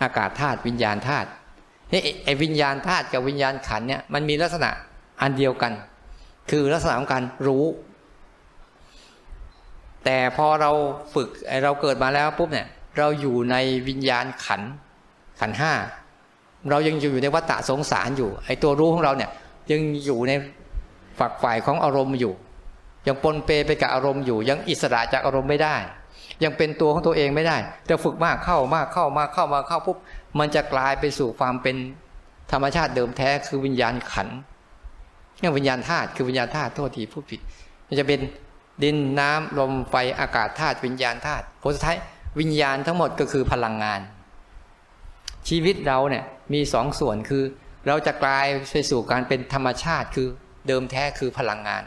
[0.02, 1.30] อากาศธาตุวิญญาณธาตุ
[1.94, 4.70] นี่ไอ้วิญญาณธาตุกับวิญญาณขันเนี่ยมันมีลักษณะ
[5.22, 5.74] อันเดียวกัน
[6.50, 7.66] คือลักษณะของการรู้
[10.06, 10.72] แต่พอเรา
[11.14, 12.68] ฝึกไอเราเกิดมาแล้วปุ๊บเนี่ย
[12.98, 13.56] เราอยู่ใน
[13.88, 14.62] วิญญาณขัน
[15.40, 15.74] ขันห้า
[16.70, 19.32] เรายังอยู่ในวัฏฏะสงสารอยู่ ไอ้ตัวรู้ของเราเนี่ย
[19.72, 20.32] ยังอยู่ใน
[21.20, 22.34] ฝักฝ่ายของอารมณ์อยู่
[23.08, 25.76] ยังปนเปไปกับอารมณ์อยู่ ยังอิสระจากอารมณ์ไม่ได้
[26.44, 29.98] ยังเป็นตัวของตัวเองไม่ได้ แต่ฝึกมากเข้ามากเข้ามากเข้ามาเข้าปุ๊บ
[30.40, 31.76] มันจะกลายไปสู่ความเป็น
[32.52, 34.28] ธรรมชาติเดิมแท้คือวิญญาณขัน
[35.40, 37.42] เนี่ยวิญญาณธาตุคือวิญญาณธาตุโทษทีพูดผิด
[37.88, 38.20] มันจะเป็น
[38.84, 41.98] ดินน้ำลมไฟอากาศธาตุวิญญาณธาตุผลสุดท้าย
[42.40, 44.02] วิญญาณทั้งหมดก็คือพลังงาน
[45.50, 47.44] ชีวิตเราเนี่ยมีสองส่วนคือ
[47.88, 50.28] เราจะกลายไปสู่การเป็นธรรมชาติคือ
[50.68, 51.84] เดิมแท้คือพลังงาน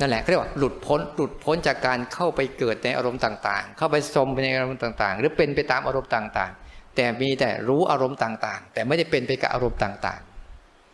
[0.00, 10.20] นั่นแหละเรียกว่าหลุดพ้นหลุดพ้นจากการเข้าไปเกิดในอารมณ์ต่างๆ เข้าไปสมไปในอารมณ์ต่าง ๆ หรือเป็นไปตามอารมณ์ต่างๆ แต่มีแต่รู้อารมณ์ต่างๆ แต่ไม่ได้เป็นไปกับอารมณ์ต่าง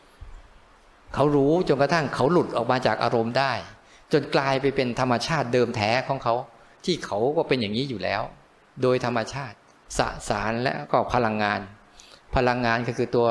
[0.00, 3.52] ๆ เขารู้จนกระทั่งเขาหลุดออกมาจากอารมณ์ได้
[4.12, 6.34] จนกลายไปเป็นธรรมชาติเดิมแท้ของเขา
[6.84, 8.22] ที่เขาก็เป็นอย่างนี้อยู่แล้ว
[8.82, 9.56] โดยธรรมชาติ
[9.98, 11.60] สสารและก็พลังงาน
[12.36, 13.28] พลังงานก็คือตัว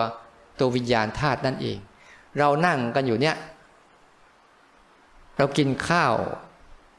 [0.60, 1.78] ตัววิญญาณธาตุนั่นเอง
[2.40, 3.36] เรานั่งกันอยู่เนี่ย
[5.38, 6.16] เรากินข้าว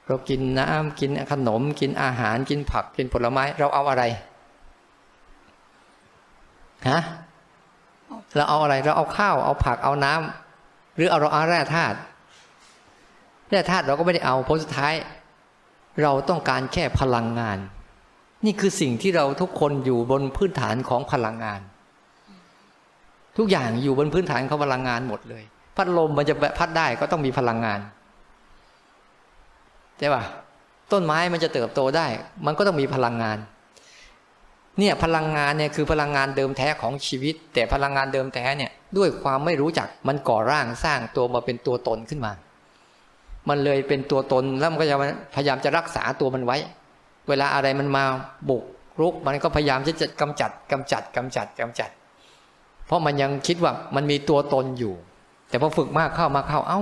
[0.08, 4.02] เรากินน้ำกินขนม กินอาหารกินผักกินผลไม้ เราเอาอะไร
[6.88, 7.00] ฮะ
[8.36, 11.96] เราเอาอะไร เราเอาข้าว เอาผักเอาน้ำหรือเอาเราเอาแร่ธาตุ
[13.50, 14.94] แร่ธาตุเราก็ไม่ได้เอาเพราะสุดท้าย
[16.02, 17.58] เราต้องการแค่พลังงาน
[18.44, 21.60] นี่คือสิ่งที่เราทุกคนอยู่บนพื้นฐานของพลังงาน
[23.38, 25.44] ทุกอย่างอยู่บนพื้นฐานของพลังงานหมดเลย
[25.76, 27.80] พัดลมมันจะพัดได้ก็ต้องมีพลังงาน
[29.98, 30.22] ใช่ป่ะ
[30.92, 32.06] ต้นไม้มันจะเติบโตได้
[32.46, 33.38] มันก็ต้องมีพลังงาน
[34.78, 42.32] เนี่ยพลังงานเนี่ยคือพลังงานเดิมแท้ของชีวิต แต่พลังงานเดิมแท้เนี่ย ด้วยความไม่รู้จักมันก่อร่างสร้างตัวมาเป็นตัวตนขึ้นมา
[43.48, 44.96] มันเลยเป็นตัวตนแล้วมันก็จะ
[45.36, 46.56] พยายามจะรักษาตัวมันไว้
[47.28, 48.04] เวลาอะไรมันมา
[48.48, 48.64] บุก
[49.00, 51.90] รุก มันก็พยายามที่จะกำจัดกำจัดกำจัดกำจัด
[52.86, 54.94] เพราะมันยังคิดว่ามันมีตัวตนอยู่
[55.48, 56.80] แต่พอฝึกมากเข้ามาเข้าเอ้า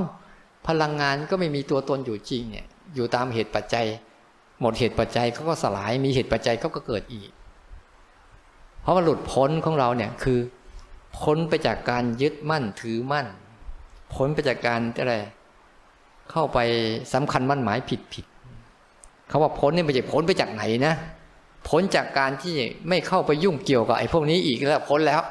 [0.69, 3.87] พลังงานก็ไม่มีตัวตนอยู่จริงเนี่ย อยู่ตามเหตุปัจจัย
[4.61, 7.31] หมดเหตุปัจจัยเขาก็สลาย มีเหตุปัจจัยเขาก็เกิดอีก
[8.81, 10.39] เพราะว่าหลุดพ้นของเราเนี่ยคือ
[11.19, 13.27] พ้นไปจากการยึดมั่นถือมั่น
[14.15, 15.17] พ้นไปจากการอะไร
[16.31, 16.59] เข้าไป
[17.15, 18.25] สำคัญมั่นหมายผิดผิด
[19.29, 20.95] เขาว่าพ้นนี่ไม่ใช่พ้นไปจากไหนนะ
[21.69, 22.55] พ้นจากการที่
[22.89, 25.23] ไม่เข้าไปยุ่งเกี่ยวกับไอ้พวกนี้อีกแล้วพ้นแล้ว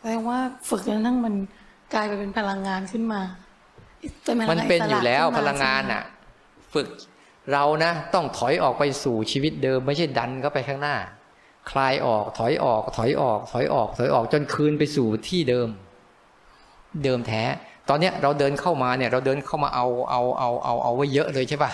[0.00, 0.38] แปลว่า
[0.68, 1.34] ฝึกจนทั้งมัน
[1.94, 3.20] กลายไปเป็นพลังงานขึ้นมา
[4.50, 6.02] มันเป็นอยู่แล้วพลังงานอะ
[6.74, 6.88] ฝึก
[7.52, 10.96] เรานะต้องถอยออกไปสู่ชีวิตเดิม ไม่ใช่ดันเข้าไปข้างหน้า
[11.70, 15.68] คลายออกถอยออกถอยออก ถอยออก ถอยออกจนคืนไปสู่ที่เดิม
[17.04, 17.42] เดิมแท้
[17.88, 21.72] ตอนเนี้ยเราเดินเข้ามาเนี่ย เราเดินเข้ามาเอาเอาเอาเอาเอาไว้เยอะเลยใช่ปะ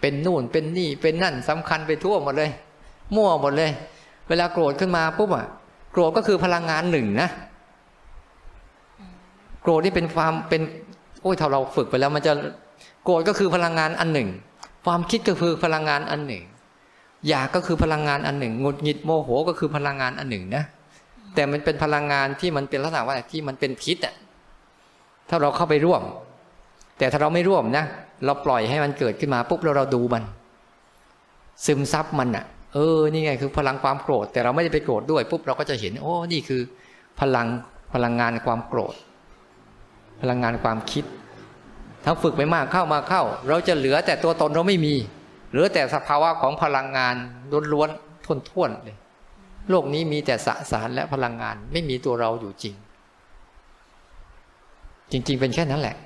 [0.00, 2.50] เป็นนู่นเป็นนี่เป็นนั่นสำคัญไปทั่วหมดเลย
[3.14, 3.70] มั่วหมดเลย
[4.28, 5.46] เวลาโกรธขึ้นมาปุ๊บอะ
[5.92, 7.28] โกรธก็คือพลังงานหนึ่งนะ
[9.62, 10.62] โกรธนี่เป็นความเป็น
[11.22, 12.32] โอ้ยถ้าเราฝึกไปแล้วมันจะ
[13.04, 14.28] โกรธก็คือพลังงานอันหนึ่ง
[14.86, 16.44] ความคิดก็คือพลังงานอันหนึ่ง
[17.28, 20.64] อยากก็คือพลังงานอันหนึ่งงุดหงิดโมโหก็คือพลังงานอันหนึ่งนะ
[21.34, 24.14] แต่มันเป็นพลังงานที่มันเป็นลักษณะว่าที่มันเป็นพิษอะ
[25.28, 26.02] ถ้าเราเข้าไปร่วม
[26.98, 27.84] แต่ถ้าเราไม่ร่วมนะ
[28.24, 30.22] เราปล่อยให้มันเกิดขึ้นมาปุ๊บแล้วเราดูมัน
[31.66, 32.44] ซึมซับมันอะ
[32.74, 36.60] เออนี่ไงคือพลังความโกรธ แต่เราไม่ได้ไปโกรธด้วยปุ๊บเราก็จะเห็น โอ้นี่คือ
[37.20, 37.46] พลัง
[37.92, 38.94] พลังงานความโกรธ
[40.22, 41.04] พลังงานความคิด
[42.04, 44.94] ถ้าฝึกไปมากเข้ามาเข้า เราจะเหลือแต่ตัวตนเราไม่มี
[45.50, 47.14] เหลือแต่สภาวะของพลังงาน
[47.72, 48.96] ล้วนๆท้วนๆเลย
[49.70, 52.74] โลกนี้มีแต่สสารและพลังงานไม่มีตัวเราอยู่จริง
[55.10, 55.96] จริง ๆ เป็นแค่นั้นแหละ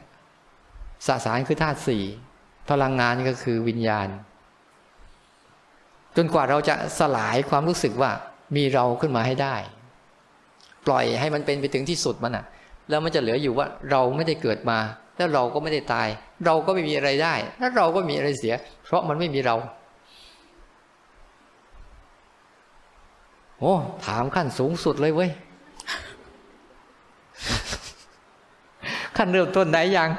[1.06, 2.02] สสารคือธาตุสี่
[2.70, 4.08] พลังงานก็คือวิญญาณ
[6.16, 8.10] จนกว่าเราจะสลายความรู้สึกว่า
[8.56, 9.56] มีเราขึ้นมาให้ได้
[10.86, 12.44] ปล่อยให้มันเป็นไปถึงที่สุดมันอะ
[12.88, 14.78] แล้วมันจะเหลืออยู่ว่าเราไม่ได้เกิดมา
[15.16, 16.08] แล้วเราก็ไม่ได้ตาย
[16.46, 18.54] เราก็ไม่มีอะไรได้ แล้วเราก็มีอะไรเสีย
[18.84, 19.56] เพราะมันไม่มีเรา
[23.60, 23.74] โอ้
[24.06, 25.30] ถามขั้นสูงสุดเลยเว้ย
[29.16, 30.10] ขั้นเริ่มต้นไหนยัง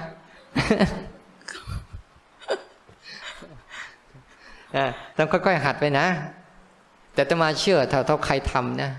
[5.18, 6.06] ต้องค่อยๆหัดไปนะ
[7.14, 8.90] แต่จะมาเชื่อถ้าเท่าใครทำนะ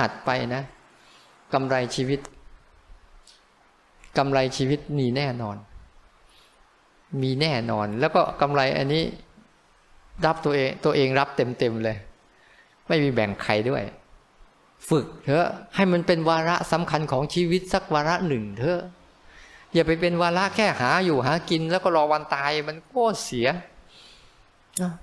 [0.00, 0.62] หัดไปนะ
[1.52, 2.20] กำไรชีวิต
[4.18, 5.56] กำไรชีวิตมีแน่นอน
[7.22, 9.04] มีแน่นอน แล้วก็กำไรอันนี้
[10.26, 11.96] รับตัวเองตัวเองรับเต็มๆเลย
[12.88, 13.82] ไม่มีแบ่งใครด้วย
[14.88, 18.80] ฝึกเถอะให้มันเป็นวาระสำคัญของชีวิตสักวาระหนึ่งเถอะ
[19.74, 23.48] อย่าไปเป็นวาระแค่หาอยู่หากิน แล้วก็รอวันตายมันก็เสีย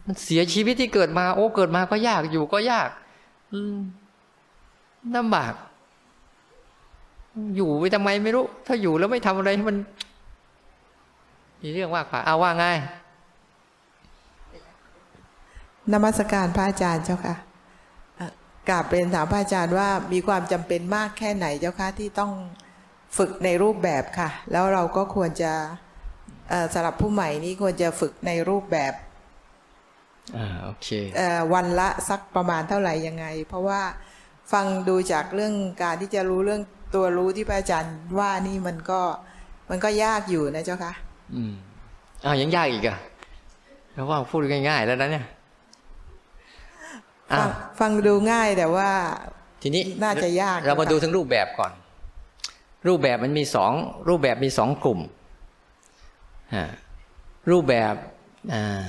[0.05, 2.89] มันเสียชีวิตที่เกิดมา โอ้เกิดมาก็ยากอยู่ก็ยาก
[5.15, 5.53] ลำบาก
[7.55, 9.77] อยู่ไปทำไมไม่รู้ ถ้าอยู่แล้วไม่ทำอะไรให้มัน
[11.61, 12.65] มีเรื่องมากกว่าเอาว่าไง
[15.93, 17.35] นมัสการพระอาจารย์เจ้าค่ะ
[18.17, 18.31] เอ่อ
[18.69, 22.31] กราบเรียนถามพระอาจารย์ว่ามีความจำเป็นมากแค่ไหนเจ้าค่ะที่ต้อง
[23.17, 25.53] ฝึกในรูปแบบค่ะ แล้วเราก็ควรจะ
[26.49, 28.93] เอ่อสำหรับผู้ใหม่นี้ควรจะฝึกในรูปแบบ
[30.37, 30.87] อ่าโอเค
[31.17, 33.81] เอ่อวันละสักประมาณเท่าไหร่ยังไง เพราะว่า
[34.51, 35.53] ฟังดูจากเรื่อง
[35.83, 36.61] การที่จะรู้เรื่อง
[36.93, 39.01] ตัวรู้ที่พระอาจารย์ว่านี่มันก็
[39.69, 40.93] มันก็ยากอยู่นะเจ้าค่ะ
[41.35, 41.53] อืม
[42.25, 42.97] อ้าวยังยากอีกอะ
[43.93, 45.25] แล้วว่าพูดง่ายๆแล้วนะเนี่ย
[47.31, 47.49] อ้าฟัวง
[47.79, 48.89] ฟังดูง่ายแต่ว่า
[49.61, 51.71] ทีนี้น่าจะยาก เรามาดูทั้งรูปแบบก่อน
[52.87, 53.71] รูปแบบมันมีสอง
[54.09, 54.99] รูปแบบมีสองกลุ่ม
[56.55, 56.65] ฮะ
[57.51, 57.93] รูปแบบ
[58.53, 58.85] อ่า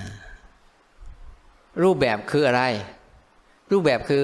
[1.83, 2.63] รูปแบบคืออะไร
[3.73, 4.23] รูปแบบคือ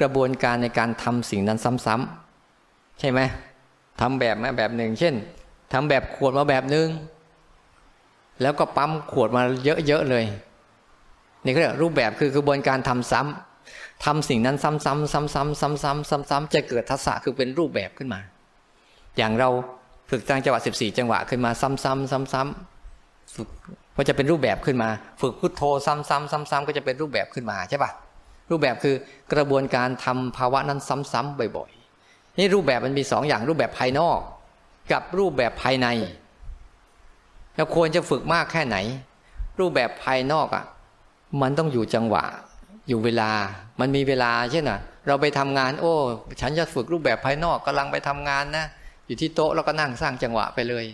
[0.00, 2.27] กระบวนการในการทำสิ่งนั้นซ้ำๆ
[3.00, 3.20] ใช่ไหม
[4.00, 5.14] ทำแบบมาแบบหนึ่ง เช่น
[5.72, 6.88] ทำแบบขวดมาแบบหนึ่ง
[8.42, 10.24] แล้วก็ปั๊มขวดมาเยอะๆเลย
[11.44, 18.20] นี่ก็เรียกรูปแบบคือกระบวนการทำซ้ำทำสิ่งนั้นซ้ำๆซ้ำๆซ้ำๆซ้ำๆซ้ำๆจะเกิดทักษะคือเป็นรูปแบบขึ้นมา
[19.16, 19.48] อย่างเรา
[20.10, 21.84] ฝึกตั้งจังหวะ14 จังหวะขึ้นมาซ้ำๆ
[22.32, 23.48] ซ้ำๆฝึก
[23.96, 24.88] ก็จะเป็นรูปแบบขึ้นมา
[25.20, 27.90] ฝึกพุทโธซ้ำๆซ้ำๆก็จะเป็นรูปแบบขึ้นมาใช่ปะ
[28.50, 28.94] รูปแบบคือ
[29.32, 30.80] กระบวนการทำภาวะนั้น
[31.12, 31.70] ซ้ำๆบ่อย
[32.38, 34.20] นี่รูปแบบมันมีสองอย่างรูปแบบภายนอก
[34.92, 35.88] กับรูปแบบภายใน
[37.56, 38.76] เราควรจะฝึกมากแค่ไหน
[39.60, 40.64] รูปแบบภายนอกอะ
[41.42, 42.24] มันต้องอยู่จังหวะ
[42.88, 43.30] อยู่เวลา
[43.80, 45.94] มันมีเวลาเช่นน่ะเราไปทำงาน โอ้
[46.40, 48.66] ฉันจะฝึกรูปแบบภายนอกกำลังไปทำงานนะ
[49.06, 50.84] อยู่ที่โต๊ะแล้วก็นั่งสร้างจังหวะไปเลย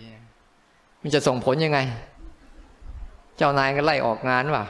[1.01, 1.79] มันจะส่งผลยังไง
[3.37, 4.63] เจ้านายก็ไล่ออกงานว่ะ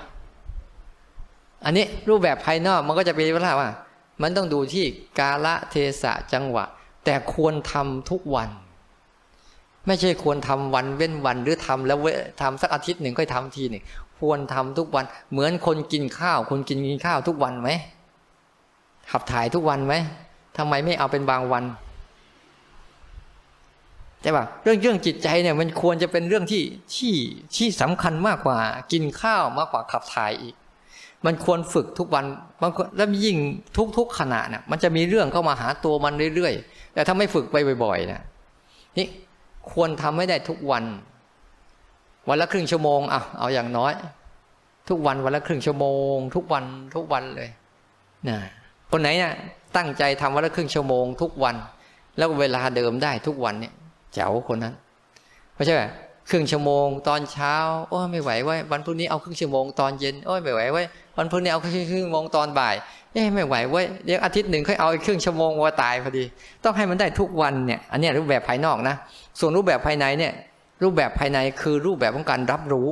[1.66, 3.70] อันนี้รูปแบบภายนอกมันก็จะเป็นเวลาว่า
[4.22, 4.86] มันต้องดูที่
[5.20, 6.66] กาละเทศะจังหวะ
[7.06, 8.50] แต่ควรทำทุกวัน
[9.88, 12.12] ไม่ใช่ควรทำวันเว้นวันหรือทำแล้วเว้
[12.42, 13.84] ทำสักอาทิตย์หนึ่งค่อยทำทีหนึ่ง
[14.20, 17.70] ควรทำทุกวัน เหมือนคนกินข้าว คนกินกินข้าวทุกวันไหม
[19.12, 19.94] ขับถ่ายทุกวันไหม
[20.58, 21.64] ทำไมไม่เอาเป็นบางวัน
[24.22, 26.64] ใช่ป่ะเรื่องเรื่องจิตใจเนี่ยมันควรจะเป็นเรื่องที่
[26.96, 27.16] ที่
[27.56, 28.60] ที่สำคัญมากกว่า
[28.92, 30.56] กินข้าวมากกว่าขับถ่ายอีก
[31.26, 32.26] มันควรฝึกทุกวัน
[32.62, 33.38] บางคนแล้วยิ่ง
[33.98, 38.22] ทุก ๆขณะเนี่ยมันจะมีเรื่องเข้ามาหาตัวมันเรื่อยๆ แต่ถ้าไม่ฝึกไปบ่อยๆนะ
[38.98, 39.08] นี่
[39.72, 40.84] ควรทำให้ได้ทุกวัน
[42.30, 43.94] วันละครึ่งชั่วโมงอะเอาอย่างน้อย
[44.90, 46.64] ทุกวันวันละครึ่งชั่วโมง ทุกวัน
[46.96, 47.50] ทุกวันเลย
[48.30, 48.38] นะ
[48.92, 49.34] คนไหนเนี่ย
[49.76, 51.56] ตั้งใจทำวันละครึ่งชั่วโมง ทุกวัน
[52.18, 53.74] แล้วเวลาเดิมได้ทุกวันเนี่ย
[54.14, 54.74] เจ๋วคนนั้น
[55.56, 55.76] ไม่ใช่
[56.30, 57.56] ครึ่งชั่วโมง ตอนเช้า
[57.90, 60.84] โอ้ไม่ไหวไว้วันพรุ่งนี้เอาครึ่งชั่วโมงตอนเย็นโอ้ไม่ไหวไว้
[61.18, 62.76] วันพรุ่งนี้เอาครึ่งชั่วโมงตอนบ่าย
[63.14, 66.24] เอ้ไม่ไหวไว้ยเดี๋ยวอาทิตย์หนึ่งค่อยเอาอีกครึ่งชั่วโมงว่าตายพอดี
[66.64, 68.96] ต้องให้มันได้ทุกวันเนี่ยอันนี้รูปแบบภายนอกนะ
[69.40, 70.34] ส่วนรูปแบบภายในเนี่ย
[70.84, 72.88] รูปแบบภายในคือรูปแบบของการรับรู้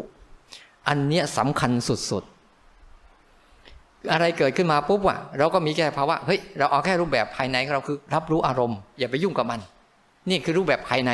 [0.87, 9.59] อันเนี้ยสำคัญสุดๆ อะไรเกิดขึ้นมาปุ๊บอะเราก็มีแค่ภาวะเฮ้ยเราเอาแค่รูปแบบภายในของเราคือ รับรู้อารมณ์ อย่าไปยุ่งกับมัน
[10.29, 11.11] นี่คือรูปแบบภายใน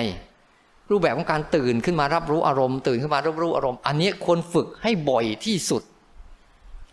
[0.91, 5.83] รูปแบบของการตื่นขึ้นมารับรู้อารมณ์ตื่นขึ้นมารับรู้อารมณ์ อันนี้ควรฝึกให้บ่อยที่สุด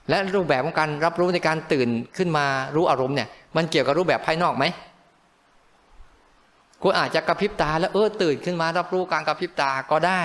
[0.08, 4.64] และรูปแบบของการรับรู้ในการตื่นขึ้นมารู้อารมณ์เนี่ยมันเกี่ยวกับรูปแบบภายนอกไหม
[6.82, 10.22] คุณอาจจะกระพริบตาแล้วเออตื่นขึ้นมารับรู้การกระพริบตาก็ได้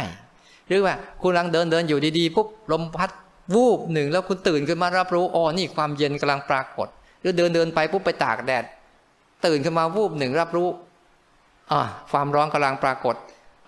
[0.68, 3.12] หรือว่าคุณกำลังเดินเดินอยู่ดีๆปุ๊บลมพัด
[3.54, 6.88] วูบหนึ่งแล้วคุณตื่นขึ้นมารับรู้อ๋อนี่ความเย็นกำลังปรากฏ
[7.22, 8.64] หรือเดินเดินไปปุ๊บไปตากแดด
[9.46, 10.68] ตื่นขึ้นมาวูบหนึ่งรับรู้
[11.72, 11.82] อ่า
[12.12, 13.16] ความร้อนกำลังปรากฏ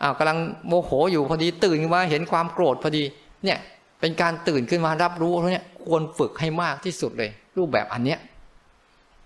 [0.03, 3.03] อ้าวกำลังโมโหอยู่พอดีตื่นขึ้นมาเห็นความโกรธพอดี
[3.43, 3.57] เนี่ย
[3.99, 8.19] เป็นการตื่นขึ้นมารับรู้แล้วเนี่ยควรฝึกให้มากที่สุดเลย รูปแบบอันเนี้ย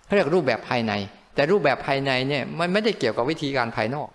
[0.05, 0.93] เขาเรียกรูปแบบภายใน
[1.35, 4.07] แต่รูปแบบภายในเนี่ยมันไม่ได้เกี่ยวกับวิธีการภายนอก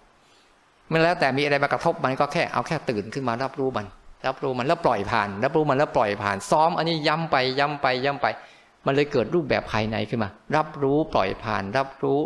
[0.93, 3.87] มันแล้วแต่มีอะไรมากระทบมันก็แค่เอาแค่ตื่นขึ้นมารับรู้มัน
[4.27, 8.27] รับรู้มันแล้วปล่อยผ่าน รับรู้มันแล้วปล่อยผ่าน ซ้อมอันนี้ย้ำไปย้ำไปย้ำไป
[8.87, 12.19] มันเลยเกิดรูปแบบภายในขึ้นมา รับรู้ปล่อยผ่าน รับรู้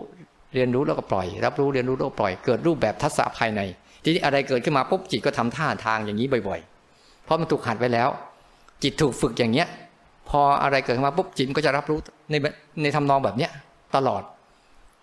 [0.55, 3.61] เรียนรู้แล้วก็ปล่อย รับรู้เรียนรู้แล้วก็ปล่อย เกิดรูปแบบทัศน์ภายใน
[4.07, 6.61] ทีนี้อะไรเกิดขึ้นมาปุ๊บจิตก็ทำท่าทางอย่างนี้บ่อย
[6.93, 8.09] ๆ เพราะมันถูกหัดไว้แล้ว
[8.83, 9.69] จิตถูกฝึกอย่างเนี้ย
[10.29, 11.99] พออะไรเกิดขึ้นมาปุ๊บจิตก็จะรับรู้
[12.31, 12.35] ใน
[12.83, 13.51] ในทำนองแบบเนี้ย
[13.97, 14.23] ตลอด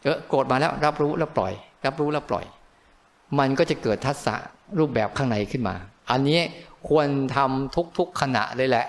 [0.04, 1.54] เออโกรธมาแล้ว รับรู้แล้วปล่อย
[1.86, 2.46] รับรู้แล้วปล่อย
[3.40, 4.48] มันก็จะเกิดทัศน์
[4.80, 5.76] รูปแบบข้างในขึ้นมา
[6.12, 6.40] อันนี้
[6.90, 8.86] ควรทำทุกๆขณะเลยแหละ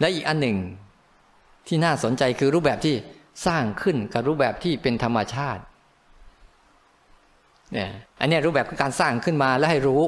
[0.00, 0.56] และอีกอันหนึ่ง
[1.66, 2.94] ที่น่าสนใจคือรูปแบบที่
[3.46, 5.62] สร้างขึ้นกับรูปแบบที่เป็นธรรมชาติ
[7.72, 7.88] เนี่ย
[8.20, 10.02] อันนี้รูปแบบการสร้างขึ้นมาแล้วให้รู้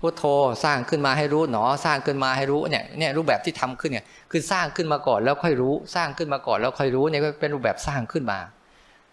[0.00, 0.24] พุทโธ
[0.64, 8.38] สร้างขึ้นมาให้รู้หนอ สร้างขึ้นมาให้รู้เนี่ยเนี่ยรูปแบบที่ทำขึ้นเนี่ยคือสร้างขึ้นมาก่อนแล้วค่อยรู้ สร้างขึ้นมาก่อนแล้วค่อยรู้เนี่ยก็เป็นรูปแบบสร้างขึ้นมา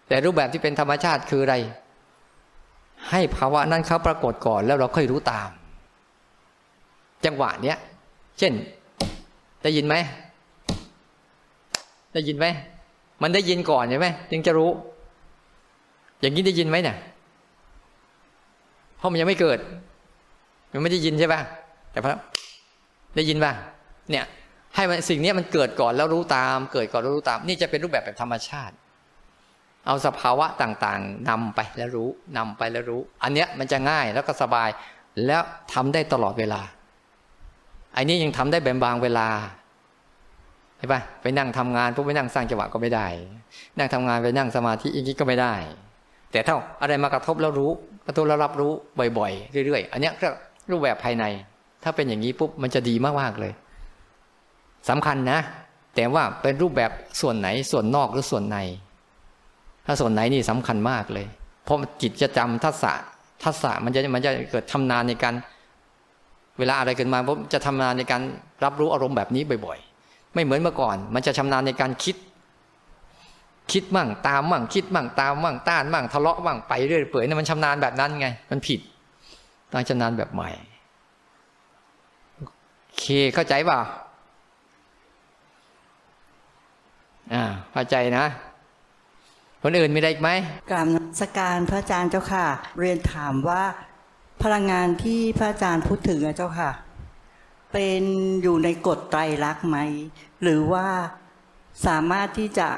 [0.08, 1.56] แต่รูปแบบที่เป็นธรรมชาติคืออะไร
[3.10, 5.50] ให้ภาวะนั้นเขาปรากฏก่อนแล้วเราค่อยรู้ตาม
[7.24, 7.76] จังหวะเนี้ย
[8.38, 8.52] เช่น
[9.62, 9.94] ได้ยินไหม
[12.14, 12.46] ได้ยินไหม
[13.22, 14.70] มันได้ยินก่อนใช่ไหมจึงจะรู้
[16.20, 16.96] อย่างนี้ได้ยินไหมเนี่ย
[18.98, 19.58] เพราะมันยังไม่เกิด
[20.72, 21.40] มันไม่ได้ยินใช่ป่ะ
[21.92, 22.10] แต่พอ
[23.16, 23.52] ได้ยินป่ะ
[24.10, 24.24] เนี่ย
[24.74, 28.74] ให้มันสิ่งนี้มันเกิดก่อนแล้วรู้ตาม เกิดก่อนแล้วรู้ตาม นี่จะเป็นรูปแบบแบบธรรมชาติ
[29.86, 34.68] เอาสภาวะต่างๆนำไปแล้วรู้นำไปแล้วรู้ อันเนี้ยมันจะง่ายแล้วก็สบาย
[35.26, 35.42] แล้ว
[35.72, 36.60] ทำได้ตลอดเวลา
[37.96, 39.28] อันนี้ยังทำได้แบบบางเวลา
[40.78, 43.06] ใช่ปะไปนั่งทำงานปุ๊บไปนั่งสร้างจังหวะก็ไม่ได้
[43.78, 45.54] นั่งทำงานไปนั่งสมาธิอย่างนี้ก็ไม่ได้
[46.32, 47.70] แต่ถ้าอะไรมากระทบแล้วรู้
[48.06, 48.72] กระทบแล้วรับรู้
[49.18, 50.28] บ่อยๆเรื่อยๆ อันนี้ยก็
[50.70, 51.24] รูปแบบภายใน
[51.82, 53.52] ถ้าเป็นอย่างนี้ปุ๊บมันจะดีมากๆเลย
[54.88, 55.38] สำคัญนะ
[55.96, 56.90] แต่ว่าเป็นรูปแบบ
[57.20, 58.58] ส่วนไหนส่วนนอกหรือส่วนใน
[59.86, 61.26] ถ้าส่วนไหนนี่สำคัญมากเลย
[61.64, 62.92] เพราะจิตจะจำทัศะ
[63.42, 65.34] ทัศะมันจะมันจะเกิดทำนานในการ
[66.58, 68.22] เวลาอะไรเกิดมาปุ๊บจะทำนานในการ
[68.64, 72.16] รับรู้อารมณ์แบบนี้บ่อย ๆ ไม่เหมือนเมื่อก่อน มันจะชำนาญในการคิด
[73.72, 78.80] คิดมั่งตามมั่งคิดมั่งตามมั่งต้านมั่งทะเลาะมั่งไปเรื่อยเปื่อยนั่นมันชำนาญแบบนั้นไง มันผิด
[79.72, 80.50] ต้องชำนาญแบบใหม่
[82.36, 83.04] โอเค
[83.34, 83.80] เข้าใจเปล่า
[87.32, 88.24] อ่าเข้าใจนะ
[89.62, 90.30] คนอื่นมีอะไรอีกไหม
[90.70, 92.46] กราบนมัสการพระอาจารย์เจ้าค่ะ
[92.78, 93.62] เรียนถามว่า
[94.42, 96.70] พลังงานที่พระอาจารย์พูดถึงอะเจ้าค่ะ
[97.72, 98.02] เป็น
[98.42, 99.78] อยู่ในกฎไตรลักษณ์ไหม
[100.42, 100.86] หรือว่า
[101.86, 102.68] สามารถที่จะ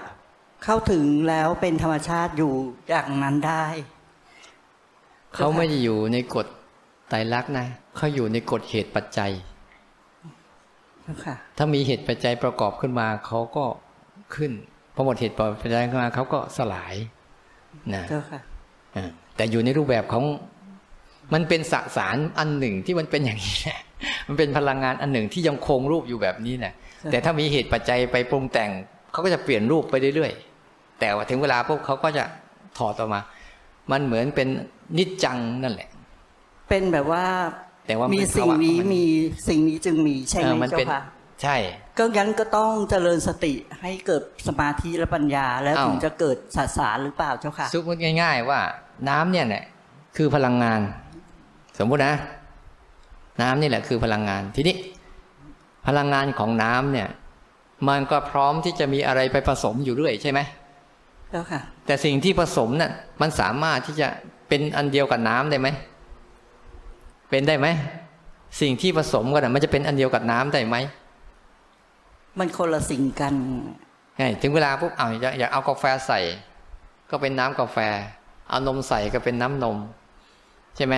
[0.65, 2.53] เข้าถึงแล้วเป็นธรรมชาติอยู่
[2.89, 3.65] อย่างนั้นได้
[5.35, 6.47] เขาไม่ได้อยู่ในกฎ
[7.09, 7.67] ไตรลักษณ์นะ
[7.97, 9.33] เขาอยู่ในกฎเหตุปัจจัย
[11.03, 13.65] เจ้าค่ะถ้ามีเหตุปัจจัยประกอบขึ้นมาเขาก็
[14.35, 14.53] ขึ้น
[14.95, 16.95] พอหมดเหตุปัจจัยขึ้นมาเขาก็สลาย
[17.95, 18.41] นะเจ้าค่ะ
[18.97, 20.25] อ่าแต่อยู่ในรูปแบบของ
[21.35, 23.81] มันเป็นสสารอันหนึ่งที่มันเป็นอย่างนี้แหละ
[24.29, 26.75] มันเป็นพลังงานอันหนึ่งที่ยังคงรูปอยู่แบบนี้แหละ
[27.11, 28.71] แต่ถ้ามีเหตุปัจจัยไปปรุงแต่ง
[29.13, 30.50] เขาก็จะเปลี่ยนรูปไปเรื่อยๆ
[31.01, 32.25] แต่ว่าถึงเวลาพวกเขาก็จะ
[32.79, 33.21] ถอดออกมา
[33.91, 34.49] มันเหมือนเป็น
[34.99, 35.89] นิจจังนั่นแหละ
[36.69, 37.25] เป็นแบบว่า
[37.87, 39.05] แต่ว่ามีเป็นสิ่งภาวะนี้ของมันมี
[39.49, 41.03] สิ่งนี้จึงมีใช่ไหเอมอมันเจ้าเป็นค่ะ
[41.43, 41.57] ใช่
[41.99, 48.61] ก็งั้นก็ต้องเจริญสติให้เกิดสมาธิและปัญญา แล้วอ้าวถึงจะเกิดสัสารหรือเปล่าเจ้าค่ะสมมติง่าย ๆ ว่า
[49.09, 49.65] น้ำเนี่ยแหละ
[50.17, 50.81] คือพลังงาน
[51.79, 52.15] สมมุตินะ
[53.43, 54.77] น้ำนี่แหละคือพลังงานทีนี้
[55.87, 57.09] พลังงานของน้ำเนี่ย
[57.89, 60.41] มันก็พร้อมที่จะมีอะไรไปผสมอยู่เรื่อยใช่ไหม
[61.31, 64.09] เจ้าค่ะ แต่สิ่งที่ผสมน่ะ มันสามารถที่จะ
[64.49, 65.69] เป็นอันเดียวกับน้ำได้ไหม
[67.31, 67.67] เป็นได้ไหม
[68.61, 70.77] สิ่งที่ผสมกันน่ะมันจะเป็นอันเดียวกับน้ำได้ไหม
[72.39, 73.35] มันคนละสิ่งกัน
[74.17, 76.21] ใช่ถึงเวลาปุ๊บเอาอยากอยากเอากาแฟใส่
[77.11, 77.79] ก็เป็นน้ำกาแฟ
[78.49, 79.77] เอานมใส่ก็เป็นน้ำนม
[80.77, 80.95] ใช่ไหม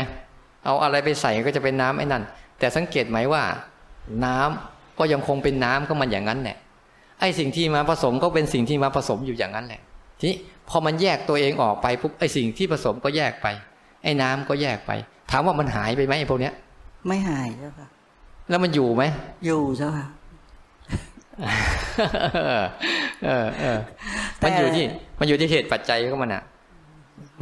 [0.65, 2.23] เอาอะไรไปใส่ก็จะเป็นน้ำไอ้นั่น
[2.59, 3.43] แต่สังเกตไหมว่า
[4.25, 6.57] น้ำก็ยังคงเป็นน้ำก็มันอย่างนั้นแหละ
[7.21, 9.83] ไอ้สิ่งที่มาผสมก็เป็นสิ่งที่มาผสมอยู่อย่างนั้นแหละ
[10.23, 10.39] ทีนี้
[10.69, 13.47] พอมันแยกตัวเองออกไปปุ๊บไอ้สิ่งที่ผสมก็แยกไป
[14.03, 14.91] ไอ้น้ำก็แยกไป
[15.31, 16.55] ถามว่ามันหายไปไหมไอ้พวกเนี้ย
[17.07, 17.89] ไม่หายเจ้าค่ะ
[18.49, 19.03] แล้วมันอยู่ไหม
[19.47, 20.07] อยู่เจ้าค่ะ
[22.45, 22.65] เออ
[23.25, 23.79] เออเออ
[24.43, 24.85] มันอยู่ที่
[25.19, 26.43] มันอยู่ที่เหตุปัจจัยของมันอะ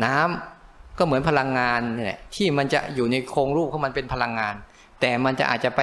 [0.05, 4.55] น้ำก็เหมือนพลังงานนี่แหละที่มันจะอยู่ในโครงรูปของมันเป็นพลังงาน
[5.01, 5.81] แต่มันจะอาจจะไป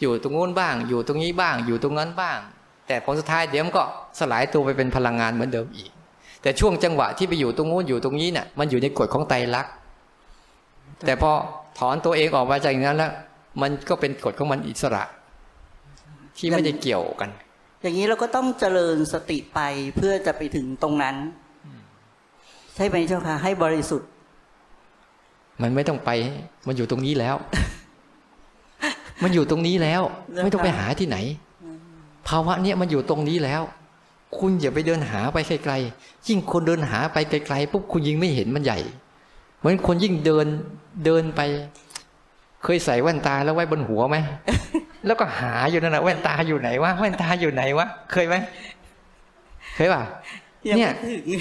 [0.00, 2.38] อยู่ตรงนู้นบ้าง อยู่ตรงนี้บ้าง อยู่ตรงนั้นบ้าง
[2.86, 3.84] แต่ผลสุดท้ายเดี๋ยวมันก็
[4.18, 5.90] สลายตัวไปเป็นพลังงานเหมือนเดิมอีก
[6.42, 9.72] แต่ช่วงจังหวะที่ไปอยู่ตรงนู้นอยู่ตรงนี้เนี่ยมันอยู่ในกฎของไตรลักษณ์
[11.04, 11.30] แต่พอ
[11.78, 13.12] ถอนตัวเองออกมาจากอย่างนั้นแล้ว
[13.62, 15.02] มันก็เป็นกฎของมันอิสระ
[16.38, 17.30] ที่ไม่ได้เกี่ยวกัน
[17.82, 19.60] อย่างนี้เราก็ต้องเจริญสติไป
[19.96, 21.16] เพื่อจะไปถึงตรงนั้น
[22.74, 24.08] ใช่ไหมเจ้าค่ะ ให้บริสุทธิ์
[25.62, 26.10] มันไม่ต้องไป
[26.66, 27.36] มันอยู่ตรงนี้แล้ว
[29.22, 30.02] มันอยู่ตรงนี้แล้ว
[30.32, 31.18] แล้วไม่ต้องไปค่ะหาที่ไหน
[32.28, 33.62] ภาวะเนี้ยมันอยู่ตรงนี้แล้ว
[34.38, 38.78] คุณอย่าไปเดินหาไปไกลๆยิ่งคนเดินหาไปไกลๆปุ๊บคุณยิ่งไม่เห็นมันใหญ่
[39.58, 40.46] เหมือนคนยิ่งเดิน
[41.04, 41.40] เดินไป
[42.64, 44.16] เคยใส่แว่นตาแล้วไว้บนหัวไหม
[45.06, 48.34] แล้วก็หาอยู่นั่นแหะแว่นตาอยู่ไหนวะแว่นตาอยู่ไหนวะเคยไหม
[49.74, 50.02] เคยป่ะ
[50.68, 51.40] ยังเนี่ยไม่ถึง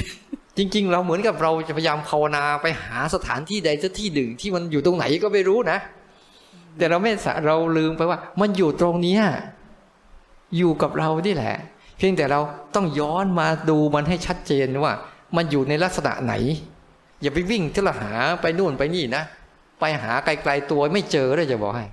[0.57, 5.77] จริง ๆ เราเหมือนกับเราจะพยายามภาวนาไปหาสถานที่ใดสักที่หนึ่งที่มันอยู่ตรงไหนก็ไม่รู้นะ
[6.77, 9.23] แต่เราไม่สะเราลืมไปว่า มันอยู่ตรงเนี้ย
[10.57, 11.55] อยู่กับเรานี่แหละ
[11.97, 12.39] เพียงแต่เรา
[12.75, 14.93] ต้องย้อนมาดูมันให้ชัดเจนว่า
[15.35, 16.33] มันอยู่ในลักษณะไหน
[17.21, 18.11] อย่าไปวิ่งที่ละหา
[18.41, 19.23] ไปนู่นไปนี่นะ
[19.79, 21.85] ไปหาไกลๆตัวไม่เจอเลยจะบอกให้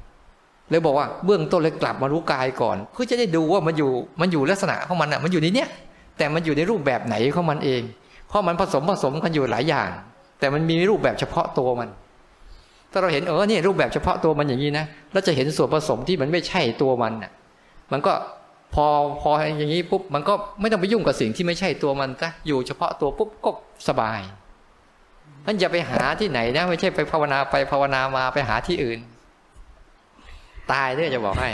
[0.71, 5.69] เลยบอกว่าเบื้องต้นเลยกลับมารู้กายก่อน เพื่อจะได้ดูว่ามันอยู่มันอยู่ลักษณะของมันอะ มันอยู่ในเนี้ย
[6.19, 7.83] แต่มันอยู่ในรูปแบบไหนของมันเอง
[8.29, 9.89] เพราะมันผสมผสมกันอยู่หลายอย่าง
[10.39, 11.89] แต่มันมีรูปแบบเฉพาะตัวมัน
[12.93, 17.33] ถ้าเราเห็นเออเนี่ยรูปแบบเฉพาะตัวมันอย่างนี้นะแล้วจะเห็นส่วนผสมที่มันไม่ใช่ตัวมันน่ะ
[17.93, 18.13] มันก็
[18.75, 18.87] พอ
[19.21, 23.51] พออย่างนี้ปุ๊บมันก็ไม่ต้องไปยุ่งกับสิ่งที่ไม่ใช่ตัวมันซะอยู่เฉพาะตัวปุ๊บก็
[23.89, 24.21] สบาย
[25.45, 28.99] ท่านอย่าไปหาที่ไหนนะ ไม่ใช่ไปภาวนาไปภาวนามาไปหาที่อื่น
[30.73, 31.51] ตายด้วยจะบอกให้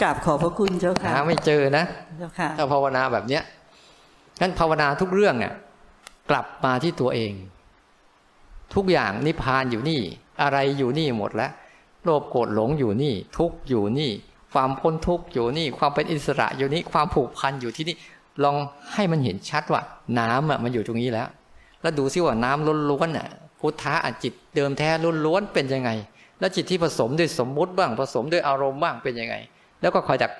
[0.00, 1.84] กราบขอบพระคุณเจ้าค่ะหาไม่เจอนะ
[2.18, 3.42] เจ้าค่ะถ้าภาวนาแบบเนี้ย
[4.40, 5.54] งั้นภาวนาทุกเรื่องเนี่ย
[6.30, 7.32] กลับมาที่ตัวเอง
[8.74, 10.00] ทุกอย่างนิพพานอยู่นี่
[10.42, 11.52] อะไรอยู่นี่หมดแล้ว
[12.04, 14.12] โลภโกรธหลงอยู่นี่ ทุกข์อยู่นี่
[14.52, 17.96] ความพ้นทุกข์อยู่นี่ ความเป็นอิสระอยู่นี่ความผูกพันอยู่ที่นี่
[18.44, 18.56] ลอง
[18.94, 19.82] ให้มันเห็นชัดว่า
[20.18, 21.28] น้ำอะมันอยู่ตรงนี้แล้ว
[21.82, 23.28] แล้วดูซิว่าน้ำล้วนๆอะ
[23.60, 24.88] พุทธะอะจิตเดิมแท้
[25.26, 25.90] ล้วนๆเป็นยังไง
[26.40, 29.34] แล้วจิตที่ผสมด้วยสมมุติบ้างผสมด้วยอารมณ์บ้างเป็นยังไง
[29.80, 30.32] แล้วก็คอยดัก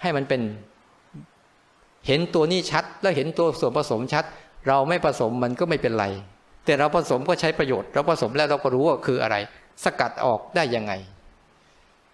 [0.00, 0.40] ให้มันเป็น
[2.06, 4.24] เห็นตัวนี้ชัด แล้วเห็นตัวส่วนผสมชัด
[4.68, 6.06] เราไม่ผสมมันก็ไม่เป็นไร
[6.64, 9.36] แต่เราผสมก็ใช้ประโยชน์ เราผสมแล้วเราก็รู้ว่าคืออะไร
[9.84, 10.92] สกัดออกได้ยังไง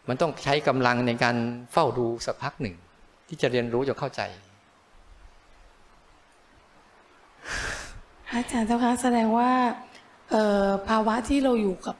[0.08, 1.36] มันต้องใช้กำลังในการ
[1.72, 2.76] เฝ้าดูสักพักหนึ่ง
[3.28, 4.22] ที่จะเรียนรู้จนเข้าใจ
[8.32, 9.50] อาจารย์เจ้าคะแสดงว่า
[10.30, 11.96] เอ่อภาวะที่เราอยู่กับ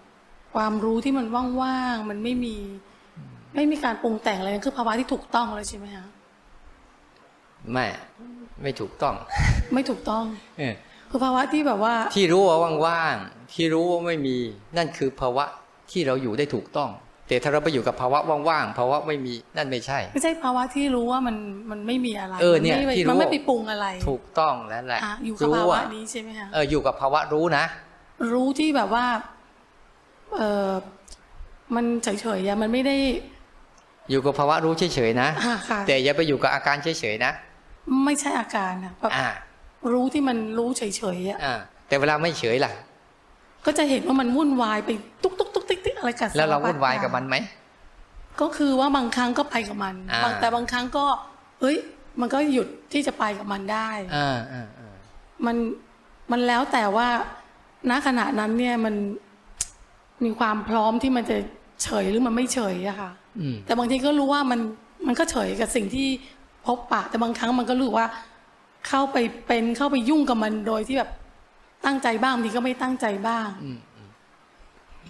[0.54, 1.26] ความรู้ที่มัน
[1.62, 2.56] ว่างๆมันไม่มี
[3.56, 6.06] ไม่มีการปรุงแต่งอะไรนั่นคือภาวะที่ถูกต้องเลยใช่ไหมคะ
[7.72, 7.86] ไม่
[8.62, 9.14] ไม่ถูกต้อง
[9.74, 10.24] ไม่ถูกต้อง
[10.58, 10.74] เออ
[11.10, 14.36] คือภาวะที่แบบว่า ที่รู้ว่าว่างๆที่รู้ว่าไม่มี
[14.76, 15.44] นั่นคือภาวะ
[15.90, 16.90] ที่เราอยู่ได้ถูกต้อง
[17.28, 18.18] แต่ถ้าเราไปอยู่กับภาวะ
[18.48, 21.36] ว่างๆภาวะไม่มีนั่นไม่ใช่ ไม่ใช่ภาวะที่รู้ว่ามัน
[21.70, 27.64] มันไม่มีอะไรเออเนี่ยมัไม่ที่รู้มันไม่ไปปรุงอะไร ถูกต้องแล้วแหละอะอยู่กับรู้ภาวะว่านี้ใช่ไหมคะเอออยู่กับภาวะรู้นะ
[28.32, 29.04] รู้ที่แบบว่า
[30.36, 30.70] เออ
[31.74, 32.96] มันเฉยๆอะมันไม่ได้
[34.10, 37.32] อยู่กับภาวะรู้เฉยๆนะอ่าค่ะแต่อย่าไปอยู่กับอาการเฉยๆนะ
[38.04, 39.28] ไม่ใช่อาการอะแบบอ่า
[39.92, 40.82] รู้ที่มันรู้เฉ
[41.16, 41.54] ยๆอะอ่า
[41.88, 42.72] แต่เวลาไม่เฉยล่ะ
[43.66, 44.90] ก็จะเห็นว่ามันวุ่นวายไป
[45.22, 45.57] ตุ๊กตุ๊กตุ๊กติ๊กติ๊ก
[45.98, 47.36] อะไรกับแล้วเราสพัดวุ่นวายกับมันไหม
[48.40, 51.04] ก็คือว่าบางครั้งก็ไปกับมันอ่าบางแต่บางครั้งก็
[51.60, 51.76] เอ้ย
[52.20, 54.94] มันก็หยุดที่จะไปกับมันได้อ่าอ่าอ่า
[55.46, 55.56] มัน
[56.30, 57.08] มันแล้วแต่ว่า
[57.90, 58.94] ณขณะนั้นเนี่ยมัน
[60.24, 61.36] มีความพร้อมที่มันจะ
[61.82, 63.10] เฉยหรือมันไม่เฉยอะค่ะ
[63.40, 64.60] อืมแต่บางทีก็รู้ว่ามัน
[65.06, 66.08] มันก็เฉยกับสิ่งที่
[66.66, 68.06] พบปะ แต่บางครั้งมันก็รู้ว่า
[68.88, 69.16] เข้าไป
[69.46, 71.10] เป็นเข้าไปยุ่งกับมันโดยที่แบบ
[71.84, 73.78] ตั้งใจบ้างบางทีก็ไม่ตั้งใจบ้างอืมอืม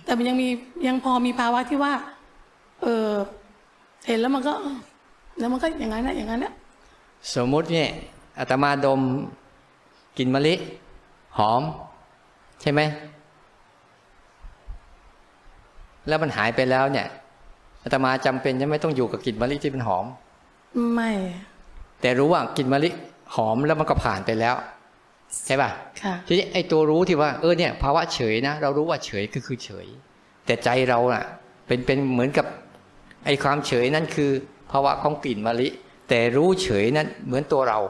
[0.09, 0.49] แต่มันยังมี
[0.87, 1.93] ยังพอมีภาวะที่ว่า
[2.83, 3.11] เออ
[4.07, 4.77] เห็นแล้วมันก็เออ
[5.39, 6.53] แล้วมันก็อย่างนั้นนะอย่างนั้นนะ
[7.35, 7.89] สมมุติเนี่ย
[8.39, 9.01] อาตมาดม
[10.19, 10.55] กลิ่นมะลิ
[11.39, 11.63] หอม
[12.61, 12.81] ใช่ไหม
[16.09, 17.07] แล้วมันหายไปแล้วเนี่ย
[17.83, 20.05] อาตมาจำเป็นจะไม่ต้องอยู่กับกลิ่นมะลิที่มันหอม
[20.95, 21.11] ไม่
[22.01, 22.91] แต่รู้ว่ากลิ่นมะลิ
[23.35, 24.55] หอมแล้วมันก็ผ่านไปแล้ว
[25.47, 25.71] ใช่ป่ะ
[26.03, 29.87] ค่ะทีนี้ไอ้ตัวรู้ที่ว่าเออเนี่ยภาวะเฉยนะเรารู้ว่าเฉยก็คือเฉย
[30.47, 31.25] แต่ใจเราน่ะ
[31.67, 32.47] เป็นเป็นเหมือนกับ
[33.27, 34.31] ไอ้ความเฉยนั่นคือ
[34.73, 35.69] ภาวะของกลิ่นมะลิ
[36.09, 37.81] แต่รู้เฉยนั้นเหมือนตัวเรา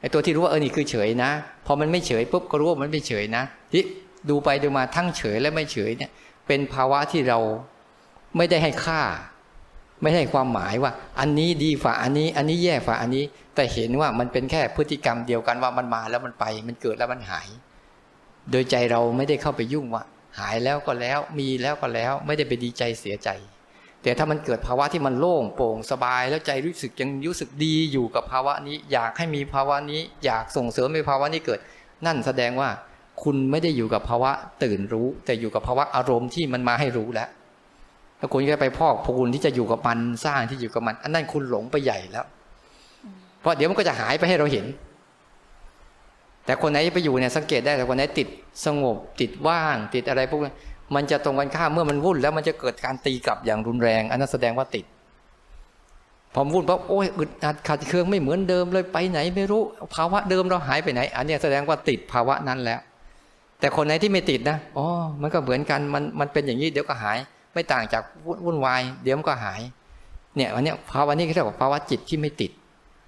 [0.00, 1.30] ไอ้ตัวที่รู้ว่าเออนี่คือเฉยนะ
[1.66, 3.42] พอมันไม่เฉยปุ๊บก็รู้ว่ามันไม่เฉยนะ
[3.72, 3.82] ที่
[4.28, 6.10] ดูไปดูมาทั้งเฉยและไม่เฉยเนี่ย
[6.46, 7.38] เป็นภาวะที่เรา
[8.36, 9.02] ไม่ได้ให้ค่า
[10.02, 13.24] ไม่ได้ความหมายว่า อันนี้ดีฝ่าอันนี้ อันนี้แย่ฝ่าอันนี้
[13.54, 17.48] แต่เห็นว่ามันเป็นแค่พฤติกรรมเดียวกันว่ามันมาแล้วมันไป มันเกิดแล้วมันหาย
[18.50, 20.04] โดยใจเราไม่ได้เข้าไปยุ่งว่า
[20.38, 23.30] หายแล้วก็แล้ว มีแล้วก็แล้ว ไม่ได้ไปดีใจเสียใจ
[24.02, 31.60] แต่ถ้ามันเกิดภาวะที่มันโล่งโปร่งสบาย แล้วใจรู้สึกยังรู้สึกดีอยู่กับภาวะนี้ อยากให้มีภาวะนี้ อยากส่งเสริมให้ภาวะนี้เกิด
[32.06, 32.68] นั่นแสดงว่า
[33.22, 34.30] คุณไม่ได้อยู่กับภาวะ
[34.62, 37.28] ตื่นรู้ แต่อยู่กับภาวะอารมณ์ที่มันมาให้รู้แล้ว
[38.26, 42.26] ถ้าคุณก็ไปพอกพูนที่จะอยู่กับมันสร้างที่อยู่กับมัน อันนั้นคุณหลงไปใหญ่แล้ว
[43.40, 44.66] เพราะเดี๋ยวมันก็จะหายไปให้เราเห็น
[46.44, 48.28] แต่คนไหนไปอยู่เนี่ยสังเกตได้แต่คนไหนติด
[48.64, 50.52] สงบติดว่างติดอะไรพวกนี้
[50.94, 54.84] มันจะตรงกันข้ามเมื่อมันวุ่น แล้วมันจะเกิดการตีกลับอย่างรุนแรง อันนั้นแสดงว่าติด
[56.34, 59.62] พอวุ่นปั๊บโอ้ยอึดอัดขัดเคืองไม่เหมือนเดิมเลยไปไหนไม่รู้
[59.94, 62.80] ภาวะเดิมเราหายไปไหน อันนี้แสดงว่าติดภาวะนั้นแล้ว
[63.60, 64.86] แต่คนไหนที่ไม่ติดนะอ๋อ
[65.22, 67.18] มันก็เหมือนกันมันมันเป็นอย่างนี้เดี๋ยวก็หาย
[67.56, 68.02] ไม่ต่างจาก
[68.44, 69.60] วุ่นวาย เดี๋ยวมันก็หาย
[70.36, 72.50] เนี่ยอันนี้ภาวะนี้เรียกว่าภาวะจิตที่ไม่ติด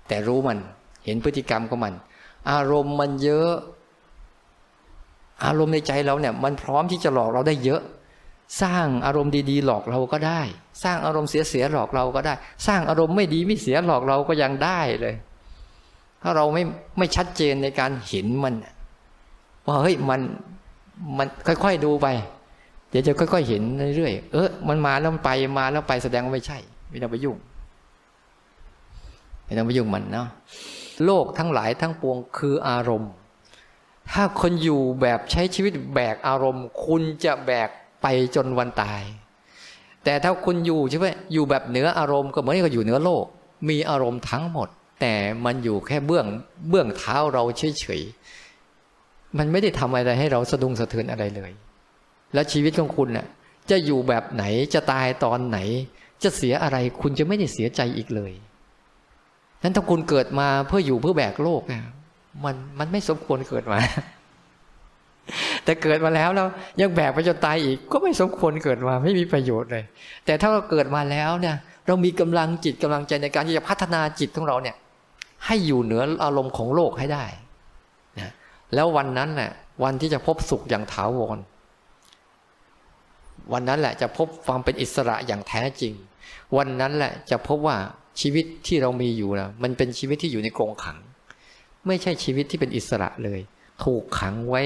[0.09, 0.59] แต่รู้มัน
[1.05, 1.95] เห็นพฤติกรรมของมัน
[2.51, 3.53] อารมณ์มันเยอะ
[5.45, 7.83] อารมณ์ในใจเราเนี่ย มันพร้อมที่จะหลอกเราได้เยอะ
[8.63, 10.41] สร้างอารมณ์ดีๆ หลอกเราก็ได้
[10.85, 12.35] สร้างอารมณ์เสียๆหลอกเราก็ได้
[12.67, 15.15] สร้างอารมณ์ไม่ดีไม่เสียหลอกเราก็ยังได้เลย
[16.23, 16.63] ถ้าเราไม่
[16.99, 18.55] ไม่ชัดเจนในการเห็นมัน
[19.67, 20.21] ว่าเฮ้ยมัน
[21.19, 22.07] มันค่อยๆดูไป
[22.91, 23.63] เดี๋ยวจะค่อยๆเห็น
[23.97, 26.59] เรื่อยๆเออมันมาแล้วมันไปมาแล้วไปแสดงว่าไม่ใช่
[26.91, 27.37] ไม่ต้องไปยุ่ง
[29.45, 30.29] ไม่ต้องไปยุ่งมันเนาะ
[31.05, 33.13] โลกทั้งหลายทั้งปวงคืออารมณ์
[34.13, 37.69] ถ้าคนอยู่แบบใช้ชีวิตแบกอารมณ์ คุณจะแบก
[38.03, 39.03] ไปจนวันตาย
[40.05, 43.25] แต่ถ้าคุณอยู่ใช่ไหมอยู่แบบเหนืออารมณ์ก็เหมือนกับอยู่เหนือโลก
[43.69, 44.69] มีอารมณ์ทั้งหมด
[45.01, 46.27] แต่มันอยู่แค่เบื้อง
[46.69, 47.43] เบื้องเท้าเรา
[47.81, 51.53] เฉยๆมันไม่ได้ทำอะไรให้เราสะดุ้งสะเทือนอะไรเลย
[52.35, 53.27] แล้วชีวิตของคุณน่ะ
[53.71, 54.45] จะอยู่แบบไหน
[54.75, 55.59] จะตายตอนไหน
[56.23, 58.33] จะเสียอะไรคุณจะไม่ได้เสียใจอีกเลย
[59.63, 61.85] นั้นถ้าคุณเกิดมาเพื่ออยู่เพื่อแบกโลกเนี่ย
[62.45, 63.79] มันมันไม่สมควรเกิดมา
[65.65, 66.49] แต่เกิดมาแล้วแล้ว
[66.81, 69.85] ยังแบกไปจนตายอีก ก็ไม่สมควรเกิดมาไม่มีประโยชน์เลย
[70.25, 71.57] แต่ถ้าเราเกิดมาแล้วเนี่ย
[71.87, 74.77] เรามีกำลังจิตกำลังใจในการที่จะพัฒนาจิตของเราเนี่ย
[75.47, 77.25] ให้อยู่เหนืออารมณ์ของโลกให้ได้
[78.19, 78.33] นะ
[78.75, 79.51] แล้ววันนั้นแหละ
[79.83, 81.39] วันที่จะพบสุขอย่างถาวร
[83.53, 85.93] วันนั้นแหละจะพบความเป็นอิสระอย่างแท้จริง
[86.57, 87.77] วันนั้นแหละจะพบว่า
[88.21, 90.99] ชีวิตที่เรามีอยู่นะมันเป็นชีวิตที่อยู่ในกรงขัง
[91.87, 93.41] ไม่ใช่ชีวิตที่เป็นอิสระเลย
[93.85, 94.63] ถูกขังไว้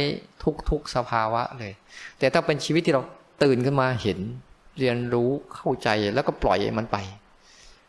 [0.71, 1.73] ทุกๆสภาวะเลย
[2.19, 3.03] แต่ถ้าเป็นชีวิตที่เรา
[3.43, 4.19] ตื่นขึ้นมาเห็น
[4.79, 6.97] เรียนรู้เข้าใจแล้วก็ปล่อยมันไป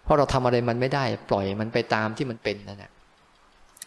[0.03, 2.91] เพราะเราทำอะไรมันไม่ได้ ปล่อยมันไปตามที่มันเป็นนั่นแหละ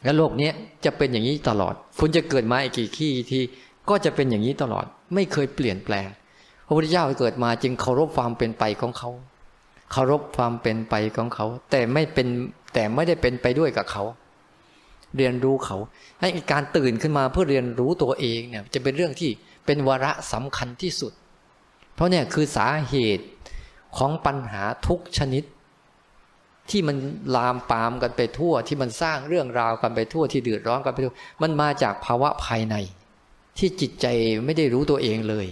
[0.05, 0.51] แล้วโลกนี้
[0.85, 3.43] จะเป็นอย่างนี้ตลอด คุณจะเกิดมาอีกกี่ขี้ที่
[3.91, 4.85] ก็จะเป็นอย่างนี้ตลอด
[5.15, 6.09] ไม่เคยเปลี่ยนแปลง
[6.67, 9.11] พระพุทธเจ้าเกิดมาจึงเคารพความเป็นไปของเขา
[9.93, 12.29] เคารพความเป็นไปของเขา แต่ไม่เป็น
[12.75, 14.05] แต่ไม่ได้เป็นไปด้วยกับเขา
[15.17, 15.77] เรียนรู้เขา
[16.21, 19.31] ให้การตื่นขึ้นมาเพื่อเรียนรู้ตัวเองเนี่ยจะเป็นเรื่องที่
[19.67, 21.13] เป็นวาระสำคัญที่สุด
[21.95, 23.25] เพราะเนี่ยคือสาเหตุ
[23.99, 25.45] ของปัญหาทุกชนิด
[26.71, 26.97] ที่มัน
[27.37, 32.77] ลามปามกันไปทั่ว ที่มันสร้างเรื่องราวกันไปทั่วที่เดือดร้อนกันไปทั่วมันมาจากภาวะภายใน
[33.59, 34.07] ที่จิตใจ
[34.45, 35.47] ไม่ได้รู้ตัวเองเลย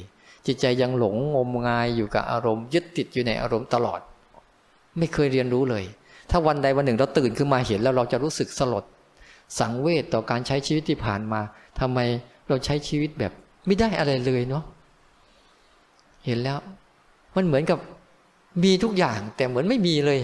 [0.46, 4.00] จิตใจยังหลงงมงายอยู่กับอารมณ์ ยึดติดอยู่ในอารมณ์ตลอด
[4.98, 5.84] ไม่เคยเรียนรู้เลย
[6.30, 8.84] ถ้าวันใดวันหนึ่งเราตื่นขึ้นมาเห็นแล้วเราจะรู้สึกสลด
[9.58, 11.40] สังเวชต่อการใช้ชีวิตที่ผ่านมา
[11.80, 11.98] ทำไม
[12.48, 13.32] เราใช้ชีวิตแบบ
[13.66, 14.64] ไม่ได้อะไรเลยเนาะ
[16.26, 16.58] เห็นแล้ว
[17.36, 17.78] มันเหมือนกับ
[18.64, 20.20] มีทุกอย่าง แต่เหมือนไม่มีเลย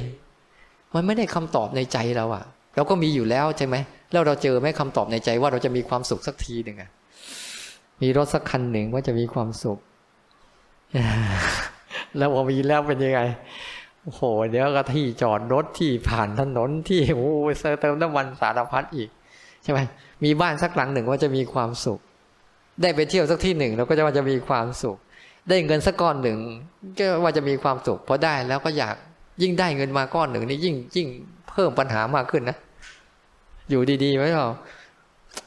[0.94, 2.44] มันไม่ได้คำตอบในใจเราอะ
[2.74, 3.76] เราก็มีอยู่แล้วใช่ไหม
[4.12, 6.90] แล้วเราเจอไหมคำตอบในใจว่าเราจะมีความสุขสักทีหนึ่งอะ
[8.02, 9.78] มีรถสักคันหนึ่งว่าจะมีความสุข
[12.16, 13.20] แล้วพอมีแล้วเป็นยังไง
[14.02, 17.30] โอ้โห เดี๋ยวก็ที่จอดรถที่ผ่านถนนที่โอ้
[17.80, 19.08] เติมน้ำมันสารพัดอีก
[19.62, 19.80] ใช่ไหม
[20.24, 21.98] มีบ้านสักหลังหนึ่งว่าจะมีความสุข
[22.82, 24.96] ได้ไปเที่ยวสักที่หนึ่งเราก็จะว่าจะมีความสุข
[25.48, 26.38] ได้เงินสักก้อนหนึ่ง
[26.98, 28.94] ก็ว่าจะมีความสุขพอได้แล้วก็อยาก
[29.42, 31.08] ยิ่งได้เงินมาก้อนหนึ่งนี่ยิ่งยิ่ง
[31.50, 32.56] เพิ่มปัญหามากขึ้นนะ
[33.70, 34.46] อยู่ดีๆไหมเรา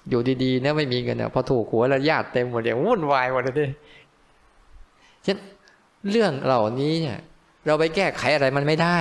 [0.09, 3.71] อยู่ดีๆเนะไม่มีเงินนะพอถูกหัวแล้วญาติเต็มหมดเดี๋ยววุ่นวายหมดเลย
[5.25, 5.39] ฉะนั้น
[6.09, 7.19] เรื่องเหล่านี้เนี่ย
[7.65, 8.97] เราไปแก้ไขอะไรมันไม่ได้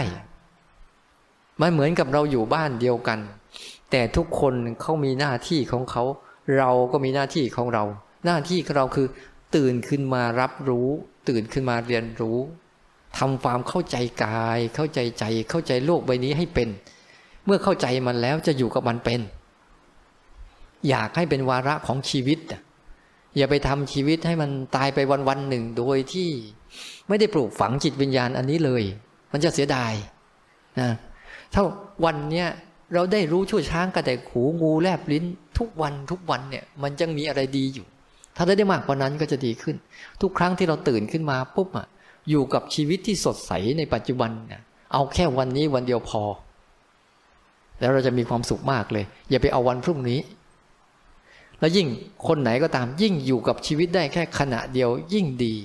[1.61, 3.19] มันเหมือนกับเราอยู่บ้านเดียวกัน
[3.91, 6.03] แต่ทุกคนเขามีหน้าที่ของเขา
[6.59, 7.85] เราก็มีหน้าที่ของเรา
[8.25, 9.07] หน้าที่ของเราคือ
[9.57, 10.89] ตื่นขึ้นมารับรู้
[11.29, 12.39] ตื่นขึ้นมาเรียนรู้
[13.19, 16.69] ทำความเข้าใจกาย เข้าใจใจ เข้าใจโลกใบนี้ให้เป็น
[17.45, 19.21] เมื่อเข้าใจมันแล้วจะอยู่กับมันเป็น
[20.89, 22.39] อยากให้เป็นวาระของชีวิต
[23.37, 26.29] อย่าไปทำชีวิตให้มันตายไปวันวันหนึ่งโดยที่
[27.09, 28.83] ไม่ได้ปลูกฝังจิตวิญญาณอันนี้เลย
[29.33, 29.93] มันจะเสียดาย
[30.81, 30.91] นะ
[31.55, 31.63] ถ้า
[32.05, 32.49] วันเนี้ย
[32.95, 35.25] เราได้รู้ชั่วช้างกระแตกหูงูแลบลิ้น
[35.59, 37.87] ทุกวันทุกวันเนี่ยมันยังมีอะไรดีอยู่
[38.37, 39.77] ถ้าได้มากกว่านั้นก็จะดีขึ้น
[40.21, 41.87] ทุกครั้งที่เราตื่นขึ้นมาปุ๊บอะ
[42.31, 44.61] อยู่กับชีวิตที่สดใสในปัจจุบันเนี่ย
[44.93, 46.23] เอาแค่วันนี้วันเดียวพอ
[47.81, 50.19] แล้วเราจะมีความสุขมากเลย อย่าไปเอาวันพรุ่งนี้
[51.63, 51.89] แล้วยิ่ง
[52.27, 55.57] คนไหนก็ตามยิ่งอยู่กับชีวิตได้แค่ขณะเดียวยิ่งดี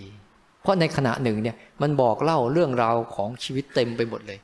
[0.62, 4.40] เพราะในขณะหนึ่งเนี่ยมันบอกเล่าเรื่องราวของชีวิตเต็มไปหมดเลย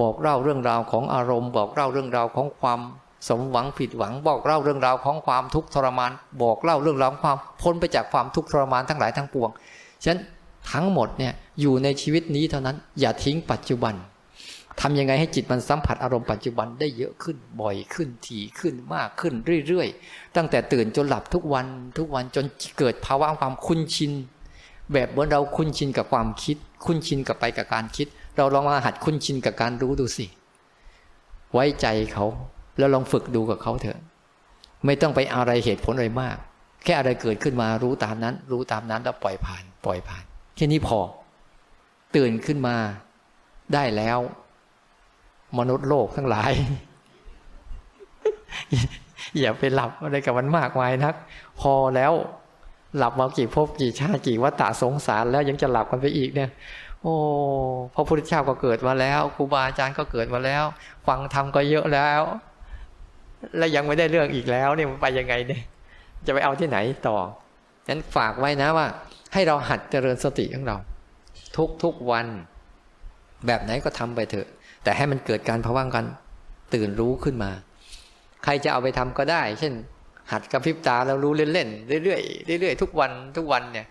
[0.00, 2.80] บอกเล่าเรื่องราวของอารมณ์ บอกเล่าเรื่องราวของความ
[3.28, 6.10] สมหวังผิดหวัง บอกเล่าเรื่องราวของความทุกข์ทรมาน
[6.42, 9.50] บอกเล่าเรื่องราวของความพ้นไปจากความทุกข์ทรมานทั้งหลายทั้งปวง
[10.02, 10.20] ฉะนั้น
[10.72, 13.94] ทั้งหมดเนี่ยอยู่ในชีวิตนี้เท่านั้นอย่าทิ้งปัจจุบัน
[14.80, 19.34] ทำยังไงให้จิตมันสัมผัสอารมณ์ปัจจุบันได้เยอะขึ้นบ่อยขึ้นถี่ขึ้นมากขึ้น
[19.66, 21.66] เรื่อยๆ ตั้งแต่ตื่นจนหลับทุกวัน
[21.98, 22.44] ทุกวันจน
[22.78, 24.12] เกิดภาวะความคุ้นชิน
[24.92, 30.26] แบบเหมือนเราคุ้นชินกับความคิด คุ้นชินกับไปกับการคิด เราลองมาหัดคุ้นชินกับการรู้ดูสิ
[31.52, 32.26] ไว้ใจเขา
[32.78, 33.98] แล้วลองฝึกดูกับเขาเถอะ
[34.86, 36.36] ไม่ต้องไปอะไรเหตุผลอะไรมาก
[36.84, 40.24] แค่อะไรเกิดขึ้นมารู้ตามนั้น รู้ตามนั้นแล้วปล่อยผ่าน ปล่อยผ่าน
[40.56, 40.98] แค่นี้พอ
[42.16, 42.76] ตื่นขึ้นมา
[43.74, 44.18] ได้แล้ว
[45.58, 46.52] มนุษย์โลกทั้งหลาย
[49.40, 51.14] อย่าไปหลับอะไรกับมันมากมายนัก
[51.60, 52.12] พอแล้ว
[52.96, 56.50] หลับมากี่ภพกี่ชาติกี่วัฏฏะสงสารแล้วยังจะหลับกันไปอีกเนี่ย
[57.02, 57.14] โอ้
[57.94, 60.64] พระพุทธเจ้าก็เกิดมาแล้วครูบาอาจารย์ก็เกิดมาแล้ว
[61.06, 62.22] ฟังธรรมก็เยอะแล้ว
[63.56, 65.62] แล้วยังไม่ได้เรื่องอีกแล้วเนี่ยมันไปยังไงเนี่ย
[66.26, 67.16] จะไปเอาที่ไหนต่อ
[67.88, 68.86] นั้นฝากไว้นะว่า
[69.32, 70.76] ให้เราหัดเจริญสติของเรา
[71.56, 72.26] ทุกทุกวัน
[73.46, 74.48] แบบไหนก็ทำไปเถอะ
[74.86, 76.04] แต่ให้มันเกิดการภาวะกัน
[76.74, 77.50] ตื่นรู้ขึ้นมา
[78.44, 79.72] ใครจะเอาไปทำก็ได้ เช่น
[80.32, 82.18] หัดกระพริบตาแล้วรู้เล่นๆเรื่อ
[82.56, 83.86] ยๆเรื่อยๆทุกวันทุกวันเนี่ย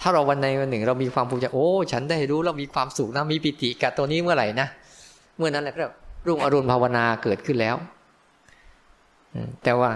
[0.00, 4.68] ถ้าเราวันในวันหนึ่ง เรามีความภูมิใจโอ้ ฉันได้รู้เรามีความสุขนะมีปิติกับตัวนี้เมื่อไหร่นะ
[5.36, 5.92] เมื่อนั้นแหละครับ
[6.26, 7.76] รุ่งอรุณภาวนาเกิดขึ้นแล้ว
[9.64, 9.90] แต่ว่า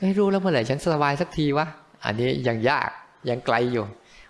[0.00, 1.66] ไม่รู้แล้วเมื่อไหร่ฉันสบายสักทีวะ
[2.04, 2.90] อันนี้ยังยาก
[3.28, 3.84] ยังไกลอยู่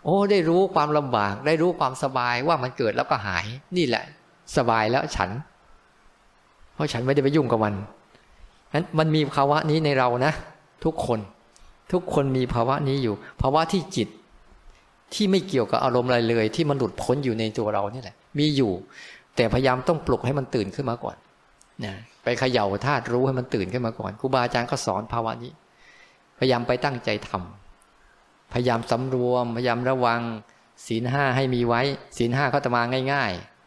[0.04, 3.46] โอ้ ได้รู้ความลำบาก ได้รู้ความสบายว่ามันเกิดแล้วก็หาย
[3.76, 4.04] นี่แหละ
[4.56, 5.30] สบายแล้วฉัน
[6.74, 7.74] เพราะฉันไม่ได้ไปยุ่งกับมัน
[8.74, 10.32] นั้นมันมีภาวะนี้ในเรานะ
[10.84, 11.20] ทุกคน
[11.92, 14.08] ทุกคนมีภาวะนี้อยู่ ภาวะที่จิต
[15.14, 18.72] ที่ไม่เกี่ยวกับอารมณ์อะไรเลย ที่มันหลุดพ้นอยู่ในตัวเรานี่แหละ มีอยู่
[19.36, 21.16] แต่พยายามต้องปลุกให้มันตื่นขึ้นมาก่อน
[21.84, 25.52] นะไปเขย่าธาตุรู้ให้มันตื่นขึ้นมาก่อนครูบาอาจารย์ก็สอนภาวะนี้
[26.38, 30.20] พยายามไปตั้งใจทำพยายามสำรวม พยายามระวัง
[30.86, 31.82] ศีลห้าให้มีไว้
[32.16, 33.57] ศีลห้าเขาจะมาง่าย ๆ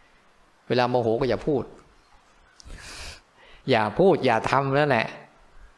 [0.71, 1.63] เวลาโมโหก็อย่าพูด
[3.69, 5.07] อย่าพูดอย่าทำแล้วแหละ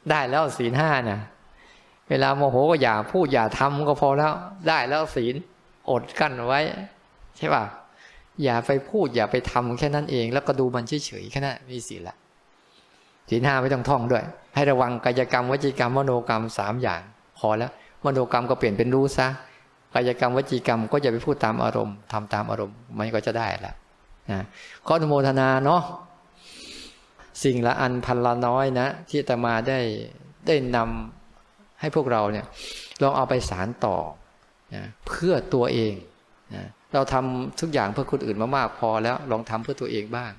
[0.09, 1.19] ได้แล้วศีลห้านะ
[2.09, 4.31] เวลาโมโหก็อย่าพูดอย่าทำก็พอแล้ว
[4.67, 5.35] ได้แล้วศีล
[5.89, 6.61] อดกั้นไว้
[7.37, 7.63] ใช่ป่ะ
[8.43, 12.15] อย่าไปพูดอย่าไปทำแค่นั้นเอง แล้วก็ดูมันเฉยๆแค่นั้นมีศีลละ
[13.29, 14.23] ศีลห้าไม่ต้องท่องด้วย
[14.55, 17.01] ให้ระวังกายกรรมวจีกรรมมโนกรรมสามอย่าง
[17.39, 17.71] พอแล้ว
[18.05, 19.27] มโนกรรมก็เปลี่ยนเป็นรู้ซะ
[19.95, 23.73] กายกรรมวจีกรรมก็อย่าไปพูดตามอารมณ์ทำตามอารมณ์ มันก็จะได้ละ
[24.31, 24.41] นะ
[24.85, 25.81] ข้ออนุโมทนาเนาะ
[27.43, 29.79] สิ่งละอันพันละน้อยนะ ที่ตมาได้
[30.47, 32.45] ได้นำให้พวกเราเนี่ย
[33.01, 33.97] ลองเอาไปสารต่อ
[34.75, 35.93] นะเพื่อตัวเอง
[36.55, 36.63] นะ
[36.93, 40.31] เราทำทุกอย่างเพื่อคนอื่นมามากพอแล้วลองทำเพื่อตัวเองบ้าง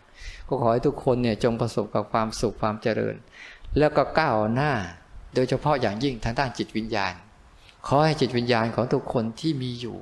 [0.48, 3.14] ก็ขอให้ทุกคนเนี่ยจงประสบกับความสุขความเจริญ
[3.78, 4.72] แล้วก็ก้าวหน้า
[5.34, 7.14] โดยเฉพาะอย่างยิ่งทางด้านจิตวิญญาณ
[7.86, 9.98] ขอให้จิตวิญญาณของทุกคนที่มีอยู่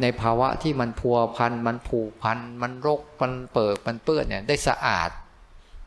[0.00, 5.10] ในภาวะที่มันพัวพันมันผูกพันมันรกมันเปิดมันเปื้อนเนี่ยได้สะอาด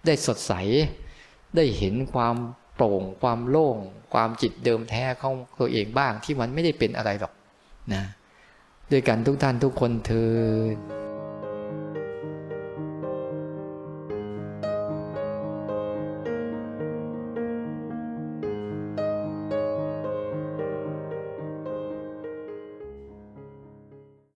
[0.06, 0.54] ได้สดใส
[1.56, 2.36] ได้เห็นความ
[2.76, 3.78] โปร่ง ความโล่ง
[4.14, 7.34] ความจิตเดิมแท้ของตัวเองบ้างที่มันไม่ได้เป็นอะไรหรอก
[7.94, 8.04] นะ
[8.92, 10.32] ด้วยกันทุกท่านทุกคนเธอ